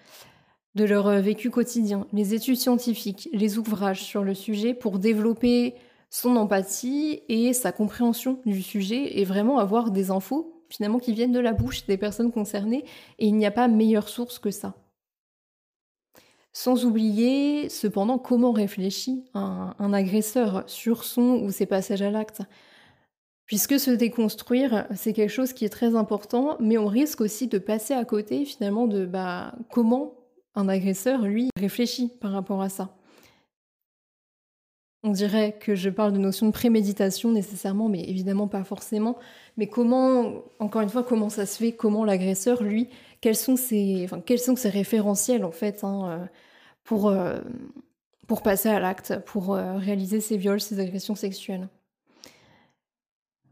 de 0.80 0.86
leur 0.86 1.10
vécu 1.20 1.50
quotidien, 1.50 2.08
les 2.14 2.34
études 2.34 2.56
scientifiques, 2.56 3.28
les 3.34 3.58
ouvrages 3.58 4.02
sur 4.02 4.24
le 4.24 4.34
sujet 4.34 4.74
pour 4.74 4.98
développer 4.98 5.76
son 6.10 6.38
empathie 6.38 7.22
et 7.28 7.52
sa 7.52 7.74
compréhension 7.74 8.40
du 8.46 8.62
sujet 8.62 9.20
et 9.20 9.26
vraiment 9.26 9.60
avoir 9.60 9.92
des 9.92 10.10
infos 10.10 10.64
finalement 10.70 11.00
qui 11.00 11.12
viennent 11.12 11.34
de 11.34 11.40
la 11.40 11.52
bouche 11.52 11.86
des 11.86 11.98
personnes 11.98 12.32
concernées 12.32 12.86
et 13.18 13.28
il 13.28 13.36
n'y 13.36 13.46
a 13.46 13.52
pas 13.52 13.68
meilleure 13.68 14.08
source 14.08 14.40
que 14.40 14.52
ça. 14.52 14.74
Sans 16.54 16.86
oublier 16.86 17.68
cependant 17.68 18.18
comment 18.18 18.54
réfléchit 18.54 19.26
un, 19.34 19.76
un 19.80 19.92
agresseur 19.92 20.64
sur 20.68 21.04
son 21.04 21.42
ou 21.44 21.52
ses 21.52 21.66
passages 21.66 22.02
à 22.02 22.10
l'acte. 22.10 22.42
Puisque 23.46 23.80
se 23.80 23.92
déconstruire, 23.92 24.88
c'est 24.96 25.12
quelque 25.12 25.30
chose 25.30 25.52
qui 25.52 25.66
est 25.66 25.70
très 25.70 25.96
important, 25.96 26.56
mais 26.62 26.78
on 26.78 26.88
risque 26.88 27.20
aussi 27.20 27.48
de 27.48 27.58
passer 27.58 27.94
à 27.94 28.06
côté 28.06 28.46
finalement 28.46 28.88
de 28.88 29.06
bah, 29.06 29.56
comment 29.72 30.19
un 30.56 30.68
agresseur, 30.70 31.22
lui, 31.24 31.50
réfléchit 31.58 32.12
par 32.20 32.32
rapport 32.32 32.62
à 32.62 32.70
ça. 32.70 32.96
On 35.04 35.12
dirait 35.12 35.58
que 35.58 35.76
je 35.76 35.90
parle 35.90 36.12
de 36.12 36.18
notion 36.18 36.48
de 36.48 36.52
préméditation 36.52 37.32
nécessairement, 37.32 37.88
mais 37.88 38.02
évidemment 38.02 38.50
pas 38.50 38.66
forcément. 38.66 39.18
Mais 39.56 39.68
comment, 39.68 40.44
encore 40.60 40.82
une 40.82 40.90
fois, 40.90 41.04
comment 41.04 41.30
ça 41.30 41.46
se 41.46 41.58
fait? 41.58 41.72
Comment 41.72 42.04
l'agresseur, 42.04 42.64
lui, 42.64 42.90
quels 43.22 43.38
sont 43.38 43.56
ses, 43.56 44.08
référentiels 44.66 45.46
en 45.46 45.52
fait 45.52 45.86
hein, 45.86 46.10
euh, 46.10 46.26
pour, 46.84 47.08
euh, 47.08 47.40
pour 48.28 48.42
passer 48.42 48.68
à 48.68 48.80
l'acte, 48.82 49.20
pour 49.26 49.54
euh, 49.54 49.78
réaliser 49.78 50.20
ses 50.20 50.36
viols, 50.36 50.60
ses 50.60 50.80
agressions 50.82 51.16
sexuelles? 51.16 51.70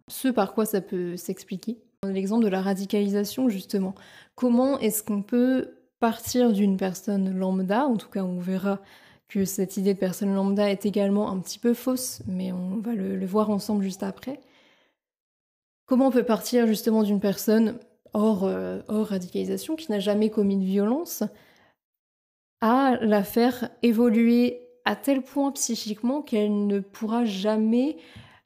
Ce 0.09 0.27
par 0.27 0.53
quoi 0.53 0.65
ça 0.65 0.81
peut 0.81 1.15
s'expliquer. 1.15 1.77
L'exemple 2.05 2.43
de 2.43 2.49
la 2.49 2.61
radicalisation, 2.61 3.47
justement. 3.47 3.95
Comment 4.35 4.79
est-ce 4.79 5.01
qu'on 5.01 5.21
peut 5.21 5.76
partir 5.99 6.53
d'une 6.53 6.77
personne 6.77 7.37
lambda, 7.37 7.85
en 7.85 7.97
tout 7.97 8.09
cas 8.09 8.23
on 8.23 8.39
verra 8.39 8.79
que 9.27 9.45
cette 9.45 9.77
idée 9.77 9.93
de 9.93 9.99
personne 9.99 10.33
lambda 10.33 10.69
est 10.69 10.85
également 10.85 11.29
un 11.29 11.39
petit 11.39 11.59
peu 11.59 11.73
fausse, 11.73 12.21
mais 12.27 12.51
on 12.51 12.77
va 12.77 12.93
le, 12.93 13.25
voir 13.25 13.49
ensemble 13.49 13.83
juste 13.83 14.03
après. 14.03 14.39
Comment 15.85 16.07
on 16.07 16.11
peut 16.11 16.23
partir 16.23 16.67
justement 16.67 17.03
d'une 17.03 17.19
personne 17.19 17.79
hors, 18.13 18.45
euh, 18.45 18.79
hors 18.87 19.07
radicalisation, 19.07 19.75
qui 19.75 19.91
n'a 19.91 19.99
jamais 19.99 20.29
commis 20.29 20.57
de 20.57 20.63
violence, 20.63 21.23
à 22.61 22.97
la 23.01 23.23
faire 23.23 23.69
évoluer 23.83 24.61
à 24.85 24.95
tel 24.95 25.21
point 25.21 25.51
psychiquement 25.51 26.21
qu'elle 26.21 26.67
ne 26.67 26.79
pourra 26.79 27.25
jamais 27.25 27.97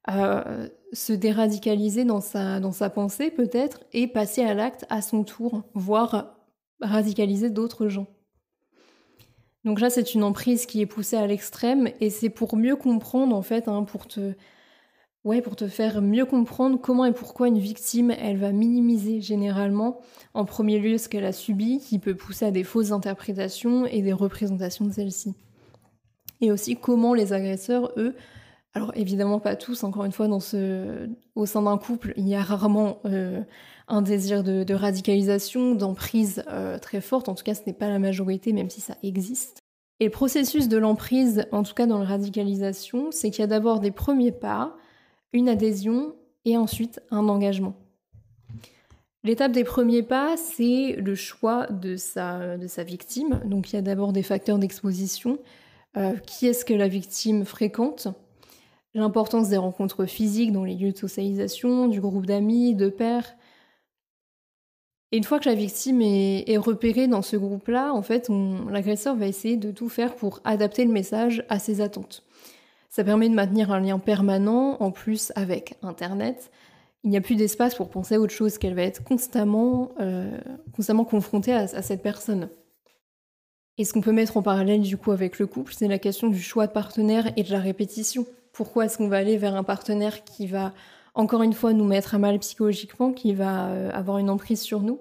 euh, 0.09 0.67
se 0.93 1.13
déradicaliser 1.13 2.03
dans 2.03 2.21
sa, 2.21 2.59
dans 2.59 2.71
sa 2.71 2.89
pensée 2.89 3.29
peut-être 3.29 3.81
et 3.93 4.07
passer 4.07 4.43
à 4.43 4.55
l'acte 4.55 4.85
à 4.89 5.01
son 5.01 5.23
tour, 5.23 5.63
voire 5.75 6.40
radicaliser 6.82 7.49
d'autres 7.49 7.88
gens. 7.88 8.07
Donc 9.63 9.79
là, 9.79 9.89
c'est 9.89 10.13
une 10.13 10.23
emprise 10.23 10.65
qui 10.65 10.82
est 10.82 10.88
poussée 10.88 11.17
à 11.17 11.27
l'extrême 11.27 11.89
et 11.99 12.09
c'est 12.09 12.29
pour 12.29 12.55
mieux 12.55 12.75
comprendre, 12.75 13.36
en 13.36 13.41
fait, 13.43 13.67
hein, 13.67 13.84
pour 13.84 14.07
te, 14.07 14.34
ouais, 15.23 15.41
pour 15.41 15.55
te 15.55 15.67
faire 15.67 16.01
mieux 16.01 16.25
comprendre 16.25 16.79
comment 16.82 17.05
et 17.05 17.13
pourquoi 17.13 17.47
une 17.47 17.59
victime, 17.59 18.11
elle 18.11 18.38
va 18.38 18.51
minimiser 18.51 19.21
généralement, 19.21 19.99
en 20.34 20.45
premier 20.45 20.79
lieu, 20.79 20.97
ce 20.97 21.09
qu'elle 21.09 21.25
a 21.25 21.32
subi, 21.32 21.79
qui 21.79 21.99
peut 21.99 22.15
pousser 22.15 22.45
à 22.45 22.51
des 22.51 22.63
fausses 22.63 22.91
interprétations 22.91 23.86
et 23.86 24.01
des 24.01 24.13
représentations 24.13 24.86
de 24.86 24.93
celle-ci. 24.93 25.36
Et 26.41 26.51
aussi 26.51 26.75
comment 26.75 27.13
les 27.13 27.34
agresseurs, 27.34 27.91
eux, 27.97 28.15
alors 28.73 28.91
évidemment 28.95 29.39
pas 29.39 29.55
tous, 29.55 29.84
encore 29.84 30.05
une 30.05 30.11
fois, 30.11 30.27
dans 30.27 30.39
ce, 30.39 31.07
au 31.36 31.45
sein 31.45 31.61
d'un 31.61 31.77
couple, 31.77 32.13
il 32.17 32.27
y 32.27 32.34
a 32.34 32.41
rarement 32.41 32.99
euh, 33.05 33.41
un 33.91 34.01
désir 34.01 34.43
de, 34.43 34.73
radicalisation, 34.73 35.75
d'emprise 35.75 36.43
euh, 36.47 36.79
très 36.79 37.01
forte. 37.01 37.27
En 37.27 37.35
tout 37.35 37.43
cas, 37.43 37.53
ce 37.53 37.61
n'est 37.67 37.73
pas 37.73 37.89
la 37.89 37.99
majorité, 37.99 38.53
même 38.53 38.69
si 38.69 38.79
ça 38.79 38.95
existe. 39.03 39.59
Et 39.99 40.05
le 40.05 40.11
processus 40.11 40.69
de 40.69 40.77
l'emprise, 40.77 41.45
en 41.51 41.61
tout 41.61 41.73
cas 41.73 41.85
dans 41.85 41.99
la 41.99 42.05
radicalisation, 42.05 43.11
c'est 43.11 43.29
qu'il 43.29 43.41
y 43.41 43.43
a 43.43 43.47
d'abord 43.47 43.81
des 43.81 43.91
premiers 43.91 44.31
pas, 44.31 44.75
une 45.33 45.49
adhésion 45.49 46.15
et 46.45 46.57
ensuite 46.57 47.01
un 47.11 47.27
engagement. 47.27 47.75
L'étape 49.23 49.51
des 49.51 49.65
premiers 49.65 50.01
pas, 50.01 50.37
c'est 50.37 50.95
le 50.97 51.13
choix 51.13 51.67
de 51.67 51.97
sa, 51.97 52.57
de 52.57 52.67
sa 52.67 52.83
victime. 52.83 53.41
Donc 53.45 53.71
il 53.71 53.75
y 53.75 53.79
a 53.79 53.83
d'abord 53.83 54.13
des 54.13 54.23
facteurs 54.23 54.57
d'exposition. 54.57 55.37
Euh, 55.97 56.13
qui 56.25 56.47
est-ce 56.47 56.63
que 56.63 56.73
la 56.73 56.87
victime 56.87 57.45
fréquente? 57.45 58.07
L'importance 58.93 59.49
des 59.49 59.57
rencontres 59.57 60.05
physiques 60.05 60.53
dans 60.53 60.63
les 60.63 60.75
lieux 60.75 60.93
de 60.93 60.97
socialisation, 60.97 61.87
du 61.87 62.01
groupe 62.01 62.25
d'amis, 62.25 62.73
de 62.73 62.89
pères, 62.89 63.35
et 65.12 65.18
une 65.18 65.24
fois 65.26 65.39
que 65.39 65.49
la 65.49 65.55
victime 65.55 66.01
est, 66.01 66.57
repérée 66.57 67.07
dans 67.07 67.22
ce 67.22 67.36
groupe-là, 67.36 67.93
en 67.93 68.01
fait, 68.01 68.30
l'agresseur 68.70 69.16
va 69.16 69.28
essayer 69.28 69.57
de 69.57 69.72
tout 69.72 69.89
faire 69.89 70.16
pour 70.16 70.39
adapter 70.45 70.86
le 70.86 70.91
message 70.91 71.43
à 71.49 71.59
ses 71.59 71.82
attentes. 71.82 72.24
Ça 72.89 73.03
permet 73.03 73.28
de 73.28 73.34
maintenir 73.34 73.72
un 73.72 73.82
lien 73.82 73.99
permanent, 73.99 74.78
en 74.80 74.91
plus 74.91 75.34
avec 75.36 75.76
Internet. 75.82 76.49
Il 77.03 77.09
n'y 77.09 77.18
a 77.18 77.22
plus 77.22 77.36
d'espace 77.36 77.76
pour 77.76 77.89
penser 77.89 78.16
à 78.16 78.22
autre 78.22 78.34
chose, 78.34 78.57
qu'elle 78.57 78.74
va 78.74 78.84
être 78.84 79.03
constamment, 79.03 79.91
euh, 79.99 80.38
constamment 80.74 81.03
confrontée 81.03 81.53
à, 81.53 81.62
à 81.62 81.82
cette 81.82 82.03
personne. 82.03 82.49
Et 83.78 83.84
ce 83.84 83.91
qu'on 83.91 84.01
peut 84.01 84.12
mettre 84.12 84.38
en 84.38 84.41
parallèle 84.41 84.82
du 84.82 84.95
coup 84.95 85.12
avec 85.12 85.39
le 85.39 85.47
couple, 85.47 85.74
c'est 85.76 85.88
la 85.88 85.99
question 85.99 86.30
du 86.30 86.41
choix 86.41 86.68
de 86.68 86.72
partenaire 86.72 87.32
et 87.36 87.43
de 87.43 87.51
la 87.51 87.59
répétition. 87.59 88.26
Pourquoi 88.53 88.86
est-ce 88.86 88.97
qu'on 88.97 89.07
va 89.07 89.18
aller 89.18 89.38
vers 89.38 89.55
un 89.55 89.64
partenaire 89.64 90.24
qui 90.24 90.47
va 90.47 90.74
encore 91.14 91.43
une 91.43 91.53
fois 91.53 91.74
nous 91.74 91.86
mettre 91.86 92.16
à 92.16 92.18
mal 92.18 92.39
psychologiquement, 92.39 93.12
qui 93.12 93.34
va 93.34 93.68
euh, 93.68 93.91
avoir 93.91 94.18
une 94.18 94.30
emprise 94.30 94.62
sur 94.62 94.82
nous. 94.82 94.99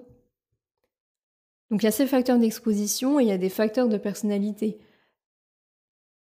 Donc 1.70 1.82
il 1.82 1.86
y 1.86 1.88
a 1.88 1.92
ces 1.92 2.06
facteurs 2.06 2.38
d'exposition 2.38 3.20
et 3.20 3.24
il 3.24 3.28
y 3.28 3.32
a 3.32 3.38
des 3.38 3.48
facteurs 3.48 3.88
de 3.88 3.96
personnalité. 3.96 4.78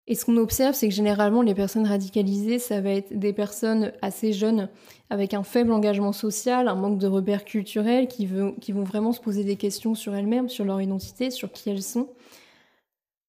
Et 0.08 0.14
ce 0.14 0.24
qu'on 0.24 0.36
observe, 0.36 0.74
c'est 0.74 0.88
que 0.88 0.94
généralement 0.94 1.42
les 1.42 1.54
personnes 1.54 1.86
radicalisées, 1.86 2.60
ça 2.60 2.80
va 2.80 2.90
être 2.90 3.16
des 3.18 3.32
personnes 3.32 3.92
assez 4.02 4.32
jeunes, 4.32 4.68
avec 5.10 5.34
un 5.34 5.42
faible 5.42 5.72
engagement 5.72 6.12
social, 6.12 6.68
un 6.68 6.76
manque 6.76 6.98
de 6.98 7.08
repères 7.08 7.44
culturels, 7.44 8.06
qui, 8.06 8.28
qui 8.60 8.72
vont 8.72 8.84
vraiment 8.84 9.12
se 9.12 9.20
poser 9.20 9.42
des 9.42 9.56
questions 9.56 9.96
sur 9.96 10.14
elles-mêmes, 10.14 10.48
sur 10.48 10.64
leur 10.64 10.80
identité, 10.80 11.30
sur 11.30 11.50
qui 11.50 11.70
elles 11.70 11.82
sont, 11.82 12.08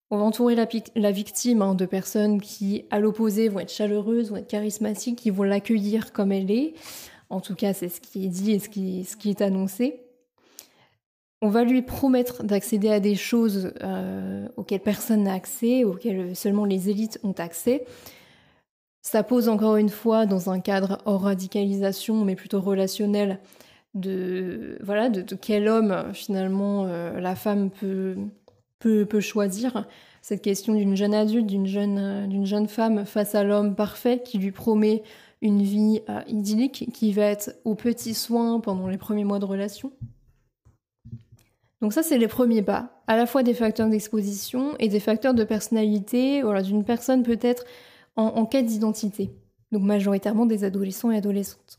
on 0.09 0.17
va 0.17 0.23
entourer 0.23 0.55
la, 0.55 1.11
victime 1.11 1.61
hein, 1.61 1.75
de 1.75 1.85
personnes 1.85 2.39
qui, 2.39 2.85
à 2.91 2.99
l'opposé, 2.99 3.49
vont 3.49 3.59
être 3.59 3.71
chaleureuses, 3.71 4.29
vont 4.29 4.37
être 4.37 4.47
charismatiques, 4.47 5.19
qui 5.19 5.29
vont 5.31 5.43
l'accueillir 5.43 6.13
comme 6.13 6.31
elle 6.31 6.49
est. 6.49 6.75
En 7.29 7.41
tout 7.41 7.55
cas, 7.55 7.73
c'est 7.73 7.89
ce 7.89 7.99
qui 7.99 8.25
est 8.25 8.29
dit 8.29 8.53
et 8.53 8.59
ce 8.59 8.69
qui, 8.69 9.29
est 9.29 9.41
annoncé. 9.41 10.01
On 11.41 11.49
va 11.49 11.65
lui 11.65 11.81
promettre 11.81 12.43
d'accéder 12.43 12.89
à 12.89 13.01
des 13.01 13.15
choses 13.15 13.73
euh, 13.83 14.47
auxquelles 14.55 14.79
personne 14.79 15.23
n'a 15.23 15.33
accès, 15.33 15.83
auxquelles 15.83 16.35
seulement 16.35 16.63
les 16.63 16.89
élites 16.89 17.19
ont 17.23 17.35
accès. 17.37 17.83
Ça 19.01 19.23
pose 19.23 19.49
encore 19.49 19.75
une 19.75 19.89
fois 19.89 20.25
dans 20.25 20.49
un 20.49 20.61
cadre 20.61 21.01
hors 21.05 21.23
radicalisation, 21.23 22.23
mais 22.23 22.35
plutôt 22.35 22.61
relationnel, 22.61 23.39
de 23.93 24.77
voilà 24.81 25.09
de, 25.09 25.35
quel 25.35 25.67
homme 25.67 26.13
finalement 26.13 26.85
euh, 26.85 27.19
la 27.19 27.35
femme 27.35 27.71
peut 27.71 28.15
peut, 28.79 29.19
choisir. 29.19 29.87
Cette 30.21 30.41
question 30.41 30.73
d'une 30.73 30.95
jeune 30.95 31.13
adulte, 31.13 31.47
d'une 31.47 31.67
jeune, 31.67 31.97
euh, 31.97 32.27
d'une 32.27 32.45
jeune 32.45 32.67
femme 32.67 33.05
face 33.05 33.35
à 33.35 33.43
l'homme 33.43 33.75
parfait 33.75 34.21
qui 34.23 34.37
lui 34.37 34.51
promet 34.51 35.03
une 35.41 35.61
vie 35.61 36.01
euh, 36.09 36.21
idyllique, 36.27 36.89
qui 36.93 37.13
va 37.13 37.23
être 37.23 37.55
aux 37.63 37.75
petits 37.75 38.13
soins 38.13 38.59
pendant 38.59 38.87
les 38.87 38.97
premiers 38.97 39.23
mois 39.23 39.39
de 39.39 39.45
relation. 39.45 39.91
Donc 41.81 41.93
ça, 41.93 42.03
c'est 42.03 42.17
les 42.17 42.27
premiers 42.27 42.63
pas. 42.63 43.03
À 43.07 43.15
la 43.15 43.25
fois 43.25 43.43
des 43.43 43.53
facteurs 43.53 43.87
d'exposition 43.87 44.75
et 44.79 44.89
des 44.89 44.99
facteurs 44.99 45.35
de 45.35 45.43
personnalité, 45.43 46.41
voilà, 46.41 46.63
d'une 46.63 46.83
personne 46.83 47.23
peut-être 47.23 47.63
en 48.15 48.45
quête 48.47 48.65
d'identité. 48.65 49.29
Donc 49.71 49.83
majoritairement 49.83 50.45
des 50.45 50.63
adolescents 50.63 51.11
et 51.11 51.17
adolescentes. 51.17 51.76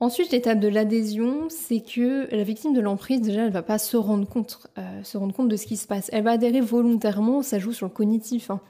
Ensuite, 0.00 0.30
l'étape 0.30 0.60
de 0.60 0.68
l'adhésion, 0.68 1.48
c'est 1.48 1.80
que 1.80 2.32
la 2.34 2.44
victime 2.44 2.72
de 2.72 2.80
l'emprise, 2.80 3.20
déjà, 3.20 3.46
elle 3.46 3.52
va 3.52 3.64
pas 3.64 3.78
se 3.78 3.96
rendre 3.96 4.28
compte, 4.28 4.68
euh, 4.78 5.02
se 5.02 5.18
rendre 5.18 5.34
compte 5.34 5.48
de 5.48 5.56
ce 5.56 5.66
qui 5.66 5.76
se 5.76 5.88
passe. 5.88 6.08
Elle 6.12 6.22
va 6.22 6.32
adhérer 6.32 6.60
volontairement, 6.60 7.42
ça 7.42 7.58
joue 7.58 7.72
sur 7.72 7.86
le 7.86 7.92
cognitif. 7.92 8.50
Hein. 8.50 8.60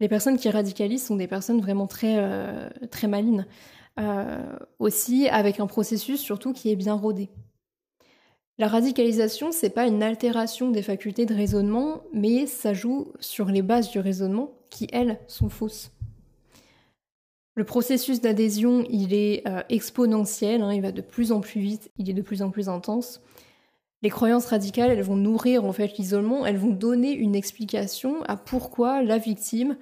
Les 0.00 0.08
personnes 0.08 0.38
qui 0.38 0.50
radicalisent 0.50 1.06
sont 1.06 1.14
des 1.14 1.28
personnes 1.28 1.60
vraiment 1.60 1.86
très, 1.86 2.16
euh, 2.18 2.68
malines. 3.06 3.46
Euh, 4.00 4.56
aussi, 4.78 5.28
avec 5.28 5.60
un 5.60 5.66
processus 5.66 6.20
surtout 6.20 6.52
qui 6.52 6.70
est 6.70 6.76
bien 6.76 6.94
rodé. 6.94 7.28
La 8.58 8.66
radicalisation, 8.66 9.52
c'est 9.52 9.70
pas 9.70 9.86
une 9.86 10.02
altération 10.02 10.70
des 10.70 10.82
facultés 10.82 11.26
de 11.26 11.34
raisonnement, 11.34 12.02
mais 12.12 12.46
ça 12.46 12.74
joue 12.74 13.12
sur 13.20 13.46
les 13.46 13.62
bases 13.62 13.90
du 13.90 14.00
raisonnement 14.00 14.52
qui, 14.68 14.88
elles, 14.92 15.18
sont 15.28 15.48
fausses. 15.48 15.92
Le 17.60 17.66
processus 17.66 18.22
d'adhésion, 18.22 18.86
il 18.88 19.12
est 19.12 19.46
euh, 19.46 19.60
exponentiel, 19.68 20.62
hein, 20.62 20.72
il 20.72 20.80
va 20.80 20.92
de 20.92 21.02
plus 21.02 21.30
en 21.30 21.40
plus 21.40 21.60
vite, 21.60 21.90
il 21.98 22.08
est 22.08 22.14
de 22.14 22.22
plus 22.22 22.40
en 22.40 22.48
plus 22.48 22.70
intense. 22.70 23.20
Les 24.00 24.08
croyances 24.08 24.46
radicales, 24.46 24.90
elles 24.90 25.02
vont 25.02 25.14
nourrir 25.14 25.66
en 25.66 25.72
fait 25.74 25.98
l'isolement, 25.98 26.46
elles 26.46 26.56
vont 26.56 26.70
donner 26.70 27.12
une 27.12 27.34
explication 27.34 28.22
à 28.22 28.38
pourquoi 28.38 29.02
la 29.02 29.18
victime 29.18 29.76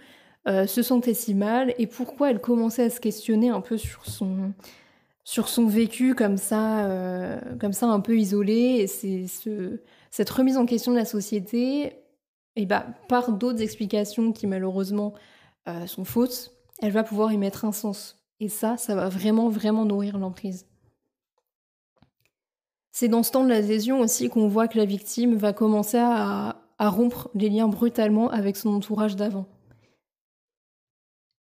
euh, 0.48 0.66
se 0.66 0.82
sentait 0.82 1.14
si 1.14 1.34
mal 1.34 1.72
et 1.78 1.86
pourquoi 1.86 2.32
elle 2.32 2.40
commençait 2.40 2.82
à 2.82 2.90
se 2.90 2.98
questionner 2.98 3.48
un 3.48 3.60
peu 3.60 3.76
sur 3.78 4.06
son, 4.06 4.52
sur 5.22 5.48
son 5.48 5.68
vécu 5.68 6.16
comme 6.16 6.36
ça, 6.36 6.84
euh, 6.84 7.38
comme 7.60 7.72
ça 7.72 7.86
un 7.86 8.00
peu 8.00 8.18
isolé. 8.18 8.78
Et 8.80 8.86
c'est 8.88 9.28
ce, 9.28 9.78
cette 10.10 10.30
remise 10.30 10.56
en 10.56 10.66
question 10.66 10.90
de 10.90 10.96
la 10.96 11.04
société, 11.04 11.92
et 12.56 12.66
bah, 12.66 12.86
par 13.08 13.30
d'autres 13.30 13.62
explications 13.62 14.32
qui 14.32 14.48
malheureusement 14.48 15.14
sont 15.86 16.04
fausses, 16.04 16.57
elle 16.80 16.92
va 16.92 17.04
pouvoir 17.04 17.32
y 17.32 17.38
mettre 17.38 17.64
un 17.64 17.72
sens. 17.72 18.16
Et 18.40 18.48
ça, 18.48 18.76
ça 18.76 18.94
va 18.94 19.08
vraiment, 19.08 19.48
vraiment 19.48 19.84
nourrir 19.84 20.18
l'emprise. 20.18 20.66
C'est 22.92 23.08
dans 23.08 23.22
ce 23.22 23.30
temps 23.30 23.44
de 23.44 23.48
l'adhésion 23.48 24.00
aussi 24.00 24.28
qu'on 24.28 24.48
voit 24.48 24.68
que 24.68 24.78
la 24.78 24.84
victime 24.84 25.36
va 25.36 25.52
commencer 25.52 25.98
à, 26.00 26.56
rompre 26.80 27.28
les 27.34 27.48
liens 27.48 27.68
brutalement 27.68 28.30
avec 28.30 28.56
son 28.56 28.70
entourage 28.70 29.16
d'avant. 29.16 29.46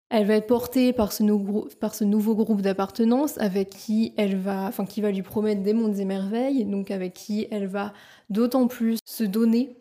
Elle 0.09 0.25
va 0.25 0.35
être 0.35 0.47
portée 0.47 0.93
par 0.93 1.11
ce, 1.11 1.23
nouveau 1.23 2.35
groupe 2.35 2.61
d'appartenance 2.61 3.38
avec 3.39 3.69
qui 3.69 4.13
elle 4.17 4.38
va, 4.38 4.67
enfin 4.67 4.85
qui 4.85 5.01
va 5.01 5.11
lui 5.11 5.21
promettre 5.21 5.61
des 5.61 5.73
mondes 5.73 5.97
et 5.99 6.05
merveilles, 6.05 6.63
donc 6.65 6.91
avec 6.91 7.13
qui 7.13 7.47
elle 7.51 7.67
va 7.67 7.93
d'autant 8.29 8.67
plus 8.67 8.99
se 9.05 9.23
donner 9.23 9.75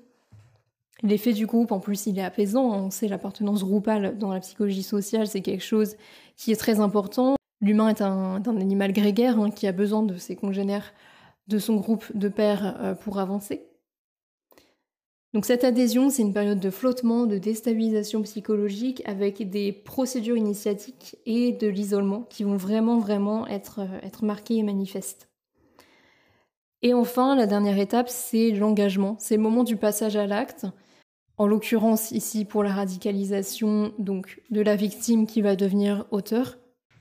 L'effet 1.02 1.32
du 1.32 1.46
groupe, 1.46 1.72
en 1.72 1.80
plus, 1.80 2.06
il 2.06 2.18
est 2.18 2.24
apaisant. 2.24 2.64
On 2.64 2.90
sait 2.90 3.08
l'appartenance 3.08 3.62
groupale 3.62 4.16
dans 4.16 4.32
la 4.32 4.40
psychologie 4.40 4.82
sociale, 4.82 5.26
c'est 5.26 5.42
quelque 5.42 5.64
chose 5.64 5.96
qui 6.36 6.52
est 6.52 6.56
très 6.56 6.80
important. 6.80 7.36
L'humain 7.60 7.88
est 7.88 8.02
un, 8.02 8.42
animal 8.44 8.92
grégaire 8.92 9.38
hein, 9.38 9.50
qui 9.50 9.66
a 9.66 9.72
besoin 9.72 10.02
de 10.02 10.16
ses 10.16 10.36
congénères, 10.36 10.92
de 11.48 11.58
son 11.58 11.76
groupe 11.76 12.04
de 12.14 12.28
pairs 12.28 12.76
euh, 12.80 12.94
pour 12.94 13.18
avancer. 13.18 13.66
Donc 15.32 15.44
cette 15.44 15.64
adhésion, 15.64 16.08
c'est 16.08 16.22
une 16.22 16.32
période 16.32 16.60
de 16.60 16.70
flottement, 16.70 17.26
de 17.26 17.36
déstabilisation 17.36 18.22
psychologique 18.22 19.02
avec 19.04 19.50
des 19.50 19.72
procédures 19.72 20.36
initiatiques 20.36 21.16
et 21.26 21.52
de 21.52 21.66
l'isolement 21.66 22.22
qui 22.22 22.44
vont 22.44 22.56
vraiment, 22.56 22.98
vraiment 22.98 23.46
être, 23.46 23.80
euh, 23.80 24.00
être 24.02 24.24
marquées 24.24 24.56
et 24.56 24.62
manifestes. 24.62 25.28
Et 26.82 26.94
enfin, 26.94 27.34
la 27.34 27.46
dernière 27.46 27.78
étape, 27.78 28.08
c'est 28.08 28.50
l'engagement. 28.50 29.16
C'est 29.18 29.36
le 29.36 29.42
moment 29.42 29.64
du 29.64 29.76
passage 29.76 30.16
à 30.16 30.26
l'acte. 30.26 30.66
En 31.38 31.46
l'occurrence, 31.46 32.12
ici, 32.12 32.44
pour 32.46 32.62
la 32.62 32.72
radicalisation 32.72 33.92
donc 33.98 34.40
de 34.50 34.62
la 34.62 34.74
victime 34.74 35.26
qui 35.26 35.42
va 35.42 35.54
devenir 35.54 36.06
auteur, 36.10 36.56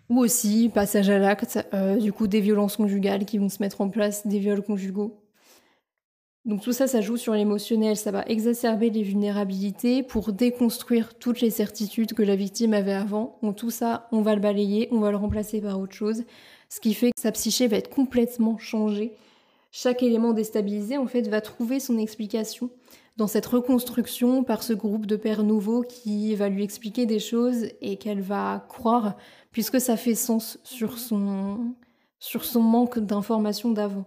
ou 0.09 0.19
aussi 0.19 0.69
passage 0.69 1.09
à 1.09 1.17
l'acte, 1.19 1.65
euh, 1.73 1.95
du 1.95 2.11
coup, 2.11 2.27
des 2.27 2.41
violences 2.41 2.75
conjugales 2.75 3.25
qui 3.25 3.37
vont 3.37 3.49
se 3.49 3.61
mettre 3.61 3.81
en 3.81 3.89
place, 3.89 4.27
des 4.27 4.39
viols 4.39 4.61
conjugaux. 4.61 5.21
Donc 6.43 6.61
tout 6.61 6.73
ça, 6.73 6.85
ça 6.85 7.01
joue 7.01 7.17
sur 7.17 7.33
l'émotionnel, 7.33 7.97
ça 7.97 8.11
va 8.11 8.23
exacerber 8.27 8.91
les 8.91 9.01
vulnérabilités 9.01 10.03
pour 10.03 10.31
déconstruire 10.31 11.15
toutes 11.15 11.41
les 11.41 11.49
certitudes 11.49 12.13
que 12.13 12.21
la 12.21 12.35
victime 12.35 12.75
avait 12.75 12.93
avant. 12.93 13.39
Donc 13.41 13.55
tout 13.55 13.71
ça, 13.71 14.07
on 14.11 14.21
va 14.21 14.35
le 14.35 14.41
balayer, 14.41 14.87
on 14.91 14.99
va 14.99 15.09
le 15.09 15.17
remplacer 15.17 15.59
par 15.59 15.79
autre 15.79 15.95
chose, 15.95 16.23
ce 16.69 16.79
qui 16.79 16.93
fait 16.93 17.11
que 17.15 17.21
sa 17.21 17.31
psyché 17.31 17.67
va 17.67 17.77
être 17.77 17.89
complètement 17.89 18.59
changée. 18.59 19.13
Chaque 19.71 20.03
élément 20.03 20.33
déstabilisé, 20.33 20.97
en 20.97 21.07
fait, 21.07 21.27
va 21.27 21.41
trouver 21.41 21.79
son 21.79 21.97
explication 21.97 22.69
dans 23.17 23.27
cette 23.27 23.45
reconstruction 23.45 24.43
par 24.43 24.63
ce 24.63 24.73
groupe 24.73 25.05
de 25.05 25.15
pères 25.15 25.43
nouveaux 25.43 25.81
qui 25.81 26.35
va 26.35 26.49
lui 26.49 26.63
expliquer 26.63 27.05
des 27.05 27.19
choses 27.19 27.67
et 27.81 27.97
qu'elle 27.97 28.21
va 28.21 28.65
croire, 28.67 29.15
puisque 29.51 29.79
ça 29.79 29.95
fait 29.97 30.15
sens 30.15 30.59
sur 30.63 30.97
son, 30.97 31.75
manque 32.55 32.99
d'informations 32.99 33.71
d'avant 33.71 34.05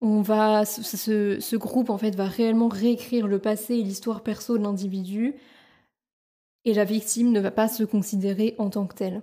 on 0.00 0.22
va, 0.22 0.64
ce, 0.64 1.56
groupe 1.56 1.90
en 1.90 1.98
fait 1.98 2.14
va 2.14 2.24
réellement 2.24 2.68
réécrire 2.68 3.26
le 3.26 3.38
passé 3.38 3.74
et 3.74 3.82
l'histoire 3.82 4.22
perso 4.22 4.56
de 4.56 4.62
l'individu, 4.62 5.34
et 6.64 6.74
la 6.74 6.84
victime 6.84 7.32
ne 7.32 7.40
va 7.40 7.50
pas 7.50 7.68
se 7.68 7.84
considérer 7.84 8.54
en 8.58 8.70
tant 8.70 8.86
que 8.86 8.94
telle. 8.94 9.22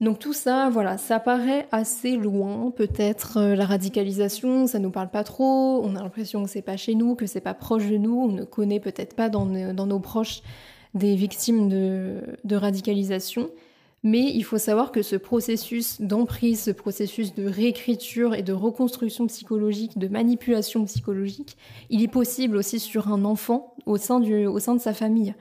Donc 0.00 0.20
tout 0.20 0.32
ça, 0.32 0.70
voilà, 0.70 0.96
ça 0.96 1.18
paraît 1.18 1.66
assez 1.72 2.16
loin, 2.16 2.70
peut-être 2.70 3.38
euh, 3.38 3.56
la 3.56 3.66
radicalisation, 3.66 4.68
ça 4.68 4.78
nous 4.78 4.92
parle 4.92 5.10
pas 5.10 5.24
trop, 5.24 5.82
on 5.84 5.96
a 5.96 6.02
l'impression 6.02 6.44
que 6.44 6.50
c'est 6.50 6.62
pas 6.62 6.76
chez 6.76 6.94
nous, 6.94 7.16
que 7.16 7.26
c'est 7.26 7.40
pas 7.40 7.54
proche 7.54 7.88
de 7.88 7.96
nous, 7.96 8.16
on 8.16 8.28
ne 8.28 8.44
connaît 8.44 8.78
peut-être 8.78 9.16
pas 9.16 9.28
dans, 9.28 9.44
nos 9.44 10.00
proches 10.00 10.42
des 10.94 11.16
victimes 11.16 11.68
de 11.68 12.56
radicalisation. 12.56 13.50
Mais 14.04 14.30
il 14.32 14.42
faut 14.44 14.58
savoir 14.58 14.92
que 14.92 15.02
ce 15.02 15.16
processus 15.16 16.00
d'emprise, 16.00 16.62
ce 16.62 16.70
processus 16.70 17.34
de 17.34 17.46
réécriture 17.46 18.34
et 18.34 18.42
de 18.42 18.52
reconstruction 18.52 19.26
psychologique, 19.26 19.98
de 19.98 20.06
manipulation 20.06 20.84
psychologique, 20.84 21.56
il 21.90 22.02
est 22.02 22.08
possible 22.08 22.56
aussi 22.56 22.78
sur 22.78 23.08
un 23.08 23.24
enfant 23.24 23.74
au 23.86 23.96
sein, 23.96 24.20
du, 24.20 24.46
au 24.46 24.60
sein 24.60 24.74
de 24.74 24.80
sa 24.80 24.94
famille. 24.94 25.34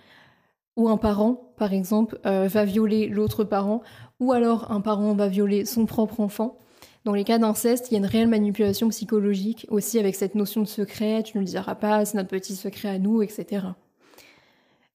Ou 0.75 0.89
un 0.89 0.97
parent, 0.97 1.46
par 1.57 1.73
exemple, 1.73 2.19
euh, 2.25 2.47
va 2.47 2.65
violer 2.65 3.07
l'autre 3.07 3.43
parent, 3.43 3.81
ou 4.19 4.31
alors 4.31 4.71
un 4.71 4.81
parent 4.81 5.13
va 5.13 5.27
violer 5.27 5.65
son 5.65 5.85
propre 5.85 6.19
enfant. 6.19 6.57
Dans 7.03 7.13
les 7.13 7.23
cas 7.23 7.37
d'inceste, 7.37 7.87
il 7.89 7.93
y 7.93 7.97
a 7.97 7.99
une 7.99 8.05
réelle 8.05 8.27
manipulation 8.27 8.89
psychologique 8.89 9.65
aussi 9.69 9.97
avec 9.99 10.15
cette 10.15 10.35
notion 10.35 10.61
de 10.61 10.67
secret, 10.67 11.23
tu 11.23 11.37
ne 11.37 11.41
le 11.41 11.47
diras 11.47 11.75
pas, 11.75 12.05
c'est 12.05 12.17
notre 12.17 12.29
petit 12.29 12.55
secret 12.55 12.89
à 12.89 12.99
nous, 12.99 13.21
etc. 13.21 13.67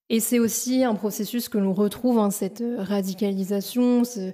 Et 0.09 0.21
c'est 0.21 0.39
aussi 0.39 0.85
un 0.85 0.95
processus 0.95 1.49
que 1.49 1.59
l'on 1.59 1.73
retrouve, 1.73 2.19
hein, 2.19 2.31
cette 2.31 2.61
euh, 2.61 2.83
radicalisation, 2.83 4.05
ce, 4.05 4.33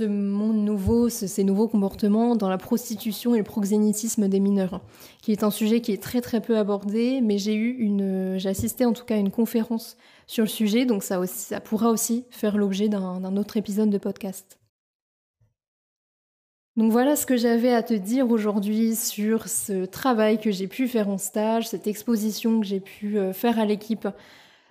monde 0.00 0.56
nouveau, 0.56 1.08
ces 1.08 1.44
nouveaux 1.44 1.68
comportements 1.68 2.36
dans 2.36 2.48
la 2.48 2.58
prostitution 2.58 3.34
et 3.34 3.38
le 3.38 3.44
proxénétisme 3.44 4.28
des 4.28 4.40
mineurs, 4.40 4.80
qui 5.22 5.32
est 5.32 5.42
un 5.42 5.50
sujet 5.50 5.80
qui 5.80 5.92
est 5.92 6.02
très 6.02 6.20
très 6.20 6.40
peu 6.40 6.56
abordé, 6.56 7.20
mais 7.20 7.38
j'ai 7.38 7.54
eu 7.54 7.70
une, 7.78 8.38
j'ai 8.38 8.48
assisté 8.48 8.86
en 8.86 8.92
tout 8.92 9.04
cas 9.04 9.16
à 9.16 9.18
une 9.18 9.30
conférence 9.30 9.96
sur 10.26 10.44
le 10.44 10.48
sujet, 10.48 10.86
donc 10.86 11.02
ça, 11.02 11.20
aussi, 11.20 11.38
ça 11.38 11.60
pourra 11.60 11.90
aussi 11.90 12.24
faire 12.30 12.56
l'objet 12.56 12.88
d'un 12.88 13.36
autre 13.36 13.56
épisode 13.56 13.90
de 13.90 13.98
podcast. 13.98 14.58
Donc 16.76 16.90
voilà 16.90 17.14
ce 17.14 17.24
que 17.24 17.36
j'avais 17.36 17.72
à 17.72 17.84
te 17.84 17.94
dire 17.94 18.28
aujourd'hui 18.30 18.96
sur 18.96 19.48
ce 19.48 19.84
travail 19.84 20.40
que 20.40 20.50
j'ai 20.50 20.66
pu 20.66 20.88
faire 20.88 21.08
en 21.08 21.18
stage, 21.18 21.68
cette 21.68 21.86
exposition 21.86 22.58
que 22.58 22.66
j'ai 22.66 22.80
pu 22.80 23.16
euh, 23.16 23.32
faire 23.32 23.60
à 23.60 23.64
l'équipe 23.64 24.08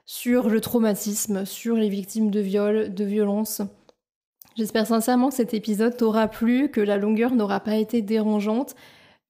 sur 0.05 0.49
le 0.49 0.59
traumatisme, 0.59 1.45
sur 1.45 1.75
les 1.75 1.87
victimes 1.87 2.29
de 2.29 2.41
viol, 2.41 2.93
de 2.93 3.05
violence. 3.05 3.61
J'espère 4.55 4.85
sincèrement 4.85 5.29
que 5.29 5.35
cet 5.35 5.53
épisode 5.53 5.97
t'aura 5.97 6.27
plu, 6.27 6.69
que 6.69 6.81
la 6.81 6.97
longueur 6.97 7.33
n'aura 7.33 7.59
pas 7.59 7.75
été 7.75 8.01
dérangeante, 8.01 8.75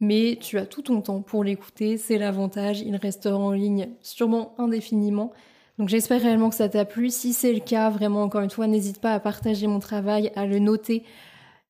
mais 0.02 0.38
tu 0.42 0.58
as 0.58 0.66
tout 0.66 0.82
ton 0.82 1.02
temps 1.02 1.22
pour 1.22 1.44
l'écouter, 1.44 1.98
c'est 1.98 2.18
l'avantage, 2.18 2.82
il 2.82 2.96
restera 2.98 3.38
en 3.38 3.52
ligne 3.52 3.90
sûrement 4.02 4.54
indéfiniment. 4.58 5.32
Donc 5.80 5.90
j'espère 5.90 6.22
réellement 6.22 6.50
que 6.50 6.56
ça 6.56 6.70
t'a 6.70 6.86
plu. 6.86 7.10
Si 7.10 7.34
c'est 7.34 7.54
le 7.54 7.62
cas, 7.62 7.90
vraiment 7.90 8.22
encore 8.22 8.42
une 8.42 8.50
fois, 8.50 8.68
n'hésite 8.68 9.00
pas 9.00 9.14
à 9.14 9.20
partager 9.20 9.66
mon 9.66 9.80
travail, 9.80 10.32
à 10.36 10.46
le 10.46 10.60
noter. 10.60 11.04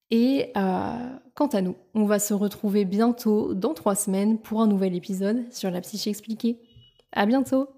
Et 0.10 0.52
euh, 0.58 1.10
quant 1.36 1.48
à 1.48 1.62
nous, 1.62 1.76
on 1.94 2.06
va 2.06 2.20
se 2.20 2.34
retrouver 2.34 2.86
bientôt 2.86 3.54
dans 3.54 3.74
trois 3.74 3.96
semaines 3.96 4.40
pour 4.40 4.62
un 4.62 4.68
nouvel 4.68 4.96
épisode 4.96 5.44
sur 5.52 5.72
la 5.72 5.82
psyché 5.82 6.10
expliquée. 6.10 6.60
À 7.14 7.26
bientôt! 7.26 7.70